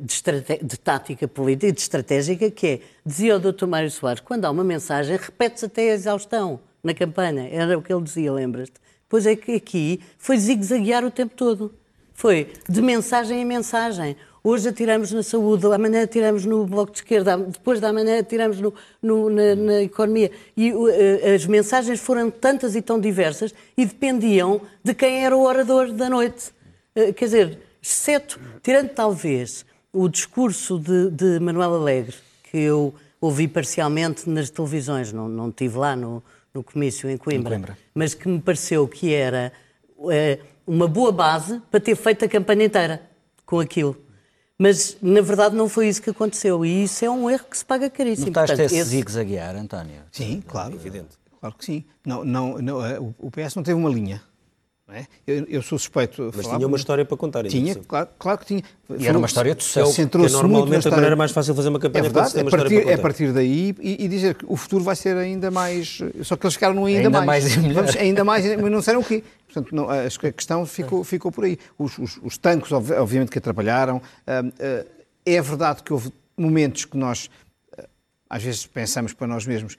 de, 0.00 0.64
de, 0.64 0.78
tática 0.78 1.26
política 1.26 1.66
e 1.68 1.72
de 1.72 1.80
estratégica, 1.80 2.50
que 2.50 2.66
é, 2.66 2.80
dizia 3.04 3.36
o 3.36 3.38
Dr. 3.38 3.66
Mário 3.66 3.90
Soares, 3.90 4.20
quando 4.20 4.44
há 4.44 4.50
uma 4.50 4.64
mensagem, 4.64 5.16
repete-se 5.16 5.66
até 5.66 5.90
a 5.90 5.94
exaustão 5.94 6.60
na 6.82 6.94
campanha. 6.94 7.48
Era 7.50 7.76
o 7.76 7.82
que 7.82 7.92
ele 7.92 8.02
dizia, 8.02 8.32
lembras-te? 8.32 8.74
Pois 9.08 9.26
é 9.26 9.36
que 9.36 9.52
aqui 9.52 10.00
foi 10.18 10.36
zigue-zaguear 10.38 11.04
o 11.04 11.10
tempo 11.10 11.34
todo. 11.34 11.72
Foi 12.14 12.50
de 12.68 12.80
mensagem 12.80 13.42
em 13.42 13.44
mensagem. 13.44 14.16
Hoje 14.42 14.68
atiramos 14.68 15.10
na 15.12 15.22
saúde, 15.22 15.66
amanhã 15.66 16.04
atiramos 16.04 16.44
no 16.44 16.64
Bloco 16.66 16.92
de 16.92 16.98
Esquerda, 16.98 17.36
depois 17.36 17.80
da 17.80 17.92
manhã 17.92 18.20
atiramos 18.20 18.60
no, 18.60 18.72
no, 19.02 19.28
na, 19.28 19.56
na, 19.56 19.82
economia. 19.82 20.30
E 20.56 20.72
uh, 20.72 20.86
as 21.34 21.44
mensagens 21.46 22.00
foram 22.00 22.30
tantas 22.30 22.76
e 22.76 22.80
tão 22.80 22.98
diversas 22.98 23.52
e 23.76 23.84
dependiam 23.84 24.60
de 24.84 24.94
quem 24.94 25.24
era 25.24 25.36
o 25.36 25.42
orador 25.42 25.92
da 25.92 26.08
noite. 26.08 26.52
Uh, 26.94 27.12
quer 27.12 27.24
dizer, 27.24 27.58
exceto, 27.88 28.40
tirando 28.62 28.90
talvez 28.90 29.64
o 29.92 30.08
discurso 30.08 30.78
de, 30.78 31.10
de 31.10 31.40
Manuel 31.40 31.74
Alegre, 31.74 32.16
que 32.42 32.58
eu 32.58 32.94
ouvi 33.20 33.46
parcialmente 33.48 34.28
nas 34.28 34.50
televisões, 34.50 35.12
não, 35.12 35.28
não 35.28 35.48
estive 35.48 35.78
lá 35.78 35.94
no, 35.94 36.22
no 36.52 36.62
comício 36.62 37.08
em 37.08 37.16
Coimbra, 37.16 37.56
em 37.56 37.60
Coimbra, 37.60 37.78
mas 37.94 38.12
que 38.12 38.28
me 38.28 38.40
pareceu 38.40 38.86
que 38.88 39.14
era 39.14 39.52
é, 40.10 40.40
uma 40.66 40.88
boa 40.88 41.12
base 41.12 41.62
para 41.70 41.80
ter 41.80 41.94
feito 41.94 42.24
a 42.24 42.28
campanha 42.28 42.64
inteira 42.64 43.02
com 43.44 43.60
aquilo. 43.60 43.96
Mas, 44.58 44.96
na 45.02 45.20
verdade, 45.20 45.54
não 45.54 45.68
foi 45.68 45.86
isso 45.86 46.00
que 46.00 46.08
aconteceu. 46.08 46.64
E 46.64 46.84
isso 46.84 47.04
é 47.04 47.10
um 47.10 47.28
erro 47.28 47.44
que 47.44 47.58
se 47.58 47.64
paga 47.64 47.90
caríssimo. 47.90 48.28
Notaste 48.28 48.56
Portanto, 48.56 48.72
esse, 48.72 48.80
esse... 48.80 48.90
zigue-zaguear, 48.90 49.54
António? 49.54 50.00
Sim, 50.10 50.42
claro. 50.46 50.72
É 50.72 50.76
evidente. 50.76 51.18
Claro 51.38 51.54
que 51.56 51.64
sim. 51.64 51.84
Não, 52.04 52.24
não, 52.24 52.56
não, 52.58 52.84
eh, 52.84 52.98
o 52.98 53.30
PS 53.30 53.54
não 53.54 53.62
teve 53.62 53.78
uma 53.78 53.90
linha. 53.90 54.22
É? 54.88 55.04
Eu, 55.26 55.44
eu, 55.48 55.62
sou 55.62 55.76
suspeito. 55.76 56.30
Mas 56.34 56.46
tinha 56.46 56.64
uma 56.64 56.76
história 56.76 57.04
para 57.04 57.16
contar. 57.16 57.44
Tinha, 57.46 57.74
claro, 57.74 58.08
claro, 58.16 58.38
que 58.38 58.46
tinha. 58.46 58.62
E 58.96 59.08
era 59.08 59.18
uma 59.18 59.26
história 59.26 59.52
de 59.52 59.64
sucesso. 59.64 60.08
Normalmente 60.30 60.86
a 60.86 60.90
maneira 60.92 61.16
mais 61.16 61.32
fácil 61.32 61.56
fazer 61.56 61.70
uma 61.70 61.80
campanha 61.80 62.06
é 62.06 62.08
verdade, 62.08 62.38
é 62.38 62.40
a 62.40 62.44
partir, 62.44 62.88
é 62.88 62.96
partir 62.96 63.32
daí 63.32 63.74
e, 63.80 64.04
e, 64.04 64.08
dizer 64.08 64.36
que 64.36 64.46
o 64.46 64.54
futuro 64.54 64.84
vai 64.84 64.94
ser 64.94 65.16
ainda 65.16 65.50
mais. 65.50 65.98
Só 66.22 66.36
que 66.36 66.46
eles 66.46 66.54
ficaram 66.54 66.74
no 66.74 66.84
ainda, 66.84 67.00
ainda 67.00 67.22
mais. 67.22 67.56
mais 67.56 67.74
Vamos, 67.74 67.96
ainda 67.96 68.22
mais, 68.22 68.44
mas 68.44 68.70
não 68.70 68.78
disseram 68.78 69.00
o 69.00 69.04
quê? 69.04 69.24
Portanto, 69.46 69.74
não, 69.74 69.88
a 69.90 70.32
questão 70.32 70.64
ficou, 70.64 71.02
ficou 71.02 71.32
por 71.32 71.44
aí. 71.44 71.58
Os, 71.76 71.98
os, 71.98 72.20
os 72.22 72.38
tanques, 72.38 72.70
obviamente, 72.70 73.32
que 73.32 73.38
atrapalharam. 73.38 74.00
É 75.24 75.42
verdade 75.42 75.82
que 75.82 75.92
houve 75.92 76.12
momentos 76.36 76.84
que 76.84 76.96
nós, 76.96 77.28
às 78.30 78.40
vezes, 78.40 78.64
pensamos 78.68 79.12
para 79.12 79.26
nós 79.26 79.44
mesmos 79.46 79.76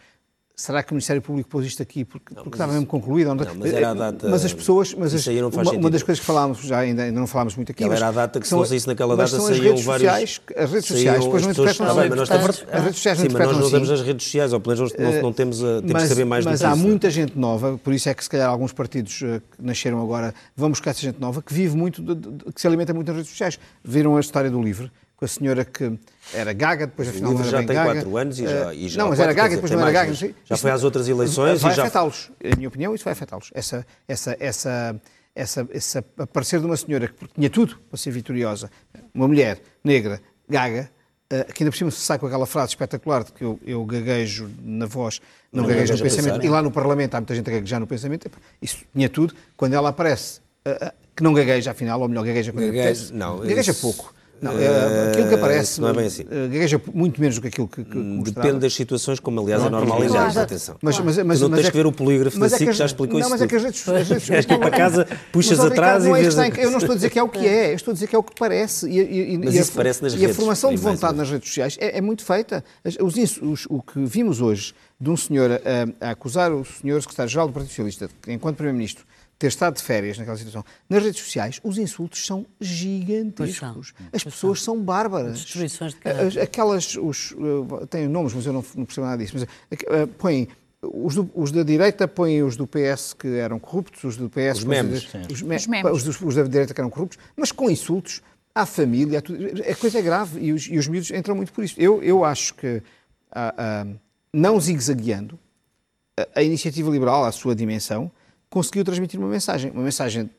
será 0.60 0.82
que 0.82 0.92
o 0.92 0.96
Ministério 0.96 1.22
Público 1.22 1.48
pôs 1.48 1.68
isto 1.68 1.84
aqui 1.84 2.04
porque, 2.04 2.34
não, 2.34 2.44
porque 2.44 2.56
estava 2.56 2.74
mesmo 2.74 2.88
concluído? 2.88 3.28
Não, 3.28 3.36
mas 3.56 3.72
era 3.72 3.92
a 3.92 3.94
data... 3.94 4.28
Mas 4.28 4.44
as 4.44 4.52
pessoas... 4.52 4.92
Mas 4.96 5.14
as, 5.14 5.28
uma, 5.28 5.72
uma, 5.72 5.90
das 5.92 6.02
coisas 6.02 6.20
que 6.20 6.26
falámos, 6.26 6.58
já 6.62 6.80
ainda, 6.80 7.04
ainda 7.04 7.20
não 7.20 7.28
falámos 7.28 7.56
muito 7.56 7.72
aqui... 7.72 7.84
Ela 7.84 7.96
era 7.96 8.08
a 8.08 8.12
data 8.12 8.40
que, 8.40 8.48
se 8.48 8.56
fosse 8.56 8.76
isso 8.76 8.90
naquela 8.90 9.16
data, 9.16 9.40
saíam 9.40 9.76
as 9.76 9.84
vários... 9.84 10.10
Sociais, 10.10 10.42
as 10.56 10.72
redes 10.72 10.88
sociais, 10.88 11.24
depois 11.24 11.44
não 11.44 11.52
interpretam 11.52 11.86
assim. 11.88 12.66
As 12.72 12.84
redes 12.84 12.96
sociais 12.96 13.20
não 13.20 13.26
Sim, 13.26 13.34
mas 13.34 13.46
nós 13.46 13.52
não 13.52 13.60
assim. 13.60 13.68
usamos 13.68 13.92
as 13.92 14.02
redes 14.02 14.24
sociais, 14.26 14.54
ou 14.54 14.60
pelo 14.60 14.76
menos 14.76 14.94
não, 14.98 15.22
não 15.22 15.34
temos, 15.34 15.64
a, 15.64 15.68
temos 15.78 15.92
mas, 15.92 16.04
que 16.04 16.10
saber 16.10 16.26
mais 16.26 16.46
mas 16.46 16.62
Mas 16.62 16.72
há 16.72 16.76
isso. 16.76 16.88
muita 16.88 17.12
gente 17.12 17.38
nova, 17.38 17.78
por 17.78 17.94
isso 17.94 18.10
é 18.10 18.16
que 18.16 18.24
se 18.24 18.30
calhar 18.30 18.50
alguns 18.50 18.74
partidos 18.74 19.20
que 19.20 19.42
nasceram 19.60 20.02
agora 20.02 20.34
vão 20.56 20.70
buscar 20.70 20.90
essa 20.90 21.02
gente 21.02 21.22
nova, 21.22 21.40
que 21.40 21.54
vive 21.54 21.78
muito, 21.78 22.04
que 22.54 22.60
se 22.60 22.66
alimenta 22.66 22.96
muito 22.96 23.08
nas 23.08 23.18
redes 23.18 23.30
sociais. 23.30 23.60
Viram 23.84 24.18
a 24.18 24.20
história 24.20 24.50
do 24.50 24.60
livro, 24.60 24.90
com 25.18 25.26
a 25.26 25.28
senhora 25.28 25.66
que 25.66 26.00
era 26.32 26.54
gaga, 26.54 26.86
depois 26.86 27.10
afinal 27.10 27.34
não 27.34 27.42
era 27.42 27.50
já 27.50 27.58
bem 27.58 27.68
tem 27.68 27.76
gaga. 27.76 27.94
quatro 27.94 28.18
anos 28.18 28.40
e 28.40 28.44
já, 28.44 28.74
e 28.74 28.88
já 28.88 29.02
Não, 29.02 29.10
mas 29.10 29.20
era 29.20 29.34
gaga, 29.34 29.56
depois 29.56 29.72
não 29.72 29.82
era 29.82 29.92
gaga. 29.92 30.14
Já, 30.14 30.28
já 30.46 30.58
foi 30.58 30.70
às 30.70 30.84
outras 30.84 31.10
eleições 31.10 31.60
vai 31.60 31.72
e 31.72 31.76
já... 31.76 31.84
afetá-los. 31.84 32.32
Na 32.42 32.56
minha 32.56 32.68
opinião, 32.68 32.94
isso 32.94 33.04
vai 33.04 33.14
afetá-los. 33.14 33.50
Essa, 33.52 33.86
essa, 34.08 34.38
essa, 34.40 35.02
essa, 35.36 35.68
essa 35.72 36.06
aparecer 36.20 36.60
de 36.60 36.68
uma 36.68 36.78
senhora 36.78 37.08
que 37.08 37.28
tinha 37.34 37.50
tudo 37.50 37.80
para 37.90 37.98
ser 37.98 38.12
vitoriosa, 38.12 38.70
uma 39.12 39.28
mulher 39.28 39.60
negra, 39.84 40.22
gaga, 40.48 40.92
que 41.54 41.64
ainda 41.64 41.72
por 41.72 41.78
cima 41.78 41.90
se 41.90 42.00
sai 42.00 42.20
com 42.20 42.28
aquela 42.28 42.46
frase 42.46 42.70
espetacular 42.70 43.24
de 43.24 43.34
que 43.34 43.44
eu, 43.44 43.60
eu 43.66 43.84
gaguejo 43.86 44.48
na 44.62 44.86
voz, 44.86 45.20
não, 45.52 45.64
não 45.64 45.70
gaguejo 45.70 45.94
no 45.94 46.00
pensamento, 46.00 46.34
pensar, 46.36 46.46
e 46.46 46.50
lá 46.50 46.62
no 46.62 46.72
Parlamento 46.72 47.16
há 47.16 47.20
muita 47.20 47.34
gente 47.34 47.50
a 47.50 47.54
gaguejar 47.54 47.80
no 47.80 47.88
pensamento, 47.88 48.30
isso 48.62 48.86
tinha 48.94 49.10
tudo. 49.10 49.34
Quando 49.58 49.74
ela 49.74 49.90
aparece, 49.90 50.42
que 51.16 51.24
não 51.24 51.34
gagueja 51.34 51.72
afinal, 51.72 52.00
ou 52.00 52.08
melhor, 52.08 52.24
gagueja 52.24 52.54
quando 52.54 52.68
gagueja, 52.68 53.12
não, 53.14 53.40
gagueja 53.40 53.72
isso... 53.72 53.82
pouco. 53.82 54.14
Não, 54.42 54.52
é, 54.58 55.10
aquilo 55.10 55.28
que 55.28 55.36
aparece 55.36 55.82
não 55.82 55.90
é 55.90 55.94
bem 55.94 56.06
assim. 56.06 56.24
gagueja 56.24 56.82
muito 56.94 57.20
menos 57.20 57.36
do 57.36 57.42
que 57.42 57.48
aquilo 57.48 57.68
que, 57.68 57.84
que 57.84 57.98
Depende 58.32 58.60
das 58.60 58.74
situações, 58.74 59.20
como 59.20 59.42
aliás 59.42 59.64
é 59.64 59.70
normal 59.70 60.04
em 60.04 60.08
claro. 60.08 60.40
atenção. 60.40 60.76
Mas, 60.82 61.00
mas, 61.00 61.18
mas, 61.18 61.42
não 61.42 61.50
mas 61.50 61.60
tens 61.60 61.68
é 61.68 61.72
que 61.72 61.78
ver 61.78 61.86
o 61.86 61.92
polígrafo 61.92 62.40
da 62.40 62.50
SIC 62.50 62.68
que 62.68 62.74
já 62.74 62.86
explicou 62.86 63.20
não, 63.20 63.28
isso 63.28 63.30
mas 63.30 63.42
é 63.42 63.48
que 63.48 63.56
as 63.56 63.64
redes, 63.64 63.88
as 63.88 64.10
redes 64.10 64.46
que 64.46 64.54
ir 64.54 64.60
para 64.60 64.72
casa, 64.72 65.08
puxas 65.32 65.60
atrás 65.60 66.06
e 66.06 66.12
vês... 66.12 66.38
Eu 66.58 66.72
não 66.72 66.78
estou 66.78 66.94
a 66.94 66.96
dizer 66.96 67.10
que 67.10 67.20
é 67.20 67.24
o 67.24 67.30
que 67.30 67.48
é, 67.48 67.72
eu 67.72 67.76
estou 67.76 67.92
a 67.92 67.94
dizer 67.94 68.08
que 68.08 68.16
é 68.16 68.20
o 68.20 68.24
que 68.24 68.34
parece. 68.38 68.88
E, 68.90 69.34
e, 69.34 69.38
mas 69.38 69.56
e 69.56 69.60
isso 69.60 69.72
a, 69.72 69.76
parece 69.76 70.04
nas 70.04 70.14
e 70.14 70.18
redes. 70.18 70.30
E 70.30 70.32
a 70.32 70.36
formação 70.36 70.70
de 70.72 70.78
vontade 70.78 71.18
nas 71.18 71.30
redes 71.30 71.48
sociais 71.48 71.78
é, 71.80 71.98
é 71.98 72.02
muito 72.02 72.24
feita. 72.24 72.64
Os, 73.02 73.16
os, 73.42 73.66
o 73.70 73.82
que 73.82 74.04
vimos 74.06 74.42
hoje 74.42 74.74
de 75.00 75.10
um 75.10 75.18
senhor 75.18 75.52
a, 75.52 76.08
a 76.08 76.12
acusar 76.12 76.52
o 76.52 76.66
senhor 76.66 77.02
secretário-geral 77.02 77.48
do 77.48 77.54
Partido 77.54 77.70
Socialista, 77.70 78.10
enquanto 78.28 78.58
Primeiro-Ministro, 78.58 79.06
ter 79.38 79.48
estado 79.48 79.76
de 79.76 79.84
férias 79.84 80.18
naquela 80.18 80.38
situação. 80.38 80.66
Nas 80.90 81.04
redes 81.04 81.22
sociais, 81.22 81.60
os 81.64 81.78
insultos 81.78 82.26
são 82.26 82.46
gigantescos. 82.60 83.94
As 84.12 84.24
pessoas 84.24 84.62
são 84.62 84.82
bárbaras. 84.82 85.40
Destruições 85.40 85.94
de 85.94 86.00
caráter. 86.00 86.42
Aquelas, 86.42 86.96
os, 86.96 87.36
têm 87.90 88.08
nomes, 88.08 88.34
mas 88.34 88.46
eu 88.46 88.54
não, 88.54 88.66
não 88.76 88.86
percebo 88.86 89.06
nada 89.06 89.24
disso. 89.24 89.36
Mas 89.36 89.44
uh, 89.44 90.08
põem 90.18 90.48
os, 90.82 91.16
do, 91.16 91.30
os, 91.34 91.52
da 91.52 91.64
direita 91.64 92.08
põem 92.08 92.44
os 92.44 92.56
do 92.56 92.68
PS 92.68 93.14
que 93.14 93.28
eram 93.28 93.60
corruptos, 93.60 94.04
os 94.04 94.18
do 94.18 94.30
PS... 94.30 94.60
Os 94.60 94.64
memes. 94.64 95.04
Os, 95.04 95.14
os, 95.32 95.42
me, 95.42 95.56
os, 95.56 95.68
memes. 95.68 95.92
Os, 95.92 96.22
os, 96.22 96.36
da 96.36 96.44
direita 96.44 96.74
que 96.74 96.80
eram 96.80 96.90
corruptos, 96.90 97.18
mas 97.36 97.52
com 97.52 97.70
insultos 97.70 98.22
à 98.54 98.66
família, 98.66 99.20
a 99.20 99.22
tudo, 99.22 99.40
a 99.70 99.76
coisa 99.76 100.00
é 100.00 100.02
grave 100.02 100.40
e 100.40 100.52
os, 100.52 100.68
e 100.68 100.78
os 100.78 100.88
miúdos 100.88 101.12
entram 101.12 101.36
muito 101.36 101.52
por 101.52 101.64
isso. 101.64 101.76
Eu, 101.80 102.02
eu 102.04 102.24
acho 102.24 102.54
que, 102.56 102.78
uh, 102.78 103.92
uh, 103.92 104.00
não 104.34 104.60
zigue-zagueando, 104.60 105.40
a, 106.18 106.40
a 106.40 106.44
iniciativa 106.44 106.90
liberal, 106.90 107.26
à 107.26 107.32
sua 107.32 107.56
dimensão, 107.56 108.12
conseguiu 108.50 108.84
transmitir 108.84 109.20
uma 109.20 109.30
mensagem, 109.30 109.72
uma 109.72 109.84
mensagem 109.84 110.30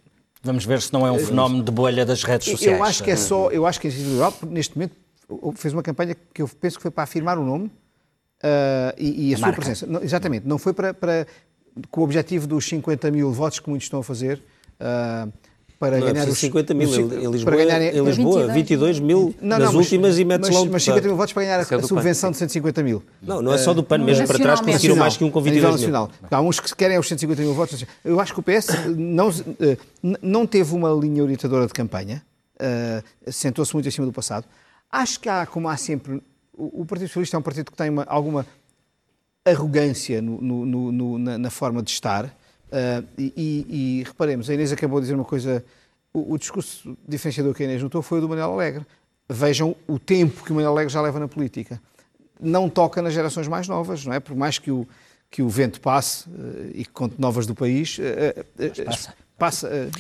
Vamos 0.43 0.65
ver 0.65 0.81
se 0.81 0.93
não 0.93 1.07
é 1.07 1.11
um 1.11 1.19
fenómeno 1.19 1.65
de 1.65 1.71
bolha 1.73 2.07
das 2.07 2.23
redes 2.23 2.49
sociais. 2.49 2.79
Eu 2.79 2.85
acho 2.85 3.03
que 3.03 3.11
é 3.11 3.17
só, 3.17 3.51
eu 3.51 3.67
acho 3.67 3.81
que 3.81 3.89
Iniciativa 3.89 4.13
Liberal, 4.13 4.35
neste 4.49 4.77
momento, 4.77 4.95
fez 5.57 5.75
uma 5.75 5.83
campanha 5.83 6.17
que 6.33 6.43
eu 6.43 6.49
penso 6.49 6.77
que 6.77 6.83
foi 6.83 6.91
para 6.91 7.03
afirmar 7.03 7.39
o 7.39 7.45
nome 7.45 7.67
uh, 7.67 8.95
e, 8.97 9.31
e, 9.31 9.35
a, 9.35 9.39
sua 9.39 9.53
presença. 9.53 9.87
Não, 9.87 10.01
exatamente, 10.01 10.47
não 10.47 10.57
foi 10.57 10.73
para, 10.73 10.95
para, 10.95 11.27
com 11.91 12.03
o 12.03 12.05
objetivo 12.05 12.47
dos 12.47 12.67
50 12.67 13.11
mil 13.11 13.33
votos 13.33 13.59
que 13.59 13.69
muitos 13.69 13.87
estão 13.87 13.99
a 13.99 14.05
fazer. 14.05 14.41
Uh, 14.81 15.33
para 15.79 15.99
não 15.99 16.07
ganhar 16.09 16.27
é 16.27 16.31
os 16.31 16.39
50 16.39 16.75
mil 16.75 16.89
os, 16.89 16.97
em 16.97 17.31
Lisboa, 17.31 17.45
para 17.45 17.57
ganhar, 17.57 17.81
em 17.81 18.05
Lisboa 18.05 18.49
22 18.49 18.99
mil 18.99 19.35
não, 19.41 19.59
nas 19.59 19.73
não, 19.73 19.79
últimas 19.79 20.11
mas, 20.11 20.19
e 20.19 20.25
metes 20.25 20.51
um 20.51 20.71
mas 20.71 20.83
50 20.83 21.07
mil 21.07 21.17
votos 21.17 21.33
para 21.33 21.43
ganhar 21.45 21.61
a, 21.61 21.77
a 21.77 21.83
subvenção 21.83 22.31
de 22.33 22.37
150 22.37 22.83
mil. 22.83 23.03
Não, 23.23 23.41
não 23.41 23.53
é 23.53 23.59
só 23.59 23.73
do 23.73 23.83
PAN, 23.85 23.99
mesmo 23.99 24.27
para 24.27 24.39
trás 24.39 24.61
conseguiram 24.61 24.97
mais 24.97 25.17
que 25.17 25.25
um 25.25 25.31
com 25.31 25.41
22 25.41 25.65
mil. 25.65 25.73
Nacional. 25.79 26.11
Há 26.31 26.41
uns 26.41 26.59
que 26.59 26.75
querem 26.75 26.99
os 26.99 27.07
150 27.07 27.43
mil 27.43 27.55
votos. 27.55 27.85
Eu 28.05 28.19
acho 28.19 28.35
que 28.35 28.41
o 28.41 28.43
PS 28.43 28.69
não, 28.97 29.31
não 30.21 30.47
teve 30.47 30.75
uma 30.75 30.91
linha 30.91 31.23
orientadora 31.23 31.67
de 31.67 31.73
campanha, 31.73 32.23
uh, 32.61 33.33
sentou-se 33.33 33.73
muito 33.73 33.89
acima 33.89 34.07
do 34.07 34.13
passado. 34.13 34.47
Acho 34.91 35.21
que 35.21 35.29
há, 35.29 35.47
como 35.47 35.69
há 35.69 35.77
sempre, 35.77 36.23
o, 36.57 36.83
o 36.83 36.87
Partido 36.87 37.09
Socialista 37.09 37.37
é 37.37 37.39
um 37.39 37.43
partido 37.43 37.71
que 37.71 37.77
tem 37.77 37.91
uma, 37.91 38.05
alguma 38.09 38.45
arrogância 39.45 40.21
no, 40.21 40.41
no, 40.41 40.93
no, 40.93 41.19
na, 41.19 41.39
na 41.39 41.51
forma 41.51 41.83
de 41.83 41.91
estar. 41.91 42.35
Uh, 42.69 43.07
e, 43.17 44.01
e, 44.01 44.05
reparemos, 44.05 44.49
a 44.51 44.55
Inês 44.55 44.73
acabou 44.73 45.01
de 45.01 45.05
dizer 45.05 45.15
uma 45.15 45.25
coisa, 45.25 45.65
o, 46.13 46.35
o, 46.35 46.39
discurso 46.39 46.97
diferenciador 47.07 47.55
que 47.55 47.63
a 47.63 47.67
Inês 47.67 47.83
notou 47.83 48.03
foi 48.03 48.19
o 48.19 48.21
do 48.21 48.29
Manuel 48.29 48.53
Alegre. 48.53 48.87
Vejam 49.29 49.75
o 49.87 49.99
tempo 49.99 50.45
que 50.45 50.53
o 50.53 50.55
Manuel 50.55 50.73
Alegre 50.73 50.93
já 50.93 51.01
leva 51.01 51.19
na 51.19 51.29
política. 51.29 51.81
Não 52.41 52.69
toca 52.69 53.01
nas 53.03 53.13
gerações 53.13 53.49
mais 53.49 53.67
novas, 53.67 54.05
não 54.05 54.13
é? 54.13 54.21
Por 54.21 54.37
mais 54.37 54.59
que 54.59 54.71
o, 54.71 54.87
que 55.31 55.43
o 55.43 55.49
vento 55.49 55.81
passe 55.81 56.29
uh, 56.29 56.71
e 56.75 56.85
que 56.85 56.91
conte 56.91 57.17
novas 57.19 57.47
do 57.47 57.55
país, 57.55 57.99
uh, 57.99 58.85
passa. 58.85 59.15
passa 59.39 59.91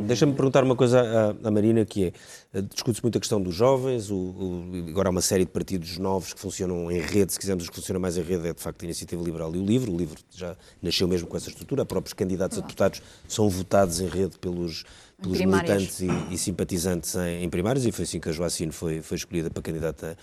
Deixa-me 0.00 0.32
perguntar 0.34 0.64
uma 0.64 0.74
coisa 0.74 1.00
à, 1.00 1.48
à 1.48 1.50
Marina, 1.50 1.84
que 1.84 2.12
é, 2.52 2.60
discute-se 2.62 3.02
muito 3.02 3.16
a 3.18 3.20
questão 3.20 3.40
dos 3.40 3.54
jovens, 3.54 4.10
o, 4.10 4.16
o, 4.16 4.84
agora 4.88 5.08
há 5.08 5.10
uma 5.10 5.20
série 5.20 5.44
de 5.44 5.50
partidos 5.50 5.96
novos 5.98 6.32
que 6.32 6.40
funcionam 6.40 6.90
em 6.90 7.00
rede, 7.00 7.32
se 7.32 7.38
quisermos, 7.38 7.64
os 7.64 7.70
que 7.70 7.76
funcionam 7.76 8.00
mais 8.00 8.16
em 8.18 8.22
rede 8.22 8.48
é 8.48 8.52
de 8.52 8.60
facto 8.60 8.82
a 8.82 8.84
Iniciativa 8.84 9.22
Liberal 9.22 9.54
e 9.54 9.58
o 9.58 9.64
LIVRE, 9.64 9.90
o 9.90 9.96
LIVRE 9.96 10.18
já 10.34 10.56
nasceu 10.82 11.06
mesmo 11.06 11.28
com 11.28 11.36
essa 11.36 11.48
estrutura, 11.48 11.84
próprios 11.84 12.14
candidatos 12.14 12.58
a 12.58 12.60
deputados 12.62 13.00
são 13.28 13.48
votados 13.48 14.00
em 14.00 14.08
rede 14.08 14.38
pelos, 14.38 14.84
pelos 15.22 15.38
militantes 15.38 16.00
e, 16.00 16.08
e, 16.30 16.36
simpatizantes 16.36 17.14
em, 17.14 17.44
em, 17.44 17.48
primários, 17.48 17.86
e 17.86 17.92
foi 17.92 18.04
assim 18.04 18.18
que 18.18 18.28
a 18.28 18.32
Joacine 18.32 18.72
foi, 18.72 19.00
foi 19.02 19.16
escolhida 19.16 19.50
para 19.50 19.62
candidata 19.62 20.16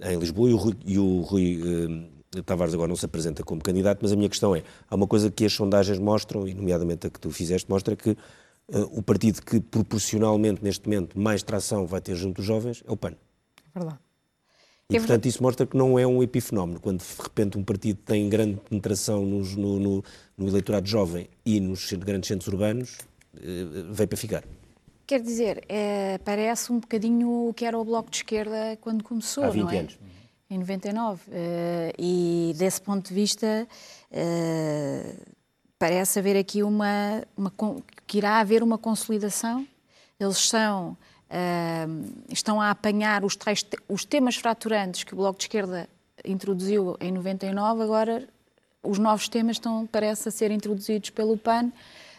em 0.00 0.16
Lisboa, 0.16 0.48
e 0.48 0.54
o 0.54 0.56
Rui, 0.56 0.76
e 0.86 0.98
o 0.98 1.20
Rui 1.22 1.60
eh, 2.36 2.42
Tavares 2.42 2.72
agora 2.72 2.88
não 2.88 2.96
se 2.96 3.04
apresenta 3.04 3.42
como 3.42 3.60
candidato, 3.60 3.98
mas 4.00 4.12
a 4.12 4.16
minha 4.16 4.28
questão 4.28 4.54
é, 4.54 4.62
há 4.88 4.94
uma 4.94 5.08
coisa 5.08 5.28
que 5.28 5.44
as 5.44 5.52
sondagens 5.52 5.98
mostram, 5.98 6.46
e 6.46 6.54
nomeadamente 6.54 7.08
a 7.08 7.10
que 7.10 7.18
tu 7.18 7.30
fizeste, 7.30 7.68
mostra 7.68 7.96
que 7.96 8.16
o 8.92 9.02
partido 9.02 9.40
que 9.42 9.60
proporcionalmente 9.60 10.62
neste 10.62 10.86
momento 10.86 11.18
mais 11.18 11.42
tração 11.42 11.86
vai 11.86 12.00
ter 12.00 12.14
junto 12.14 12.36
dos 12.36 12.44
jovens 12.44 12.82
é 12.86 12.92
o 12.92 12.96
PAN. 12.96 13.14
É 13.74 13.78
verdade. 13.78 13.98
E, 14.90 14.96
é 14.96 15.00
portanto, 15.00 15.08
verdade. 15.08 15.28
isso 15.28 15.42
mostra 15.42 15.66
que 15.66 15.76
não 15.76 15.98
é 15.98 16.06
um 16.06 16.22
epifenómeno. 16.22 16.80
Quando, 16.80 17.00
de 17.00 17.22
repente, 17.22 17.58
um 17.58 17.62
partido 17.62 17.98
tem 18.06 18.26
grande 18.28 18.58
penetração 18.68 19.24
nos, 19.24 19.54
no, 19.54 19.78
no, 19.78 20.04
no, 20.36 20.48
eleitorado 20.48 20.88
jovem 20.88 21.28
e 21.44 21.60
nos 21.60 21.92
grandes 21.92 22.28
centros 22.28 22.48
urbanos, 22.48 22.96
uh, 23.34 23.92
veio 23.92 24.08
para 24.08 24.16
ficar. 24.16 24.44
Quer 25.06 25.20
dizer, 25.20 25.62
é, 25.68 26.16
parece 26.18 26.72
um 26.72 26.80
bocadinho 26.80 27.48
o 27.48 27.54
que 27.54 27.66
era 27.66 27.78
o 27.78 27.84
Bloco 27.84 28.10
de 28.10 28.18
Esquerda 28.18 28.78
quando 28.80 29.04
começou, 29.04 29.44
Há 29.44 29.50
20 29.50 29.62
não 29.62 29.70
é? 29.70 29.78
anos. 29.80 29.98
Em 30.50 30.58
99. 30.58 31.20
Uh, 31.20 31.32
e, 31.98 32.54
desse 32.56 32.80
ponto 32.80 33.08
de 33.08 33.14
vista, 33.14 33.68
parece 35.78 36.18
haver 36.18 36.36
aqui 36.36 36.62
uma, 36.62 37.22
uma, 37.36 37.52
que 38.06 38.18
irá 38.18 38.40
haver 38.40 38.62
uma 38.62 38.76
consolidação. 38.76 39.66
Eles 40.18 40.38
são, 40.38 40.96
uh, 41.30 42.24
estão 42.28 42.60
a 42.60 42.70
apanhar 42.70 43.24
os, 43.24 43.36
tais, 43.36 43.64
os 43.88 44.04
temas 44.04 44.36
fraturantes 44.36 45.04
que 45.04 45.14
o 45.14 45.16
Bloco 45.16 45.38
de 45.38 45.44
Esquerda 45.44 45.88
introduziu 46.24 46.96
em 47.00 47.12
99, 47.12 47.82
agora 47.82 48.28
os 48.82 48.98
novos 48.98 49.28
temas 49.28 49.56
estão, 49.56 49.86
parece, 49.86 50.28
a 50.28 50.32
ser 50.32 50.50
introduzidos 50.50 51.10
pelo 51.10 51.36
PAN. 51.36 51.70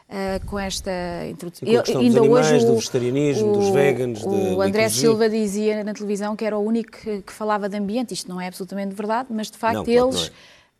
Uh, 0.09 0.43
com 0.47 0.57
esta 0.57 0.91
introdução. 1.29 1.67
Ainda 1.69 2.17
animais, 2.17 2.51
hoje 2.51 2.65
o, 2.65 2.67
do 2.69 2.75
vegetarianismo, 2.77 3.51
o, 3.51 3.57
dos 3.57 3.69
veganos, 3.69 4.23
o 4.23 4.59
André 4.59 4.89
Silva 4.89 5.29
dizia 5.29 5.83
na 5.83 5.93
televisão 5.93 6.35
que 6.35 6.43
era 6.43 6.57
o 6.57 6.61
único 6.61 6.93
que, 6.93 7.21
que, 7.21 7.31
falava 7.31 7.69
de 7.69 7.77
ambiente. 7.77 8.11
Isto 8.15 8.27
não 8.27 8.41
é 8.41 8.47
absolutamente 8.47 8.95
verdade, 8.95 9.27
mas 9.29 9.51
de 9.51 9.57
facto 9.59 9.85
não, 9.85 10.07
eles 10.07 10.31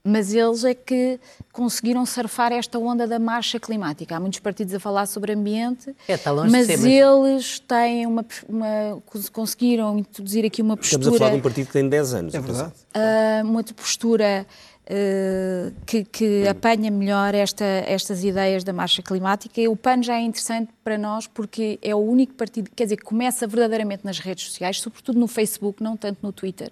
mas 0.04 0.34
eles 0.34 0.64
é 0.64 0.74
que 0.74 1.20
conseguiram 1.52 2.06
surfar 2.06 2.52
esta 2.52 2.80
onda 2.80 3.06
da 3.06 3.20
marcha 3.20 3.60
climática. 3.60 4.16
Há 4.16 4.20
muitos 4.20 4.40
partidos 4.40 4.74
a 4.74 4.80
falar 4.80 5.06
sobre 5.06 5.34
ambiente, 5.34 5.96
é, 6.08 6.14
está 6.14 6.32
longe 6.32 6.52
mas, 6.52 6.68
de 6.68 6.78
ser, 6.78 6.84
mas 6.84 7.36
eles 7.36 7.60
têm 7.60 8.06
uma, 8.06 8.26
uma, 8.48 9.02
conseguiram 9.32 10.00
introduzir 10.00 10.46
aqui 10.46 10.62
uma 10.62 10.78
postura... 10.78 11.02
Estamos 11.02 11.16
a 11.16 11.20
falar 11.20 11.32
de 11.32 11.38
um 11.38 11.42
partido 11.42 11.68
que 11.68 11.74
tem 11.74 11.88
10 11.88 12.14
anos. 12.14 12.34
É 12.34 12.40
verdade. 12.40 12.74
Uh, 12.96 13.48
uma 13.48 13.64
postura 13.64 14.48
uh, 14.90 15.74
que, 15.86 16.04
que 16.04 16.48
apanha 16.48 16.90
melhor 16.90 17.36
esta, 17.36 17.64
estas 17.64 18.24
ideias 18.24 18.64
da 18.64 18.74
marcha 18.74 19.02
climática. 19.02 19.62
E 19.62 19.68
o 19.68 19.76
PAN 19.76 20.02
já 20.02 20.16
é 20.16 20.22
interessante 20.22 20.72
para 20.84 20.98
nós 20.98 21.28
porque 21.28 21.80
é 21.82 21.94
o 21.94 22.00
único 22.00 22.34
partido, 22.34 22.70
quer 22.76 22.86
dizer, 22.86 22.98
que 22.98 23.04
começa 23.04 23.48
verdadeiramente 23.48 24.04
nas 24.04 24.20
redes 24.20 24.46
sociais, 24.46 24.82
sobretudo 24.82 25.20
no 25.20 25.28
Facebook, 25.28 25.84
não 25.84 25.96
tanto 25.96 26.20
no 26.22 26.32
Twitter. 26.32 26.72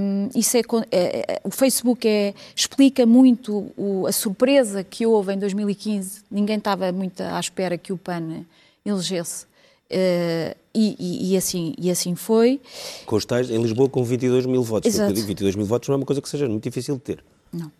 Um, 0.00 0.28
isso 0.34 0.56
é, 0.56 0.62
é, 0.90 1.40
o 1.44 1.50
Facebook 1.50 2.08
é, 2.08 2.34
explica 2.56 3.06
muito 3.06 3.72
o, 3.76 4.06
a 4.06 4.12
surpresa 4.12 4.82
que 4.82 5.06
houve 5.06 5.34
em 5.34 5.38
2015. 5.38 6.22
Ninguém 6.30 6.56
estava 6.56 6.90
muito 6.90 7.22
à 7.22 7.38
espera 7.38 7.78
que 7.78 7.92
o 7.92 7.98
PAN 7.98 8.44
elegesse. 8.84 9.46
Uh, 9.92 10.56
e, 10.74 10.96
e, 10.98 11.32
e, 11.32 11.36
assim, 11.36 11.74
e 11.78 11.90
assim 11.90 12.14
foi. 12.14 12.60
Com 13.04 13.16
os 13.16 13.26
tais, 13.26 13.50
em 13.50 13.60
Lisboa, 13.60 13.90
com 13.90 14.02
22 14.02 14.46
mil 14.46 14.62
votos. 14.62 14.92
Exato. 14.92 15.14
22 15.14 15.54
mil 15.54 15.66
votos 15.66 15.88
não 15.88 15.94
é 15.94 15.98
uma 15.98 16.06
coisa 16.06 16.22
que 16.22 16.28
seja 16.28 16.48
muito 16.48 16.64
difícil 16.64 16.94
de 16.94 17.02
ter. 17.02 17.24
Não. 17.52 17.70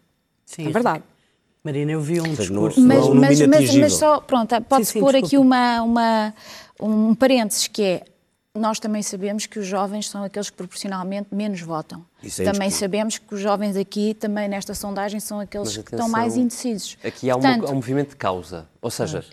Sim, 0.44 0.66
é 0.66 0.70
verdade. 0.70 1.02
Marina, 1.64 1.92
eu 1.92 2.00
vi 2.00 2.20
um 2.20 2.34
discurso... 2.34 2.80
Mas, 2.80 3.08
mas, 3.08 3.40
mas, 3.46 3.74
mas, 3.76 3.92
só, 3.94 4.20
pronto, 4.20 4.60
pode-se 4.62 4.98
pôr 4.98 5.14
aqui 5.14 5.38
uma, 5.38 5.80
uma, 5.82 6.34
um 6.80 7.14
parênteses 7.14 7.68
que 7.68 7.82
é 7.82 8.04
nós 8.54 8.78
também 8.78 9.02
sabemos 9.02 9.46
que 9.46 9.58
os 9.58 9.66
jovens 9.66 10.10
são 10.10 10.24
aqueles 10.24 10.50
que 10.50 10.56
proporcionalmente 10.56 11.34
menos 11.34 11.62
votam. 11.62 12.04
É 12.22 12.44
também 12.44 12.68
sabemos 12.68 13.16
que 13.16 13.34
os 13.34 13.40
jovens 13.40 13.76
aqui, 13.76 14.12
também 14.12 14.46
nesta 14.46 14.74
sondagem, 14.74 15.20
são 15.20 15.40
aqueles 15.40 15.68
atenção, 15.68 15.84
que 15.84 15.94
estão 15.94 16.08
mais 16.08 16.36
indecisos. 16.36 16.98
Aqui 17.02 17.30
há, 17.30 17.34
Portanto, 17.34 17.68
um, 17.68 17.70
um 17.70 17.74
movimento 17.76 18.10
de 18.10 18.16
causa. 18.16 18.68
Ou 18.82 18.90
seja, 18.90 19.24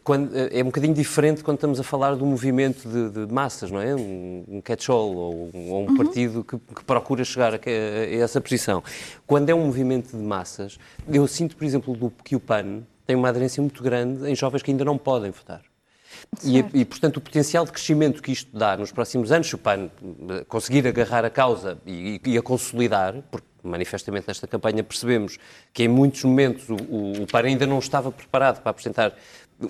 quando, 0.00 0.30
é 0.34 0.62
um 0.62 0.66
bocadinho 0.66 0.94
diferente 0.94 1.44
quando 1.44 1.56
estamos 1.56 1.78
a 1.78 1.82
falar 1.82 2.16
de 2.16 2.22
um 2.22 2.26
movimento 2.26 2.88
de, 2.88 3.26
de 3.26 3.32
massas, 3.32 3.70
não 3.70 3.80
é? 3.80 3.94
Um, 3.94 4.44
um 4.48 4.60
catch-all 4.62 5.14
ou 5.14 5.50
um, 5.54 5.70
ou 5.70 5.82
um 5.82 5.88
uhum. 5.88 5.96
partido 5.96 6.44
que, 6.44 6.56
que, 6.56 6.84
procura 6.84 7.22
chegar 7.24 7.54
a, 7.54 7.58
a, 7.58 8.14
essa 8.14 8.40
posição. 8.40 8.82
Quando 9.26 9.50
é 9.50 9.54
um 9.54 9.66
movimento 9.66 10.16
de 10.16 10.22
massas, 10.22 10.78
eu 11.06 11.26
sinto, 11.28 11.56
por 11.56 11.64
exemplo, 11.64 11.94
do, 11.94 12.10
que 12.24 12.34
o 12.34 12.40
PAN 12.40 12.82
tem 13.06 13.16
uma 13.16 13.28
aderência 13.28 13.60
muito 13.60 13.82
grande 13.82 14.30
em 14.30 14.34
jovens 14.34 14.62
que 14.62 14.70
ainda 14.70 14.84
não 14.84 14.96
podem 14.96 15.30
votar. 15.30 15.60
E, 16.42 16.58
e, 16.80 16.84
portanto, 16.84 17.18
o 17.18 17.20
potencial 17.20 17.64
de 17.64 17.72
crescimento 17.72 18.22
que 18.22 18.32
isto 18.32 18.56
dá 18.56 18.76
nos 18.76 18.92
próximos 18.92 19.30
anos, 19.30 19.48
se 19.48 19.54
o 19.54 19.58
PAN 19.58 19.90
eh, 20.30 20.44
conseguir 20.48 20.86
agarrar 20.86 21.24
a 21.24 21.30
causa 21.30 21.78
e, 21.86 22.20
e 22.24 22.38
a 22.38 22.42
consolidar, 22.42 23.14
porque 23.30 23.46
manifestamente 23.62 24.26
nesta 24.26 24.46
campanha 24.46 24.82
percebemos 24.82 25.38
que 25.72 25.84
em 25.84 25.88
muitos 25.88 26.24
momentos 26.24 26.68
o, 26.68 26.74
o, 26.74 27.22
o 27.22 27.26
PAN 27.26 27.42
ainda 27.44 27.66
não 27.66 27.78
estava 27.78 28.10
preparado 28.10 28.60
para 28.60 28.70
apresentar 28.70 29.14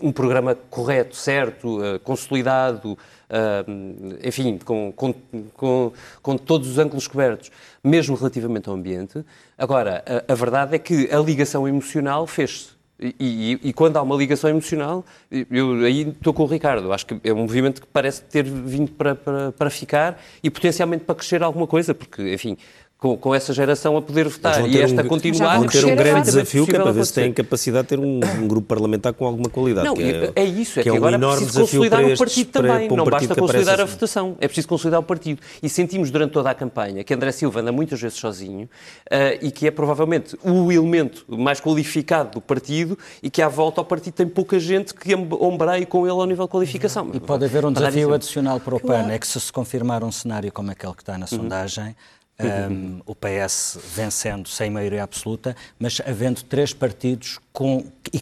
um 0.01 0.13
programa 0.13 0.55
correto, 0.71 1.17
certo, 1.17 1.79
uh, 1.79 1.99
consolidado, 2.01 2.93
uh, 2.93 4.27
enfim, 4.27 4.59
com, 4.59 4.93
com, 4.93 5.15
com, 5.55 5.93
com, 6.23 6.37
todos 6.39 6.69
os 6.69 6.79
ângulos 6.79 7.07
cobertos, 7.07 7.51
mesmo 7.83 8.17
relativamente 8.17 8.69
ao 8.69 8.75
ambiente. 8.75 9.25
Agora, 9.59 10.05
a, 10.07 10.33
a 10.33 10.35
verdade 10.35 10.75
é 10.75 10.79
que 10.79 11.09
a 11.13 11.19
ligação 11.19 11.67
emocional 11.67 12.27
fez-se. 12.27 12.83
E, 13.03 13.15
e, 13.19 13.69
e, 13.69 13.73
quando 13.73 13.97
há 13.97 14.03
uma 14.03 14.15
ligação 14.15 14.49
emocional, 14.49 15.05
eu 15.51 15.73
aí 15.85 16.09
estou 16.09 16.33
com 16.33 16.45
o 16.45 16.47
Ricardo. 16.47 16.93
Acho 16.93 17.07
que 17.07 17.21
é 17.25 17.33
um 17.33 17.39
movimento 17.39 17.81
que 17.81 17.87
parece 17.89 18.23
ter 18.23 18.45
vindo 18.45 18.93
para, 18.93 19.17
para, 19.17 19.51
para 19.51 19.71
ficar 19.71 20.23
e 20.41 20.49
potencialmente 20.49 21.05
para 21.05 21.17
crescer 21.17 21.43
alguma 21.43 21.67
coisa, 21.67 21.95
porque, 21.95 22.33
enfim, 22.33 22.57
com, 23.03 23.17
com, 23.17 23.35
essa 23.35 23.53
geração 23.53 23.97
a 23.97 24.01
poder 24.01 24.29
votar 24.29 24.65
e 24.65 24.81
esta 24.81 25.03
um, 25.03 25.09
continuar. 25.09 25.59
Vão 25.59 25.67
ter 25.67 25.85
um 25.85 25.97
grande 25.97 26.23
desafio 26.23 26.65
que 26.65 26.77
é 26.77 26.79
para 26.79 26.93
ver 26.93 27.05
se 27.05 27.13
têm 27.13 27.33
capacidade 27.33 27.83
de 27.83 27.89
ter 27.89 27.99
um, 27.99 28.21
um, 28.39 28.47
grupo 28.47 28.69
parlamentar 28.69 29.13
com 29.13 29.27
alguma 29.27 29.49
qualidade. 29.49 29.89
Não, 29.89 29.97
é, 29.97 30.31
é, 30.37 30.45
isso, 30.45 30.79
é 30.79 30.85
que, 30.85 30.89
que 30.89 30.95
é 30.95 30.97
agora 30.97 31.19
um 31.19 31.33
é 31.33 31.37
preciso 31.37 31.61
consolidar 31.61 32.05
o 32.05 32.17
partido 32.17 32.51
também, 32.53 32.87
para, 32.87 32.95
um 32.95 32.97
não 32.97 33.05
basta 33.05 33.35
consolidar 33.35 33.81
a 33.81 33.85
votação, 33.85 34.37
é 34.41 34.47
preciso 34.47 34.69
consolidar 34.69 35.01
o 35.01 35.03
partido. 35.03 35.41
E 35.61 35.69
sentimos 35.69 36.13
durante 36.13 36.31
toda 36.31 36.49
a 36.49 36.55
campanha 36.55 37.03
que 37.03 37.13
André 37.13 37.33
Silva 37.33 37.59
anda 37.59 37.73
muitas 37.73 38.01
vezes 38.01 38.17
sozinho 38.17 38.67
uh, 38.67 39.39
e 39.45 39.51
que 39.51 39.67
é 39.67 39.73
provavelmente 39.73 40.39
o 40.45 40.71
elemento 40.71 41.25
mais 41.29 41.61
qualificado 41.61 42.31
do 42.31 42.41
partido 42.41 42.97
e 43.21 43.29
que 43.29 43.43
à 43.43 43.49
volta 43.49 43.81
ao 43.81 43.85
partido 43.85 44.15
tem 44.15 44.29
pouca 44.29 44.61
gente 44.61 44.95
que 44.95 45.13
ombreie 45.13 45.87
com 45.87 46.07
ele 46.07 46.21
ao 46.21 46.25
nível 46.25 46.45
de 46.45 46.53
qualificação. 46.53 47.11
E 47.13 47.19
pode 47.19 47.45
haver 47.45 47.67
um 47.67 47.73
desafio 47.73 48.15
adicional 48.15 48.61
para 48.61 48.77
o 48.77 48.79
PAN, 48.79 49.11
é 49.11 49.19
que 49.19 49.27
se 49.27 49.41
se 49.41 49.53
confirmar 49.53 50.05
um 50.05 50.13
cenário 50.13 50.53
como 50.53 50.71
aquele 50.71 50.95
que 50.95 51.03
está 51.03 51.19
na 51.19 51.27
uhum. 51.33 51.49
Um, 52.41 53.01
o 53.07 53.15
PS 53.15 53.79
vencendo 53.95 54.49
sem 54.49 54.71
maioria 54.71 55.03
absoluta, 55.03 55.55
mas 55.79 56.01
havendo 56.05 56.43
três 56.43 56.73
partidos 56.73 57.39
com, 57.53 57.85
e 58.13 58.21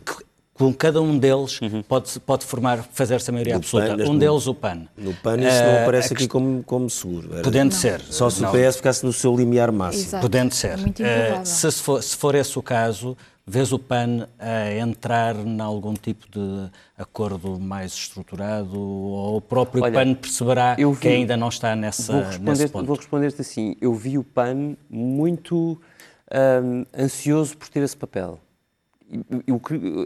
com 0.60 0.74
cada 0.74 1.00
um 1.00 1.18
deles 1.18 1.58
uhum. 1.62 1.82
pode, 1.82 2.20
pode 2.20 2.44
formar, 2.44 2.84
fazer-se 2.92 3.30
a 3.30 3.32
maioria 3.32 3.54
no 3.54 3.60
absoluta. 3.60 3.96
PAN, 3.96 4.10
um 4.10 4.18
deles, 4.18 4.46
o 4.46 4.54
PAN. 4.54 4.86
No 4.94 5.14
PAN 5.14 5.38
isso 5.38 5.62
uh, 5.62 5.66
não 5.66 5.82
aparece 5.82 6.12
aqui 6.12 6.28
como, 6.28 6.62
como 6.64 6.90
seguro. 6.90 7.32
Era, 7.32 7.42
podendo 7.42 7.72
não. 7.72 7.78
ser. 7.80 8.02
Só 8.02 8.28
se 8.28 8.42
não. 8.42 8.50
o 8.50 8.52
PS 8.52 8.76
ficasse 8.76 9.06
no 9.06 9.12
seu 9.12 9.34
limiar 9.34 9.72
máximo. 9.72 10.04
Exato. 10.04 10.22
Podendo 10.22 10.54
ser. 10.54 10.78
É 11.00 11.38
uh, 11.38 11.46
se, 11.46 11.72
for, 11.72 12.02
se 12.02 12.14
for 12.14 12.34
esse 12.34 12.58
o 12.58 12.62
caso, 12.62 13.16
Vês 13.46 13.72
o 13.72 13.78
PAN 13.78 14.28
a 14.38 14.72
entrar 14.74 15.34
em 15.34 15.60
algum 15.60 15.94
tipo 15.94 16.26
de 16.30 16.70
acordo 16.96 17.58
mais 17.58 17.92
estruturado 17.92 18.78
ou 18.78 19.36
o 19.38 19.40
próprio 19.40 19.82
Olha, 19.82 19.92
PAN 19.92 20.14
perceberá 20.14 20.76
vi, 20.76 20.96
que 21.00 21.08
ainda 21.08 21.36
não 21.36 21.48
está 21.48 21.74
nessa, 21.74 22.12
vou 22.12 22.40
nesse 22.40 22.68
ponto? 22.68 22.86
Vou 22.86 22.96
responder-te 22.96 23.40
assim, 23.40 23.76
eu 23.80 23.92
vi 23.94 24.18
o 24.18 24.22
PAN 24.22 24.76
muito 24.88 25.80
hum, 26.30 26.86
ansioso 26.96 27.56
por 27.56 27.68
ter 27.68 27.82
esse 27.82 27.96
papel. 27.96 28.38
Eu, 29.46 29.60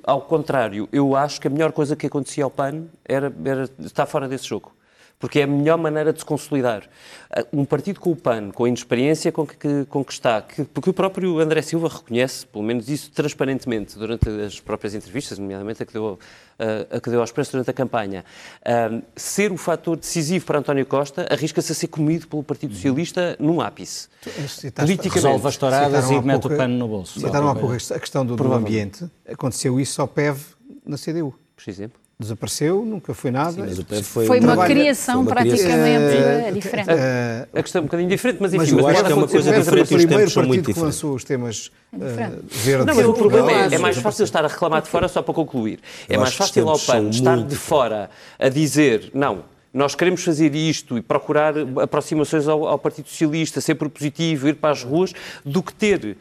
ao 0.05 0.22
contrário, 0.22 0.89
eu 0.91 1.14
acho 1.14 1.39
que 1.39 1.47
a 1.47 1.51
melhor 1.51 1.72
coisa 1.72 1.95
que 1.95 2.07
acontecia 2.07 2.45
ao 2.45 2.51
PAN 2.51 2.85
era, 3.05 3.30
era 3.45 3.68
estar 3.80 4.07
fora 4.07 4.26
desse 4.26 4.47
jogo 4.47 4.72
porque 5.24 5.40
é 5.40 5.44
a 5.44 5.46
melhor 5.46 5.78
maneira 5.78 6.12
de 6.12 6.18
se 6.18 6.24
consolidar. 6.24 6.82
Ah, 7.30 7.46
um 7.50 7.64
partido 7.64 7.98
com 7.98 8.10
o 8.10 8.16
PAN, 8.16 8.50
com 8.50 8.64
a 8.66 8.68
inexperiência 8.68 9.32
com 9.32 9.46
que, 9.46 9.86
com 9.88 10.04
que 10.04 10.12
está, 10.12 10.42
que, 10.42 10.64
porque 10.64 10.90
o 10.90 10.92
próprio 10.92 11.38
André 11.38 11.62
Silva 11.62 11.88
reconhece, 11.88 12.44
pelo 12.44 12.62
menos 12.62 12.90
isso 12.90 13.10
transparentemente, 13.10 13.98
durante 13.98 14.28
as 14.28 14.60
próprias 14.60 14.94
entrevistas, 14.94 15.38
nomeadamente 15.38 15.82
a 15.82 15.86
que 15.86 15.94
deu, 15.94 16.18
a, 16.58 16.96
a 16.98 17.00
que 17.00 17.08
deu 17.08 17.20
ao 17.20 17.24
Expresso 17.24 17.52
durante 17.52 17.70
a 17.70 17.72
campanha, 17.72 18.22
um, 18.92 19.00
ser 19.16 19.50
o 19.50 19.56
fator 19.56 19.96
decisivo 19.96 20.44
para 20.44 20.58
António 20.58 20.84
Costa 20.84 21.26
arrisca-se 21.30 21.72
a 21.72 21.74
ser 21.74 21.88
comido 21.88 22.28
pelo 22.28 22.42
Partido 22.42 22.74
Socialista 22.74 23.34
num 23.40 23.62
ápice. 23.62 24.08
Politicamente. 24.76 25.08
Resolve 25.08 25.48
as 25.48 25.56
touradas 25.56 26.10
e 26.10 26.20
mete 26.20 26.48
o 26.48 26.50
pano 26.54 26.76
no 26.76 26.86
bolso. 26.86 27.18
Citaram 27.18 27.48
há 27.48 27.54
pouco 27.54 27.72
a 27.72 27.98
questão 27.98 28.26
do, 28.26 28.36
do 28.36 28.52
ambiente. 28.52 29.08
Aconteceu 29.26 29.80
isso 29.80 30.02
ao 30.02 30.06
PEV 30.06 30.38
na 30.84 30.98
CDU. 30.98 31.34
Por 31.56 31.70
exemplo 31.70 32.03
desapareceu, 32.18 32.84
nunca 32.84 33.12
foi 33.12 33.30
nada. 33.30 33.68
Sim, 33.68 33.84
foi, 34.02 34.26
foi, 34.26 34.40
uma 34.40 34.64
criação 34.64 35.14
foi 35.14 35.22
uma 35.22 35.30
praticamente 35.30 36.16
criação. 36.16 36.48
Uh, 36.48 36.52
diferente. 36.52 36.90
Uh, 36.90 37.58
a 37.58 37.62
questão 37.62 37.80
é 37.80 37.82
um 37.82 37.86
bocadinho 37.86 38.08
diferente, 38.08 38.38
mas 38.40 38.54
enfim, 38.54 38.72
mas, 38.72 38.72
eu 38.72 38.88
acho 38.88 39.04
que 39.04 39.12
é 39.12 39.14
uma 39.14 39.28
coisa 39.28 39.52
diferente. 39.52 39.94
O 39.94 39.96
primeiro 39.96 40.32
partido 40.32 40.74
que 40.74 40.80
lançou 40.80 41.14
os 41.14 41.24
temas 41.24 41.66
uh, 41.92 41.98
verdes. 41.98 42.86
Não, 42.86 42.94
mas 42.94 43.06
o 43.06 43.14
problema 43.14 43.50
é, 43.50 43.74
é 43.74 43.78
mais 43.78 43.96
fácil 43.96 44.24
estar 44.24 44.44
a 44.44 44.48
reclamar 44.48 44.82
de 44.82 44.88
fora 44.88 45.08
só 45.08 45.22
para 45.22 45.34
concluir. 45.34 45.80
É 46.08 46.16
mais 46.16 46.34
fácil 46.34 46.68
ao 46.68 46.78
PAN 46.78 47.08
estar 47.08 47.42
de 47.42 47.56
fora 47.56 48.10
a 48.38 48.48
dizer, 48.48 49.10
não, 49.12 49.44
nós 49.72 49.96
queremos 49.96 50.22
fazer 50.22 50.54
isto 50.54 50.96
e 50.96 51.02
procurar 51.02 51.54
aproximações 51.82 52.46
ao, 52.46 52.66
ao 52.68 52.78
Partido 52.78 53.08
Socialista, 53.08 53.60
ser 53.60 53.74
propositivo, 53.74 54.48
ir 54.48 54.54
para 54.54 54.70
as 54.70 54.84
ruas, 54.84 55.12
do 55.44 55.62
que 55.64 55.74
ter 55.74 56.16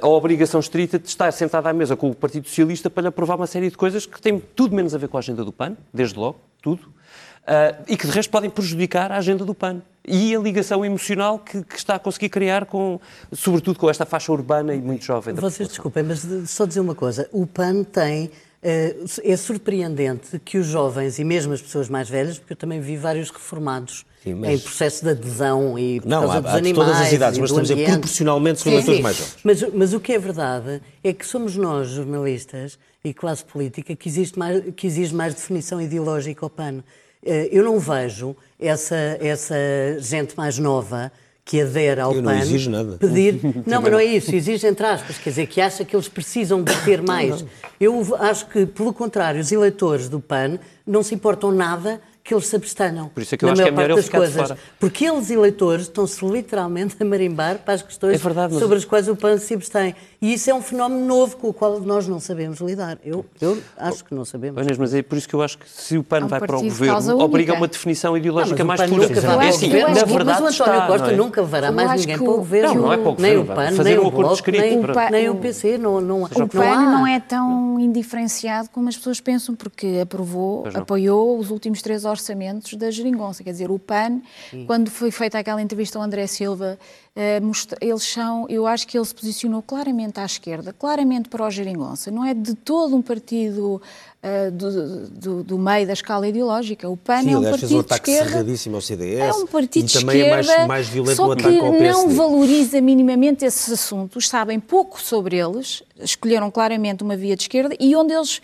a 0.00 0.06
obrigação 0.08 0.60
estrita 0.60 0.98
de 0.98 1.08
estar 1.08 1.30
sentado 1.32 1.66
à 1.66 1.72
mesa 1.72 1.96
com 1.96 2.10
o 2.10 2.14
Partido 2.14 2.48
Socialista 2.48 2.90
para 2.90 3.02
lhe 3.02 3.08
aprovar 3.08 3.36
uma 3.36 3.46
série 3.46 3.70
de 3.70 3.76
coisas 3.76 4.06
que 4.06 4.20
têm 4.20 4.40
tudo 4.40 4.74
menos 4.74 4.94
a 4.94 4.98
ver 4.98 5.08
com 5.08 5.16
a 5.16 5.20
agenda 5.20 5.44
do 5.44 5.52
PAN, 5.52 5.76
desde 5.94 6.18
logo, 6.18 6.40
tudo, 6.60 6.82
uh, 6.82 7.82
e 7.86 7.96
que 7.96 8.06
de 8.06 8.12
resto 8.12 8.30
podem 8.30 8.50
prejudicar 8.50 9.12
a 9.12 9.18
agenda 9.18 9.44
do 9.44 9.54
PAN. 9.54 9.82
E 10.04 10.34
a 10.34 10.38
ligação 10.40 10.84
emocional 10.84 11.38
que, 11.38 11.62
que, 11.62 11.76
está 11.76 11.94
a 11.94 11.98
conseguir 11.98 12.28
criar, 12.28 12.66
com, 12.66 13.00
sobretudo 13.30 13.78
com 13.78 13.88
esta 13.88 14.04
faixa 14.04 14.32
urbana 14.32 14.74
e 14.74 14.80
muito 14.80 15.04
jovem. 15.04 15.32
Vocês 15.34 15.68
desculpem, 15.68 16.02
mas 16.02 16.26
só 16.50 16.66
dizer 16.66 16.80
uma 16.80 16.96
coisa: 16.96 17.28
o 17.30 17.46
PAN 17.46 17.84
tem 17.84 18.32
eh, 18.62 18.96
é 19.24 19.36
surpreendente 19.36 20.40
que 20.40 20.58
os 20.58 20.66
jovens 20.66 21.18
e 21.18 21.24
mesmo 21.24 21.52
as 21.52 21.62
pessoas 21.62 21.88
mais 21.88 22.08
velhas, 22.08 22.38
porque 22.38 22.52
eu 22.52 22.56
também 22.56 22.80
vi 22.80 22.96
vários 22.96 23.30
reformados 23.30 24.04
sim, 24.22 24.34
mas... 24.34 24.50
em 24.50 24.58
processo 24.58 25.04
de 25.04 25.10
adesão 25.10 25.78
e 25.78 26.00
por 26.00 26.08
não, 26.08 26.20
causa 26.20 26.36
há, 26.36 26.40
dos 26.40 26.50
há 26.50 26.56
animais. 26.56 26.88
todas 26.88 27.00
as 27.00 27.12
idades, 27.12 27.38
mas 27.38 27.50
estamos 27.50 27.70
a 27.70 27.74
dizer 27.74 27.90
proporcionalmente 27.90 28.60
são 28.60 28.72
eleitores 28.72 29.00
mais 29.00 29.16
jovens. 29.16 29.36
Mas, 29.42 29.62
mas 29.74 29.94
o 29.94 30.00
que 30.00 30.12
é 30.12 30.18
verdade 30.18 30.80
é 31.02 31.12
que 31.12 31.26
somos 31.26 31.56
nós, 31.56 31.88
jornalistas 31.88 32.78
e 33.04 33.12
classe 33.12 33.44
política, 33.44 33.94
que, 33.96 34.08
existe 34.08 34.38
mais, 34.38 34.62
que 34.76 34.86
exige 34.86 35.14
mais 35.14 35.34
definição 35.34 35.80
ideológica 35.80 36.44
ao 36.46 36.50
PAN. 36.50 36.82
Eh, 37.24 37.48
eu 37.50 37.64
não 37.64 37.78
vejo 37.78 38.36
essa, 38.58 38.96
essa 39.20 39.56
gente 39.98 40.36
mais 40.36 40.58
nova 40.58 41.10
que 41.44 41.60
adere 41.60 42.00
ao 42.00 42.14
eu 42.14 42.22
PAN. 42.22 42.34
Não 42.34 42.40
exige 42.40 42.70
nada. 42.70 42.96
Pedir. 42.98 43.40
Não, 43.66 43.82
mas 43.82 43.90
não 43.90 43.98
é 43.98 44.04
isso, 44.04 44.34
exige 44.34 44.66
entre 44.66 44.86
aspas, 44.86 45.18
quer 45.18 45.30
dizer, 45.30 45.46
que 45.48 45.60
acha 45.60 45.84
que 45.84 45.94
eles 45.94 46.08
precisam 46.08 46.62
de 46.62 46.74
ter 46.84 47.02
mais. 47.02 47.44
Eu 47.80 48.16
acho 48.20 48.46
que, 48.46 48.64
pelo 48.64 48.92
contrário, 48.92 49.40
os 49.40 49.50
eleitores 49.50 50.08
do 50.08 50.20
PAN 50.20 50.58
não 50.86 51.02
se 51.02 51.14
importam 51.14 51.50
nada 51.50 52.00
que 52.24 52.32
eles 52.32 52.46
se 52.46 52.54
abstenham. 52.54 53.08
Por 53.08 53.20
isso 53.20 53.34
é 53.34 53.38
que 53.38 53.44
eu 53.44 53.48
na 53.48 53.52
acho 53.54 53.62
que 53.62 53.68
é 53.68 53.72
maior 53.72 53.82
melhor 53.88 53.96
das 53.96 54.04
ficar 54.04 54.18
de 54.20 54.24
coisas. 54.26 54.48
fora. 54.48 54.58
Porque 54.78 55.04
eles, 55.06 55.28
eleitores, 55.30 55.82
estão-se 55.86 56.24
literalmente 56.24 56.96
a 57.00 57.04
marimbar 57.04 57.58
para 57.58 57.74
as 57.74 57.82
questões 57.82 58.14
É 58.14 58.18
verdade, 58.18 58.52
mas- 58.54 58.62
sobre 58.62 58.78
as 58.78 58.84
quais 58.84 59.08
o 59.08 59.16
PAN 59.16 59.38
se 59.38 59.54
abstém. 59.54 59.94
E 60.20 60.32
isso 60.34 60.48
é 60.48 60.54
um 60.54 60.62
fenómeno 60.62 61.04
novo 61.04 61.36
com 61.36 61.48
o 61.48 61.52
qual 61.52 61.80
nós 61.80 62.06
não 62.06 62.20
sabemos 62.20 62.60
lidar. 62.60 62.96
Eu, 63.04 63.26
eu 63.40 63.58
acho 63.76 64.04
que 64.04 64.14
não 64.14 64.24
sabemos. 64.24 64.62
Inês, 64.62 64.78
mas 64.78 64.94
é 64.94 65.02
por 65.02 65.18
isso 65.18 65.28
que 65.28 65.34
eu 65.34 65.42
acho 65.42 65.58
que 65.58 65.68
se 65.68 65.98
o 65.98 66.04
PAN 66.04 66.18
É 66.20 66.24
um 66.24 66.28
vai 66.28 66.38
para 66.38 66.56
o 66.58 66.62
de 66.62 66.68
governo, 66.68 67.18
obriga 67.20 67.54
a 67.54 67.56
uma 67.56 67.66
definição 67.66 68.16
ideológica 68.16 68.56
Não, 68.58 68.66
mas 68.66 68.78
mais 68.78 68.90
o 68.92 68.94
pura. 68.94 69.06
É 69.06 69.20
para 69.20 69.36
o 69.36 69.40
assim, 69.40 69.68
na 69.68 69.88
Mas 69.88 70.02
verdade 70.02 70.42
o 70.42 70.46
António 70.46 70.48
está, 70.50 70.86
Costa 70.86 71.06
não 71.08 71.12
é? 71.12 71.16
nunca 71.16 71.40
levará 71.40 71.66
Eu 71.66 71.72
mais 71.72 72.00
ninguém 72.02 72.18
que 72.18 72.22
para 72.22 72.30
o 72.30 72.34
o- 72.34 72.38
governo. 72.38 72.74
Não, 72.74 72.82
não 72.82 72.92
é 72.92 72.96
para 72.98 73.10
o 73.10 73.16
nem 73.18 73.36
governo, 73.36 73.40
o 73.42 73.44
vai 73.46 73.56
PAN, 73.70 73.76
fazer 73.76 73.88
nem 73.90 73.98
um 73.98 74.02
o 74.02 74.06
acordo 74.06 74.18
Bloco, 74.20 74.34
escrito, 74.36 74.60
nem, 74.60 74.80
pronto. 74.80 75.10
nem 75.10 75.28
o 75.28 75.32
O- 75.32 75.36
PC. 75.38 75.76
Não, 75.78 76.00
não, 76.00 76.22
O 76.22 76.48
PAN 76.48 76.62
há. 76.70 76.80
não 76.82 77.04
é 77.04 77.18
tão 77.18 77.80
indiferenciado 77.80 78.68
como 78.70 78.88
as 78.88 78.96
pessoas 78.96 79.18
pensam, 79.20 79.56
porque 79.56 79.98
aprovou, 80.02 80.68
não. 80.72 80.82
apoiou 80.82 81.36
os 81.36 81.50
últimos 81.50 81.82
três 81.82 82.04
orçamentos 82.12 82.74
da 82.74 82.90
geringonça. 82.90 83.42
Quer 83.42 83.50
dizer, 83.52 83.70
o 83.70 83.78
PAN, 83.78 84.20
quando 84.66 84.90
foi 84.90 85.10
feita 85.10 85.38
aquela 85.38 85.60
entrevista 85.60 85.98
ao 85.98 86.04
André 86.04 86.26
Silva, 86.26 86.78
eh, 87.16 87.40
eles 87.80 88.02
são, 88.04 88.46
eu 88.48 88.66
acho 88.66 88.86
que 88.86 88.96
ele 88.96 89.04
se 89.04 89.14
posicionou 89.14 89.60
claramente 89.62 90.20
à 90.20 90.24
esquerda, 90.24 90.72
claramente 90.72 91.28
para 91.28 91.44
o 91.44 91.50
geringonça. 91.50 92.10
Não 92.10 92.24
é 92.24 92.32
de 92.32 92.54
todo 92.54 92.94
um 92.96 93.02
partido 93.02 93.82
eh, 94.22 94.50
do, 94.50 95.06
do- 95.08 95.42
do 95.42 95.58
meio 95.58 95.86
da 95.86 95.92
escala 95.92 96.28
ideológica. 96.28 96.88
O 96.88 96.96
PAN 96.96 97.22
Sim, 97.22 97.32
é 97.32 97.34
um 97.34 97.38
aliás, 97.38 97.60
fez 97.60 97.72
um 97.72 97.82
partido 97.82 97.88
de 97.88 97.94
ataque 97.94 98.10
esquerda. 98.12 98.76
ao 98.76 98.80
CDS. 98.80 99.20
É 99.20 99.32
um 99.32 99.46
partido 99.46 99.82
e 99.84 99.86
de 99.86 99.92
também 100.00 100.20
esquerda, 100.20 100.52
é 100.52 100.56
mais, 100.58 100.68
mais 100.68 100.88
violento 100.88 101.16
só 101.16 101.34
que 101.34 101.42
ataque 101.46 101.82
não 101.82 102.08
valoriza 102.10 102.80
minimamente 102.80 103.44
esses 103.44 103.70
assuntos, 103.72 104.28
sabem 104.28 104.60
pouco 104.60 105.00
sobre 105.00 105.36
eles, 105.36 105.82
escolheram 106.00 106.50
claramente 106.50 107.02
uma 107.02 107.16
via 107.16 107.34
de 107.36 107.42
esquerda 107.42 107.74
e 107.80 107.94
onde 107.96 108.12
eles 108.14 108.40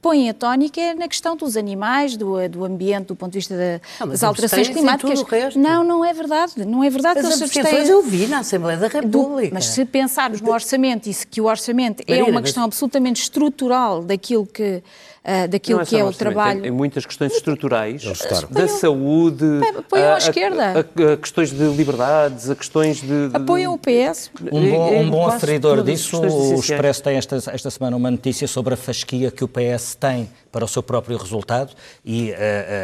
põem 0.00 0.28
a 0.30 0.34
tónica 0.34 0.80
é 0.80 0.94
na 0.94 1.08
questão 1.08 1.36
dos 1.36 1.56
animais, 1.56 2.16
do, 2.16 2.48
do 2.48 2.64
ambiente, 2.64 3.06
do 3.06 3.16
ponto 3.16 3.32
de 3.32 3.38
vista 3.38 3.54
da- 3.56 3.80
Ah, 4.00 4.06
das 4.06 4.22
alterações 4.22 4.68
climáticas. 4.68 5.18
Não, 5.56 5.84
não 5.84 6.04
é 6.04 6.12
verdade. 6.12 6.52
Não 6.64 6.82
é 6.84 6.90
verdade 6.90 7.18
As 7.20 7.26
que 7.26 7.32
se 7.36 7.44
abstenções 7.44 7.88
eu 7.88 8.02
vi 8.02 8.26
na 8.26 8.38
Assembleia 8.40 8.78
da 8.78 8.88
Do- 8.88 8.92
República. 9.00 9.54
mas 9.54 9.66
se 9.66 9.84
pensarmos 9.84 10.40
no 10.40 10.50
orçamento 10.52 11.08
e 11.08 11.14
se 11.14 11.26
que 11.26 11.40
o 11.40 11.44
orçamento 11.46 12.02
é 12.06 12.10
Marina, 12.12 12.26
uma 12.28 12.34
mas- 12.34 12.42
questão 12.44 12.64
absolutamente 12.64 13.22
estrutural 13.22 14.02
daquilo 14.02 14.46
que, 14.46 14.82
ah, 15.22 15.46
daquilo 15.46 15.80
Não 15.80 15.86
que 15.86 15.96
é 15.96 16.04
o 16.04 16.12
trabalho. 16.12 16.64
Em, 16.64 16.68
em 16.68 16.70
muitas 16.70 17.04
questões 17.04 17.32
estruturais, 17.34 18.02
da 18.50 18.66
saúde, 18.68 19.44
apoiam 19.76 20.06
à 20.08 20.10
a- 20.12 20.14
a- 20.14 20.18
esquerda. 20.18 20.64
a- 20.78 21.12
a 21.12 21.16
questões 21.16 21.50
de 21.50 21.64
liberdades, 21.64 22.48
a 22.50 22.54
questões 22.56 23.00
de. 23.00 23.28
de- 23.28 23.36
Apoiam 23.36 23.74
o 23.74 23.78
PS. 23.78 24.30
Um 24.50 24.70
bom, 24.70 24.92
em 24.92 25.04
um 25.06 25.10
bom 25.10 25.26
aferidor 25.26 25.82
disso, 25.82 26.20
o. 26.20 26.54
Expresso 26.58 27.02
tem 27.02 27.16
esta, 27.16 27.36
esta 27.36 27.70
semana 27.70 27.96
uma 27.96 28.10
notícia 28.10 28.48
sobre 28.48 28.74
a 28.74 28.76
fasquia 28.76 29.30
que 29.30 29.44
o 29.44 29.48
PS 29.48 29.94
tem 29.98 30.28
para 30.50 30.64
o 30.64 30.68
seu 30.68 30.82
próprio 30.82 31.16
resultado 31.16 31.72
e 32.04 32.30
eh, 32.30 32.36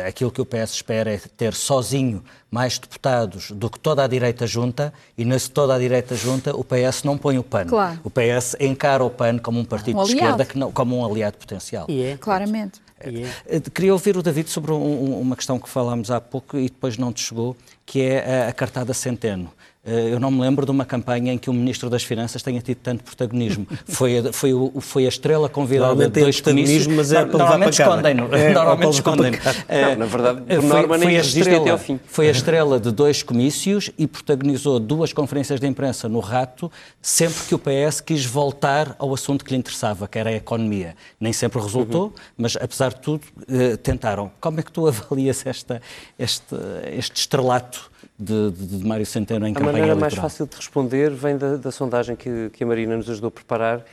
eh, 0.04 0.08
aquilo 0.08 0.30
que 0.30 0.40
o 0.40 0.46
PS 0.46 0.72
espera 0.72 1.12
é 1.12 1.18
ter 1.36 1.52
sozinho 1.54 2.22
mais 2.50 2.78
deputados 2.78 3.50
do 3.50 3.68
que 3.68 3.78
toda 3.78 4.04
a 4.04 4.06
direita 4.06 4.46
junta 4.46 4.92
e 5.18 5.24
nesse 5.24 5.50
toda 5.50 5.74
a 5.74 5.78
direita 5.78 6.14
junta 6.14 6.54
o 6.56 6.62
PS 6.64 7.02
não 7.04 7.18
põe 7.18 7.38
o 7.38 7.42
PAN. 7.42 7.66
Claro. 7.66 7.98
O 8.04 8.10
PS 8.10 8.56
encara 8.60 9.04
o 9.04 9.10
PAN 9.10 9.38
como 9.38 9.58
um 9.58 9.64
partido 9.64 9.98
Um 9.98 10.04
de 10.04 10.12
esquerda, 10.14 10.44
que 10.44 10.56
não, 10.58 10.70
como 10.72 10.96
um 10.96 11.04
aliado 11.04 11.36
potencial. 11.38 11.86
E 11.88 12.02
é. 12.02 12.16
Claramente. 12.16 12.80
E 13.04 13.24
é. 13.24 13.30
Eh, 13.56 13.60
Queria 13.60 13.92
ouvir 13.92 14.16
o 14.16 14.22
David 14.22 14.48
sobre 14.48 14.72
um- 14.72 15.20
uma 15.20 15.36
questão 15.36 15.58
que 15.58 15.68
falámos 15.68 16.10
há 16.10 16.20
pouco 16.20 16.56
e 16.56 16.62
depois 16.64 16.96
não 16.96 17.12
te 17.12 17.20
chegou, 17.22 17.56
que 17.84 18.00
é 18.00 18.44
a, 18.44 18.48
a 18.48 18.52
cartada 18.52 18.94
Centeno. 18.94 19.50
Eh, 19.86 20.10
Eu 20.12 20.18
não 20.20 20.30
me 20.30 20.40
lembro 20.40 20.64
de 20.66 20.70
uma 20.72 20.84
campanha 20.84 21.32
em 21.32 21.38
que 21.38 21.48
o 21.48 21.52
Ministro 21.52 21.88
das 21.88 22.02
Finanças 22.02 22.42
tenha 22.42 22.60
tido 22.60 22.78
tanto 22.78 23.04
protagonismo. 23.04 23.66
Foi 23.86 24.18
a, 24.18 24.32
foi 24.32 24.52
o- 24.52 24.72
foi 24.80 25.04
a 25.04 25.08
estrela 25.08 25.48
convidada 25.48 26.08
de 26.08 26.20
dois 26.20 26.40
comícios. 26.40 26.86
mas 26.88 27.12
é 27.12 27.24
Normalmente 27.24 27.80
escondem-no. 27.80 28.24
É, 28.26 28.28
para 28.28 28.52
Normalmente 28.54 28.92
escondem-no. 28.94 29.36
Não, 29.36 29.96
na 29.96 30.06
verdade, 30.06 30.40
por 30.42 30.54
foi- 30.60 30.68
norma, 30.68 30.98
nem 30.98 31.08
foi 31.08 31.14
a 31.14 31.18
resistem 31.18 31.40
estrela- 31.42 31.60
até 31.62 31.70
ao 31.70 31.78
fim. 31.78 32.00
Foi 32.06 32.28
a 32.28 32.30
estrela 32.32 32.80
de 32.80 32.90
dois 32.90 33.22
comícios 33.22 33.90
e 33.96 34.06
protagonizou 34.06 34.80
duas 34.80 35.12
conferências 35.12 35.60
de 35.60 35.66
imprensa 35.66 36.08
no 36.08 36.20
rato, 36.20 36.70
sempre 37.00 37.44
que 37.44 37.54
o 37.54 37.58
PS 37.58 38.00
quis 38.02 38.24
voltar 38.26 38.96
ao 38.98 39.12
assunto 39.14 39.44
que 39.44 39.52
lhe 39.52 39.58
interessava, 39.58 40.08
que 40.08 40.18
era 40.18 40.30
a 40.30 40.34
economia. 40.34 40.96
Nem 41.20 41.32
sempre 41.32 41.60
resultou, 41.60 42.12
mas 42.36 42.56
apesar 42.56 42.92
de 42.92 43.00
tudo, 43.00 43.20
eh, 43.48 43.76
tentaram. 43.76 44.30
Como 44.40 44.58
é 44.58 44.62
que 44.62 44.72
tu 44.72 44.86
avalias 44.88 45.44
esta, 45.46 45.80
este, 46.18 46.54
este 46.96 47.20
estrelato 47.20 47.90
de, 48.18 48.50
de- 48.50 48.78
de 48.78 48.86
Mário 48.86 49.04
Centeno 49.06 49.46
em 49.46 49.50
A 49.52 49.54
campanha 49.54 49.72
maneira 49.72 49.92
eleitoral? 49.92 50.00
mais 50.00 50.14
fácil 50.14 50.46
de 50.46 50.56
responder 50.56 51.10
vem 51.10 51.36
da, 51.36 51.56
da 51.56 51.70
sondagem 51.70 52.16
que, 52.16 52.50
que 52.52 52.64
a 52.64 52.66
Marina 52.66 52.96
nos 52.96 53.08
ajudou 53.10 53.28
a 53.28 53.30
preparar, 53.30 53.84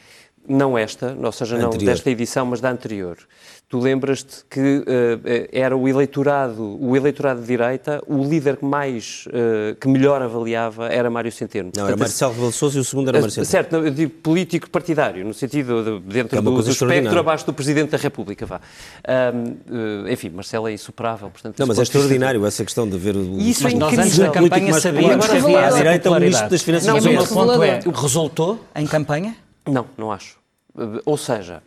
não 0.47 0.77
esta, 0.77 1.15
ou 1.21 1.31
seja, 1.31 1.57
não 1.57 1.67
Anterior. 1.67 1.85
desta 1.93 2.09
edição, 2.09 2.45
mas 2.45 2.59
da 2.61 2.69
anterior. 2.69 3.17
Tu 3.73 3.79
lembras-te 3.79 4.45
que 4.51 4.83
eh, 4.85 5.49
era 5.51 5.75
o 5.75 5.87
eleitorado, 5.87 6.77
o 6.79 6.95
eleitorado 6.95 7.41
de 7.41 7.47
direita, 7.47 8.03
o 8.05 8.23
líder 8.23 8.57
que 8.57 8.65
mais, 8.65 9.27
eh, 9.33 9.75
que 9.81 9.87
melhor 9.87 10.21
avaliava 10.21 10.89
era 10.89 11.09
Mário 11.09 11.31
Centeno. 11.31 11.71
Não, 11.75 11.87
era 11.87 11.97
Portanto, 11.97 11.99
Marcelo 12.01 12.33
Rebelo 12.33 12.51
Sousa 12.51 12.77
e 12.77 12.81
o 12.81 12.83
segundo 12.83 13.07
era 13.07 13.17
Eh, 13.17 13.21
Marcelo. 13.21 13.45
Certo, 13.47 13.71
não, 13.71 13.83
eu 13.83 13.89
digo 13.89 14.11
político 14.11 14.69
partidário, 14.69 15.25
no 15.25 15.33
sentido 15.33 16.01
de, 16.01 16.13
dentro 16.13 16.37
É 16.37 16.41
do, 16.43 16.61
do 16.61 16.69
espectro 16.69 17.19
abaixo 17.19 17.47
do 17.47 17.53
Presidente 17.53 17.89
da 17.89 17.97
República, 17.97 18.45
vá. 18.45 18.61
Eh, 19.03 19.33
enfim, 20.11 20.29
Marcelo 20.29 20.67
é 20.67 20.73
insuperável, 20.73 21.31
portanto... 21.31 21.57
Não, 21.57 21.65
mas 21.65 21.79
é 21.79 21.81
extraordinário 21.81 22.45
essa 22.45 22.63
questão 22.63 22.87
de 22.87 22.95
ver 22.95 23.15
o. 23.15 23.39
Isso 23.39 23.63
Mas 23.63 23.73
é 23.73 23.75
nós 23.75 23.97
antes 23.97 24.19
da 24.19 24.29
campanha 24.29 24.73
sabíamos 24.79 25.25
que 25.25 25.37
havia 25.37 25.59
À 25.59 25.65
essa 25.65 25.77
direita, 25.77 26.11
o 26.11 26.19
Ministro 26.19 26.47
das. 26.47 26.61
Finanças 26.61 26.87
Não, 26.87 26.97
é 26.97 27.01
mas 27.01 27.05
o 27.07 27.09
meu 27.09 27.25
ponto 27.25 27.63
é, 27.63 27.79
resultou 27.91 28.59
em 28.75 28.85
campanha? 28.85 29.35
Não, 29.65 29.87
não 29.97 30.11
acho. 30.11 30.37
Uh, 30.75 30.99
Ou 31.05 31.17
seja, 31.17 31.63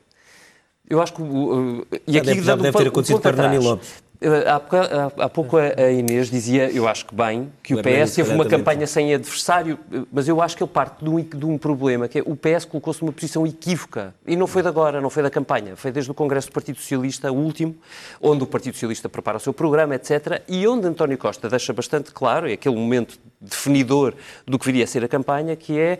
eu 0.89 1.01
acho 1.03 1.13
que. 1.13 1.23
uh, 1.23 1.87
e 2.07 2.17
aqui 2.19 2.27
deve- 2.27 2.43
já 2.43 2.57
deve 2.57 2.77
ter 2.79 2.89
acontecido 2.89 3.19
Hernani 3.25 3.57
atrás. 3.57 3.65
Lopes. 3.65 4.07
Uh, 4.17 4.49
Há, 4.49 4.59
pouco- 4.59 5.21
há- 5.23 5.29
pouco 5.29 5.57
a 5.59 5.91
Inês 5.93 6.31
dizia, 6.31 6.71
eu 6.71 6.89
acho 6.89 7.05
que 7.05 7.15
bem, 7.15 7.53
que 7.63 7.75
o, 7.75 7.83
PS 7.83 8.15
teve 8.15 8.33
uma 8.33 8.47
campanha 8.47 8.87
sem 8.87 9.13
adversário, 9.13 9.79
uh, 9.93 10.09
mas 10.11 10.27
eu 10.27 10.41
acho 10.41 10.57
que 10.57 10.63
ele 10.63 10.71
parte 10.71 11.05
de 11.05 11.11
um, 11.11 11.21
de 11.23 11.45
um 11.45 11.59
problema, 11.59 12.09
que 12.09 12.21
é 12.21 12.23
o 12.25 12.35
PS 12.35 12.65
colocou-se 12.65 13.03
numa 13.03 13.13
posição 13.13 13.47
equívoca. 13.47 14.15
E 14.27 14.35
não 14.35 14.47
foi 14.47 14.63
de 14.63 14.69
agora, 14.69 15.03
não 15.03 15.11
foi 15.11 15.23
da 15.23 15.29
campanha, 15.29 15.77
foi 15.77 15.93
desde 15.93 16.11
o 16.11 16.15
Congresso 16.15 16.49
do 16.49 16.53
Partido 16.55 16.79
Socialista, 16.79 17.31
o 17.31 17.37
último, 17.37 17.77
onde 18.19 18.43
o 18.43 18.47
Partido 18.47 18.73
Socialista 18.73 19.07
prepara 19.07 19.37
o 19.37 19.41
seu 19.41 19.53
programa, 19.53 19.95
etc. 19.97 20.43
E 20.49 20.67
onde 20.67 20.87
António 20.87 21.19
Costa 21.19 21.51
deixa 21.51 21.75
bastante 21.75 22.11
claro, 22.11 22.49
é 22.49 22.55
aquele 22.55 22.75
momento 22.77 23.19
definidor 23.39 24.15
do 24.47 24.59
que 24.59 24.65
viria 24.65 24.85
a 24.85 24.87
ser 24.87 25.05
a 25.05 25.09
campanha, 25.09 25.55
que 25.57 25.79
é. 25.79 25.99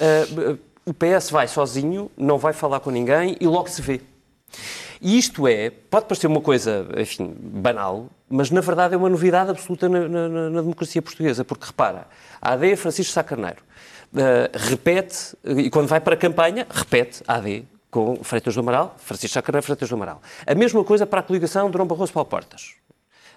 uh, 0.00 0.56
o 0.86 0.94
PS 0.94 1.30
vai 1.30 1.46
sozinho, 1.48 2.10
não 2.16 2.38
vai 2.38 2.52
falar 2.52 2.78
com 2.80 2.90
ninguém 2.90 3.36
e 3.40 3.46
logo 3.46 3.68
se 3.68 3.82
vê. 3.82 4.00
E 5.00 5.16
isto 5.18 5.46
é, 5.48 5.70
pode 5.70 6.06
parecer 6.06 6.26
uma 6.26 6.40
coisa, 6.40 6.86
enfim, 6.98 7.34
banal, 7.40 8.08
mas 8.28 8.50
na 8.50 8.60
verdade 8.60 8.94
é 8.94 8.96
uma 8.96 9.08
novidade 9.08 9.50
absoluta 9.50 9.88
na, 9.88 10.08
na- 10.08 10.28
na- 10.28 10.60
democracia 10.60 11.00
portuguesa, 11.00 11.44
porque 11.44 11.66
repara, 11.66 12.06
a 12.40 12.52
AD 12.52 12.72
é 12.72 12.76
Francisco 12.76 13.12
Sá 13.12 13.22
Carneiro, 13.22 13.62
eh, 14.14 14.50
repete, 14.54 15.36
e 15.44 15.70
quando 15.70 15.88
vai 15.88 16.00
para 16.00 16.14
a 16.14 16.16
campanha, 16.16 16.66
repete 16.70 17.22
a 17.26 17.36
AD 17.36 17.64
com 17.90 18.16
Freitas 18.22 18.54
do 18.54 18.60
Amaral, 18.60 18.94
Francisco 18.98 19.34
Sá 19.34 19.42
Carneiro, 19.42 19.64
Freitas 19.64 19.88
do 19.88 19.94
Amaral. 19.94 20.20
A 20.46 20.54
mesma 20.54 20.84
coisa 20.84 21.06
para 21.06 21.20
a 21.20 21.22
coligação 21.22 21.70
Dom 21.70 21.86
Barroso 21.86 22.12
Paulo 22.12 22.28
Portas. 22.28 22.74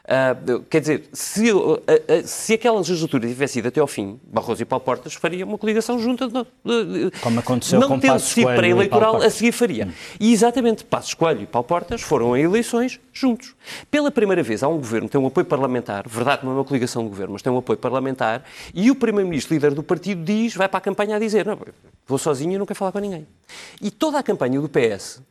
Ah, 0.06 0.36
quer 0.70 0.82
dizer, 0.82 1.10
se, 1.14 1.50
uh, 1.54 1.76
uh, 1.76 1.82
se 2.26 2.54
aquela 2.56 2.78
legislatura 2.78 3.26
tivesse 3.26 3.60
ido 3.60 3.70
até 3.70 3.80
ao 3.80 3.88
fim, 3.88 4.20
Barroso 4.26 4.62
e 4.62 4.66
Paulo 4.66 4.84
Portas 4.84 5.14
faria 5.14 5.46
uma 5.46 5.58
coligação 5.58 5.98
junta, 5.98 6.28
de, 6.28 6.34
de- 6.34 7.12
Como 7.22 7.40
aconteceu 7.40 7.80
não 7.80 7.88
com 7.88 8.00
tendo 8.00 8.12
Passos 8.12 8.30
sido 8.30 8.48
pré-eleitoral, 8.54 9.16
a 9.22 9.30
seguir 9.30 9.54
faria. 9.54 9.88
E 10.20 10.34
exatamente, 10.34 10.84
Passos 10.84 11.14
Coelho 11.14 11.44
e 11.44 11.46
Paulo 11.46 11.66
Portas 11.66 12.02
foram 12.02 12.34
a 12.34 12.40
eleições 12.40 13.00
juntos. 13.14 13.56
Pela 13.90 14.12
primeira 14.12 14.44
vez 14.44 14.62
há 14.62 14.68
um 14.68 14.76
governo, 14.76 15.08
tem 15.08 15.22
um 15.22 15.28
apoio 15.28 15.46
parlamentar, 15.46 16.06
verdade, 16.06 16.44
não 16.44 16.52
é 16.52 16.56
uma 16.56 16.66
coligação 16.66 17.04
de 17.04 17.10
governo, 17.10 17.32
mas 17.32 17.42
tem 17.42 17.54
um 17.54 17.58
apoio 17.58 17.80
parlamentar, 17.80 18.44
e 18.74 18.92
o 18.92 18.96
primeiro-ministro, 18.96 19.54
líder 19.54 19.74
do 19.74 19.84
partido, 19.84 20.22
diz, 20.22 20.54
vai 20.54 20.68
para 20.68 20.80
a 20.80 20.82
campanha 20.82 21.16
a 21.16 21.20
dizer, 21.20 21.46
não, 21.46 21.58
vou 22.06 22.18
sozinho 22.18 22.52
e 22.52 22.58
não 22.58 22.66
quero 22.66 22.78
falar 22.78 22.92
com 22.92 23.00
ninguém. 23.00 23.26
E 23.82 23.90
toda 23.90 24.20
a 24.20 24.24
campanha 24.24 24.60
do 24.60 24.68
PS 24.68 25.22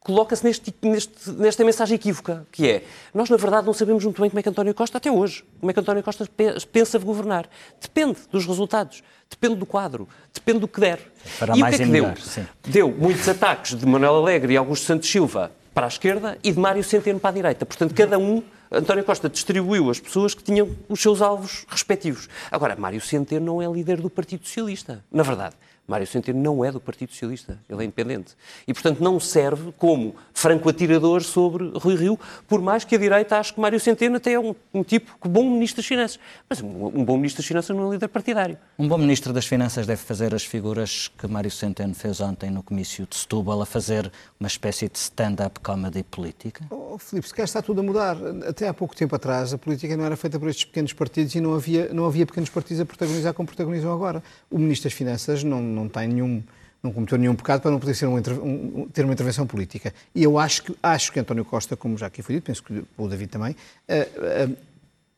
coloca-se 0.00 0.44
neste, 0.44 0.74
neste- 0.82 1.30
nesta 1.32 1.64
mensagem 1.64 1.94
equívoca, 1.94 2.46
que 2.50 2.68
é, 2.68 2.82
nós 3.14 3.28
na 3.28 3.36
verdade 3.36 3.66
não 3.66 3.74
sabemos 3.74 4.02
muito 4.04 4.20
bem 4.20 4.30
como 4.30 4.40
é 4.40 4.42
que 4.42 4.48
António 4.48 4.74
Costa, 4.74 4.98
até 4.98 5.10
hoje, 5.10 5.44
como 5.60 5.70
é 5.70 5.74
que 5.74 5.80
António 5.80 6.02
Costa 6.02 6.26
pe- 6.34 6.54
pensa 6.72 6.98
governar. 6.98 7.48
Depende 7.80 8.16
dos 8.32 8.46
resultados, 8.46 9.02
depende 9.28 9.56
do 9.56 9.66
quadro, 9.66 10.08
depende 10.32 10.60
do 10.60 10.68
que 10.68 10.80
der. 10.80 11.00
Fará 11.24 11.54
e 11.54 11.58
o 11.58 11.60
mais 11.60 11.76
que 11.76 11.82
é 11.82 11.86
que 11.86 11.92
deu? 11.92 12.02
melhor, 12.04 12.18
sim. 12.18 12.46
Deu 12.66 12.90
muitos 12.90 13.28
ataques 13.28 13.74
de 13.78 13.84
Manuel 13.86 14.16
Alegre 14.16 14.54
e 14.54 14.56
Augusto 14.56 14.86
Santos 14.86 15.10
Silva 15.10 15.52
para 15.74 15.86
a 15.86 15.88
esquerda 15.88 16.38
e 16.42 16.50
de 16.50 16.58
Mário 16.58 16.82
Centeno 16.82 17.20
para 17.20 17.30
a 17.30 17.34
direita. 17.34 17.64
Portanto, 17.66 17.94
cada 17.94 18.18
um, 18.18 18.42
António 18.72 19.04
Costa 19.04 19.28
distribuiu 19.28 19.90
as 19.90 20.00
pessoas 20.00 20.34
que 20.34 20.42
tinham 20.42 20.70
os 20.88 21.00
seus 21.00 21.20
alvos 21.22 21.64
respectivos. 21.68 22.28
Agora, 22.50 22.74
Mário 22.74 23.00
Centeno 23.00 23.44
não 23.46 23.62
é 23.62 23.70
líder 23.72 24.00
do 24.00 24.08
Partido 24.10 24.46
Socialista. 24.46 25.04
Na 25.12 25.22
verdade, 25.22 25.54
Mário 25.90 26.06
Centeno 26.06 26.40
não 26.40 26.64
é 26.64 26.70
do 26.70 26.78
Partido 26.78 27.10
Socialista, 27.10 27.58
ele 27.68 27.82
é 27.82 27.84
independente. 27.84 28.36
E, 28.64 28.72
portanto, 28.72 29.00
não 29.00 29.18
serve 29.18 29.72
como 29.76 30.14
franco-atirador 30.32 31.20
sobre 31.24 31.72
Rui 31.74 31.96
Rio, 31.96 32.18
por 32.46 32.62
mais 32.62 32.84
que 32.84 32.94
a 32.94 32.98
direita 32.98 33.36
ache 33.36 33.52
que 33.52 33.60
Mário 33.60 33.80
Centeno 33.80 34.16
até 34.16 34.34
é 34.34 34.38
um, 34.38 34.54
um 34.72 34.84
tipo 34.84 35.18
que 35.20 35.28
bom 35.28 35.42
ministro 35.50 35.78
das 35.78 35.86
Finanças. 35.86 36.20
Mas 36.48 36.62
um, 36.62 36.86
um, 36.86 37.04
bom 37.04 37.16
ministro 37.16 37.42
das 37.42 37.48
Finanças 37.48 37.76
não 37.76 37.82
é 37.82 37.86
um 37.88 37.92
líder 37.92 38.06
partidário. 38.06 38.56
Um 38.78 38.86
bom 38.86 38.98
ministro 38.98 39.32
das 39.32 39.46
Finanças 39.46 39.84
deve 39.84 40.00
fazer 40.00 40.32
as 40.32 40.44
figuras 40.44 41.10
que 41.18 41.26
Mário 41.26 41.50
Centeno 41.50 41.92
fez 41.92 42.20
ontem 42.20 42.50
no 42.50 42.62
comício 42.62 43.04
de 43.10 43.16
Setúbal, 43.16 43.60
a 43.60 43.66
fazer 43.66 44.12
uma 44.38 44.46
espécie 44.46 44.88
de 44.88 44.96
stand-up 44.96 45.58
comedy 45.58 46.04
política? 46.04 46.64
Oh, 46.70 46.98
Filipe, 46.98 47.26
se 47.26 47.34
calhar 47.34 47.46
está 47.46 47.60
tudo 47.60 47.80
a 47.80 47.82
mudar. 47.82 48.16
Até 48.48 48.68
há 48.68 48.74
pouco 48.74 48.94
tempo 48.94 49.16
atrás, 49.16 49.52
a 49.52 49.58
política 49.58 49.96
não 49.96 50.04
era 50.04 50.16
feita 50.16 50.38
por 50.38 50.48
estes 50.48 50.66
pequenos 50.66 50.92
partidos 50.92 51.34
e 51.34 51.40
não 51.40 51.54
havia, 51.54 51.92
não 51.92 52.06
havia 52.06 52.24
pequenos 52.24 52.48
partidos 52.48 52.80
a 52.80 52.86
protagonizar 52.86 53.34
como 53.34 53.48
protagonizam 53.48 53.92
agora. 53.92 54.22
O 54.48 54.56
Ministro 54.56 54.88
das 54.88 54.96
Finanças 54.96 55.42
não, 55.42 55.60
não 55.60 55.79
tem 55.88 56.08
nenhum 56.08 56.42
não 56.82 56.92
cometeu 56.92 57.18
nenhum 57.18 57.34
pecado 57.34 57.60
para 57.60 57.70
não 57.70 57.78
poder 57.78 57.94
ser 57.94 58.06
um, 58.06 58.16
um, 58.16 58.88
ter 58.88 59.04
uma 59.04 59.12
intervenção 59.12 59.46
política. 59.46 59.92
E 60.14 60.22
eu 60.22 60.38
acho 60.38 60.62
que, 60.62 60.74
acho 60.82 61.12
que 61.12 61.20
António 61.20 61.44
Costa, 61.44 61.76
como 61.76 61.98
já 61.98 62.06
aqui 62.06 62.22
foi 62.22 62.36
dito, 62.36 62.44
penso 62.44 62.62
que 62.62 62.82
o 62.96 63.06
David 63.06 63.30
também, 63.30 63.52
uh, 63.52 64.50
uh, 64.50 64.56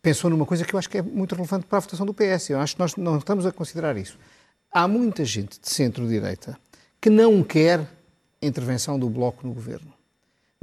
pensou 0.01 0.29
numa 0.29 0.45
coisa 0.45 0.65
que 0.65 0.75
eu 0.75 0.79
acho 0.79 0.91
que 0.91 0.99
é 0.99 1.03
muito 1.03 1.35
relevante 1.35 1.67
para 1.67 1.79
a 1.79 1.81
votação 1.81 2.05
do 2.05 2.13
PS. 2.13 2.51
Eu 2.51 2.59
acho 2.59 2.75
que 2.75 2.81
nós 2.81 2.97
não 2.97 3.17
estamos 3.17 3.47
a 3.47 3.53
considerar 3.53 3.97
isso. 3.97 4.19
Há 4.73 4.89
muita 4.89 5.25
gente 5.25 5.61
de 5.61 5.69
centro-direita 5.69 6.59
que 7.01 7.09
não 7.09 7.45
quer 7.45 7.87
intervenção 8.41 8.99
do 8.99 9.09
Bloco 9.09 9.47
no 9.47 9.55
governo 9.55 9.92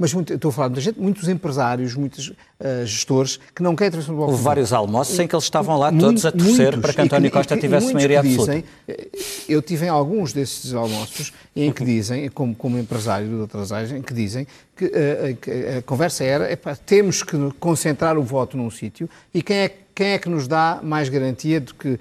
mas 0.00 0.14
muito, 0.14 0.32
estou 0.32 0.48
a 0.48 0.52
falar 0.52 0.68
de 0.68 0.72
muita 0.72 0.80
gente, 0.80 0.98
muitos 0.98 1.28
empresários, 1.28 1.94
muitos 1.94 2.28
uh, 2.28 2.86
gestores 2.86 3.38
que 3.54 3.62
não 3.62 3.76
querem 3.76 4.00
do 4.00 4.06
Bloco. 4.06 4.32
Houve 4.32 4.42
vários 4.42 4.72
almoços 4.72 5.18
em 5.18 5.28
que 5.28 5.34
eles 5.34 5.44
estavam 5.44 5.76
lá 5.76 5.92
todos 5.92 6.24
a 6.24 6.32
torcer 6.32 6.72
muitos, 6.72 6.80
para 6.80 6.94
que 6.94 7.00
António 7.02 7.30
Costa 7.30 7.54
que, 7.54 7.60
tivesse 7.60 7.92
maioria 7.92 8.20
absoluta. 8.20 8.64
Eh, 8.88 9.08
eu 9.46 9.60
tive 9.60 9.84
em 9.84 9.88
alguns 9.90 10.32
desses 10.32 10.72
almoços 10.72 11.34
em 11.54 11.70
que 11.70 11.84
dizem, 11.84 12.30
como, 12.30 12.54
como 12.54 12.78
empresário 12.78 13.28
de 13.28 13.34
outras 13.34 13.72
áreas, 13.72 13.92
em 13.92 14.00
que 14.00 14.14
dizem 14.14 14.46
que, 14.74 14.86
uh, 14.86 15.36
que 15.38 15.50
a 15.50 15.82
conversa 15.82 16.24
era, 16.24 16.50
epá, 16.50 16.74
temos 16.74 17.22
que 17.22 17.36
concentrar 17.60 18.16
o 18.16 18.22
voto 18.22 18.56
num 18.56 18.70
sítio 18.70 19.06
e 19.34 19.42
quem 19.42 19.56
é, 19.58 19.70
quem 19.94 20.06
é 20.12 20.18
que 20.18 20.30
nos 20.30 20.48
dá 20.48 20.80
mais 20.82 21.10
garantia 21.10 21.60
de 21.60 21.74
que 21.74 22.00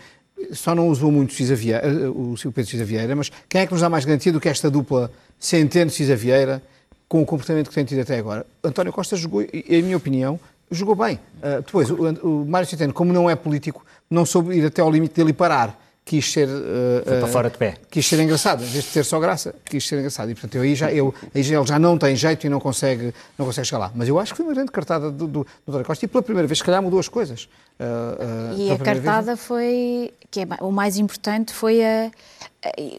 só 0.53 0.73
não 0.73 0.87
usou 0.87 1.11
muito 1.11 1.33
Cisa 1.33 1.53
Vieira, 1.53 2.09
o 2.09 2.33
Pedro 2.37 2.65
Cisa 2.65 2.85
Vieira, 2.85 3.13
mas 3.13 3.29
quem 3.49 3.59
é 3.59 3.65
que 3.65 3.73
nos 3.73 3.81
dá 3.81 3.89
mais 3.89 4.05
garantia 4.05 4.31
do 4.31 4.39
que 4.39 4.47
esta 4.47 4.71
dupla 4.71 5.11
Centeno-Cisa 5.37 6.15
Vieira 6.15 6.63
com 7.09 7.21
o 7.23 7.25
comportamento 7.25 7.69
que 7.69 7.75
tem 7.75 7.83
tido 7.83 8.01
até 8.01 8.17
agora. 8.19 8.45
António 8.63 8.93
Costa 8.93 9.17
jogou, 9.17 9.41
em 9.41 9.81
minha 9.81 9.97
opinião, 9.97 10.39
jogou 10.69 10.95
bem. 10.95 11.19
Uh, 11.37 11.63
depois, 11.65 11.89
o, 11.89 11.95
o 11.95 12.45
Mário 12.45 12.67
Centeno, 12.69 12.93
como 12.93 13.11
não 13.11 13.27
é 13.27 13.35
político, 13.35 13.83
não 14.09 14.25
soube 14.25 14.55
ir 14.55 14.65
até 14.65 14.81
ao 14.81 14.91
limite 14.91 15.15
dele 15.15 15.31
e 15.31 15.33
parar. 15.33 15.77
Quis 16.09 16.31
ser. 16.31 16.47
Uh, 16.47 17.03
Foi 17.05 17.19
para 17.19 17.27
fora 17.27 17.49
de 17.51 17.57
pé. 17.59 17.75
Quis 17.87 18.03
ser 18.03 18.19
engraçado, 18.19 18.63
em 18.63 18.67
vez 18.67 18.83
de 18.83 18.89
ter 18.89 19.05
só 19.05 19.19
graça, 19.19 19.53
quis 19.63 19.87
ser 19.87 19.99
engraçado. 19.99 20.31
E, 20.31 20.33
portanto, 20.33 20.55
eu, 20.55 20.63
aí, 20.63 20.73
já, 20.73 20.91
eu, 20.91 21.13
aí 21.35 21.43
já, 21.43 21.55
ele 21.55 21.67
já 21.67 21.77
não 21.77 21.99
tem 21.99 22.15
jeito 22.15 22.47
e 22.47 22.49
não 22.49 22.59
consegue, 22.59 23.13
não 23.37 23.45
consegue 23.45 23.67
chegar 23.67 23.77
lá. 23.77 23.91
Mas 23.93 24.07
eu 24.07 24.17
acho 24.17 24.33
que 24.33 24.37
foi 24.37 24.47
uma 24.47 24.55
grande 24.55 24.71
cartada 24.71 25.11
do, 25.11 25.27
do, 25.27 25.45
Costa 25.85 26.05
e 26.05 26.07
pela 26.07 26.23
primeira 26.23 26.47
vez, 26.47 26.57
se 26.57 26.63
calhar, 26.63 26.81
mudou 26.81 26.99
as 26.99 27.07
coisas. 27.07 27.47
Uh, 27.79 28.57
e 28.57 28.71
a 28.71 28.79
cartada 28.79 29.35
vez... 29.35 29.39
foi. 29.39 30.11
que 30.31 30.39
é 30.39 30.47
o 30.61 30.71
mais 30.71 30.97
importante 30.97 31.53
foi 31.53 31.85
a 31.85 32.09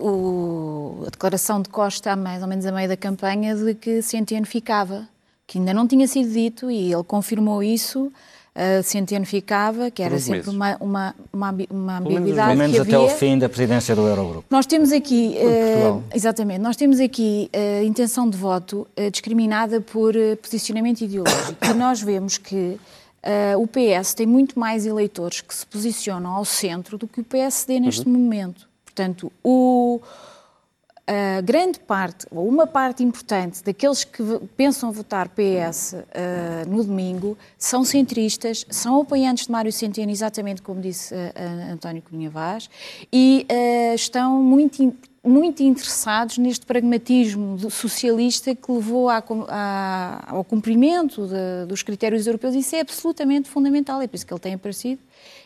o, 0.00 1.02
a 1.04 1.10
declaração 1.10 1.60
de 1.60 1.68
Costa, 1.68 2.14
mais 2.14 2.42
ou 2.42 2.48
menos 2.48 2.64
a 2.64 2.70
meio 2.70 2.88
da 2.88 2.96
campanha, 2.96 3.56
de 3.56 3.74
que 3.74 4.02
Centeno 4.02 4.46
ficava, 4.46 5.08
que 5.48 5.58
ainda 5.58 5.74
não 5.74 5.88
tinha 5.88 6.06
sido 6.06 6.32
dito 6.32 6.70
e 6.70 6.92
ele 6.92 7.02
confirmou 7.02 7.60
isso. 7.60 8.12
Uh, 8.54 8.82
Centeno 8.82 9.24
ficava, 9.24 9.90
que 9.90 10.02
era 10.02 10.18
sempre 10.18 10.50
uma, 10.50 10.76
uma, 10.80 11.14
uma, 11.32 11.54
uma 11.70 11.98
ambiguidade. 11.98 12.48
Pelo 12.48 12.58
menos 12.58 12.80
até 12.80 12.96
ao 12.96 13.08
fim 13.08 13.38
da 13.38 13.48
presidência 13.48 13.94
do 13.94 14.06
Eurogrupo. 14.06 14.44
Nós 14.50 14.66
temos 14.66 14.90
aqui, 14.90 15.36
uh, 15.38 16.02
exatamente, 16.12 16.58
nós 16.58 16.76
temos 16.76 16.98
aqui 16.98 17.48
uh, 17.54 17.84
intenção 17.84 18.28
de 18.28 18.36
voto 18.36 18.86
uh, 18.98 19.10
discriminada 19.10 19.80
por 19.80 20.14
posicionamento 20.42 21.02
ideológico. 21.02 21.64
E 21.64 21.74
nós 21.74 22.02
vemos 22.02 22.38
que 22.38 22.78
o 23.58 23.66
PS 23.66 24.14
tem 24.14 24.26
muito 24.26 24.58
mais 24.58 24.86
eleitores 24.86 25.42
que 25.42 25.54
se 25.54 25.66
posicionam 25.66 26.30
ao 26.30 26.44
centro 26.44 26.96
do 26.96 27.06
que 27.06 27.20
o 27.20 27.24
PSD 27.24 27.78
neste 27.78 28.06
uhum. 28.06 28.14
momento. 28.14 28.66
Portanto, 28.82 29.30
o, 29.44 30.00
a 31.10 31.40
grande 31.40 31.80
parte, 31.80 32.24
ou 32.30 32.46
uma 32.46 32.68
parte 32.68 33.02
importante 33.02 33.64
daqueles 33.64 34.04
que 34.04 34.22
pensam 34.56 34.92
votar 34.92 35.28
PS 35.28 35.94
uh, 35.94 36.70
no 36.70 36.84
domingo 36.84 37.36
são 37.58 37.84
centristas, 37.84 38.64
são 38.70 39.00
apoiantes 39.00 39.46
de 39.46 39.52
Mário 39.52 39.72
Centeno, 39.72 40.12
exatamente 40.12 40.62
como 40.62 40.80
disse 40.80 41.12
uh, 41.12 41.72
António 41.72 42.00
Cunha 42.00 42.30
Vaz, 42.30 42.70
e 43.12 43.44
uh, 43.50 43.94
estão 43.96 44.40
muito, 44.40 44.94
muito 45.24 45.64
interessados 45.64 46.38
neste 46.38 46.64
pragmatismo 46.64 47.58
socialista 47.70 48.54
que 48.54 48.70
levou 48.70 49.08
à, 49.08 49.20
à, 49.48 50.24
ao 50.28 50.44
cumprimento 50.44 51.26
de, 51.26 51.66
dos 51.66 51.82
critérios 51.82 52.28
europeus. 52.28 52.54
Isso 52.54 52.76
é 52.76 52.80
absolutamente 52.80 53.50
fundamental, 53.50 54.00
é 54.00 54.06
por 54.06 54.14
isso 54.14 54.24
que 54.24 54.32
ele 54.32 54.40
tem 54.40 54.54
aparecido 54.54 55.00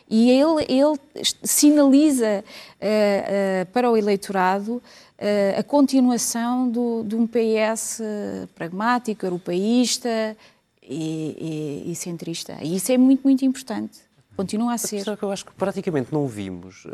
e 0.07 0.29
ele, 0.29 0.63
ele 0.69 0.99
sinaliza 1.43 2.43
para 3.73 3.89
o 3.89 3.97
eleitorado 3.97 4.79
a 5.57 5.63
continuação 5.63 6.69
do, 6.69 7.03
de 7.03 7.15
um 7.15 7.25
PS 7.25 8.01
pragmático, 8.53 9.25
europeísta 9.25 10.35
e, 10.83 11.83
e, 11.85 11.91
e, 11.91 11.95
centrista. 11.95 12.57
E 12.61 12.75
isso 12.75 12.91
é 12.91 12.97
muito, 12.97 13.23
muito 13.23 13.45
importante. 13.45 13.99
Continua 14.35 14.73
a 14.73 14.77
ser. 14.77 15.03
Será 15.03 15.15
que 15.15 15.23
eu 15.23 15.31
acho 15.31 15.45
que 15.45 15.53
praticamente 15.53 16.13
não 16.13 16.27
vimos. 16.27 16.85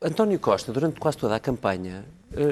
António 0.00 0.38
Costa, 0.38 0.72
durante 0.72 0.98
quase 1.00 1.18
toda 1.18 1.34
a 1.34 1.40
campanha, 1.40 2.04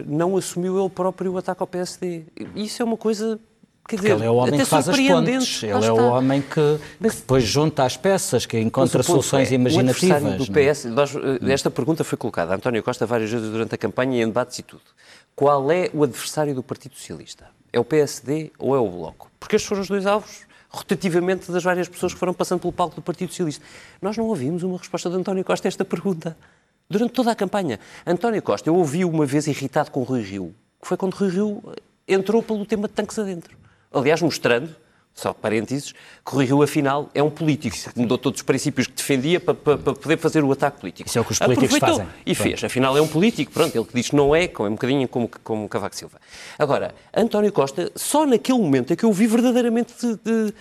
não 0.06 0.36
assumiu 0.36 0.78
ele 0.78 0.90
próprio 0.90 1.32
o 1.32 1.38
ataque 1.38 1.62
ao 1.62 1.66
PSD. 1.66 2.24
Isso 2.54 2.82
é 2.82 2.84
uma 2.84 2.96
coisa 2.96 3.40
Quer 3.88 3.96
dizer, 3.96 4.10
ele 4.10 4.26
é 4.26 4.30
o 4.30 4.34
homem 4.34 4.60
que 4.60 4.66
faz 4.66 4.86
as 4.86 5.00
pontes, 5.00 5.62
ele 5.62 5.86
é 5.86 5.90
o 5.90 6.10
homem 6.10 6.42
que, 6.42 6.50
que, 6.50 6.80
depois 7.00 7.42
junta 7.42 7.84
as 7.84 7.96
peças, 7.96 8.44
que 8.44 8.60
encontra 8.60 9.02
soluções 9.02 9.50
é, 9.50 9.54
imaginativas. 9.54 10.34
O 10.42 10.44
do 10.44 10.52
PS, 10.52 10.84
nós, 10.84 11.14
eh, 11.14 11.50
esta 11.50 11.70
pergunta 11.70 12.04
foi 12.04 12.18
colocada 12.18 12.52
a 12.52 12.56
António 12.56 12.82
Costa 12.82 13.06
várias 13.06 13.30
vezes 13.30 13.48
durante 13.50 13.74
a 13.74 13.78
campanha 13.78 14.18
e 14.18 14.22
em 14.22 14.26
debates 14.26 14.58
e 14.58 14.62
tudo. 14.62 14.82
Qual 15.34 15.72
é 15.72 15.88
o 15.94 16.04
adversário 16.04 16.54
do 16.54 16.62
Partido 16.62 16.96
Socialista? 16.96 17.46
É 17.72 17.80
o 17.80 17.84
PSD 17.84 18.52
ou 18.58 18.76
é 18.76 18.78
o 18.78 18.86
Bloco? 18.90 19.30
Porque 19.40 19.56
estes 19.56 19.66
foram 19.66 19.80
os 19.80 19.88
dois 19.88 20.04
alvos 20.04 20.46
rotativamente 20.68 21.50
das 21.50 21.64
várias 21.64 21.88
pessoas 21.88 22.12
que 22.12 22.18
foram 22.18 22.34
passando 22.34 22.60
pelo 22.60 22.74
palco 22.74 22.94
do 22.94 23.00
Partido 23.00 23.30
Socialista. 23.30 23.64
Nós 24.02 24.18
não 24.18 24.26
ouvimos 24.26 24.62
uma 24.62 24.76
resposta 24.76 25.08
de 25.08 25.16
António 25.16 25.42
Costa 25.44 25.66
a 25.66 25.70
esta 25.70 25.82
pergunta. 25.82 26.36
Durante 26.90 27.12
toda 27.12 27.30
a 27.30 27.34
campanha. 27.34 27.80
António 28.06 28.42
Costa, 28.42 28.68
eu 28.68 28.74
ouvi 28.74 29.02
uma 29.02 29.24
vez 29.24 29.46
irritado 29.46 29.90
com 29.90 30.02
Rui 30.02 30.20
Rio, 30.20 30.54
que 30.80 30.86
foi 30.86 30.98
quando 30.98 31.14
Rui 31.14 31.30
Rio 31.30 31.62
entrou 32.06 32.42
pelo 32.42 32.66
tema 32.66 32.86
de 32.86 32.92
tanques 32.92 33.18
adentro. 33.18 33.56
Aliás, 33.92 34.20
mostrando, 34.20 34.74
só 35.18 35.32
parênteses, 35.32 35.92
que 35.92 36.32
Rui 36.32 36.44
Rio, 36.44 36.62
afinal, 36.62 37.10
é 37.12 37.20
um 37.20 37.30
político. 37.30 37.76
Mudou 37.96 38.16
todos 38.16 38.38
os 38.38 38.42
princípios 38.44 38.86
que 38.86 38.92
defendia 38.92 39.40
para, 39.40 39.52
para, 39.52 39.76
para, 39.76 39.94
poder 39.94 40.16
fazer 40.16 40.44
o 40.44 40.52
ataque 40.52 40.80
político. 40.80 41.08
Isso 41.08 41.18
é 41.18 41.20
o 41.20 41.24
que 41.24 41.32
os 41.32 41.38
políticos 41.40 41.74
Aproveitou 41.74 42.06
fazem. 42.06 42.22
E 42.24 42.34
fez. 42.36 42.62
Afinal, 42.62 42.96
é 42.96 43.02
um 43.02 43.08
político. 43.08 43.50
Pronto, 43.50 43.76
ele 43.76 43.84
que 43.84 43.94
diz 43.94 44.10
que 44.10 44.16
não 44.16 44.34
é, 44.34 44.44
é 44.44 44.62
um 44.62 44.70
bocadinho 44.70 45.08
como, 45.08 45.28
como 45.42 45.68
Cavaco 45.68 45.96
Silva. 45.96 46.20
Agora, 46.56 46.94
António 47.12 47.52
Costa, 47.52 47.90
só 47.96 48.24
naquele 48.24 48.58
momento 48.58 48.92
é 48.92 48.96
que 48.96 49.04
eu 49.04 49.12
vi 49.12 49.26
verdadeiramente 49.26 49.92
de, 50.00 50.16
de, 50.16 50.54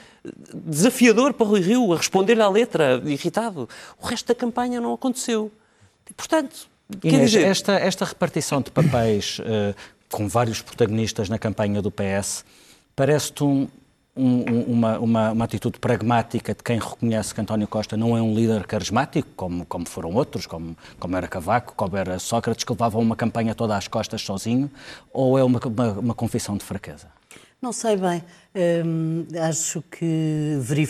desafiador 0.56 1.34
para 1.34 1.46
Rui 1.46 1.62
Rio, 1.62 1.94
a 1.94 1.98
responder-lhe 1.98 2.42
à 2.42 2.50
letra, 2.50 3.00
irritado. 3.06 3.70
O 4.02 4.08
resto 4.08 4.28
da 4.28 4.36
campanha 4.36 4.82
não 4.82 4.94
aconteceu. 4.94 5.52
E, 6.10 6.14
portanto, 6.14 6.68
Inês, 7.04 7.30
dizer... 7.30 7.46
esta, 7.46 7.74
esta 7.74 8.06
repartição 8.06 8.62
de 8.62 8.72
papéis 8.72 9.38
uh, 9.40 9.76
com 10.10 10.28
vários 10.28 10.64
protagonistas 10.64 11.30
na 11.30 11.38
campanha 11.38 11.80
do 11.80 11.92
PS 11.92 12.44
Parece-te 12.98 13.44
um, 13.44 13.68
um, 14.16 14.62
uma, 14.74 14.98
uma, 14.98 15.32
uma, 15.32 15.46
atitude 15.46 15.78
pragmática 15.78 16.52
de 16.56 16.64
quem 16.64 16.80
reconhece 16.80 17.32
que 17.32 17.40
António 17.40 17.68
Costa 17.68 17.96
não 17.96 18.18
é 18.18 18.22
um 18.24 18.34
líder 18.34 18.66
carismático, 18.66 19.30
como, 19.36 19.64
como 19.68 19.88
foram 19.88 20.16
outros, 20.16 20.48
como, 20.48 20.76
como 21.00 21.16
era 21.16 21.28
Cavaco, 21.28 21.76
como 21.76 21.96
era 21.96 22.18
Sócrates, 22.18 22.64
que 22.64 22.72
levavam 22.72 23.00
uma 23.00 23.16
campanha 23.16 23.54
toda 23.54 23.78
às 23.78 23.88
costas 23.88 24.24
sozinho, 24.24 24.68
ou 25.14 25.38
é 25.38 25.44
uma, 25.44 25.60
uma, 25.64 25.92
uma 25.92 26.14
confissão 26.16 26.58
de 26.58 26.66
fraqueza? 26.66 27.08
Não 27.62 27.72
sei 27.72 27.98
bem. 27.98 28.24
Hum, 28.84 29.28
acho 29.48 29.84
que 29.92 30.58
verifico 30.60 30.86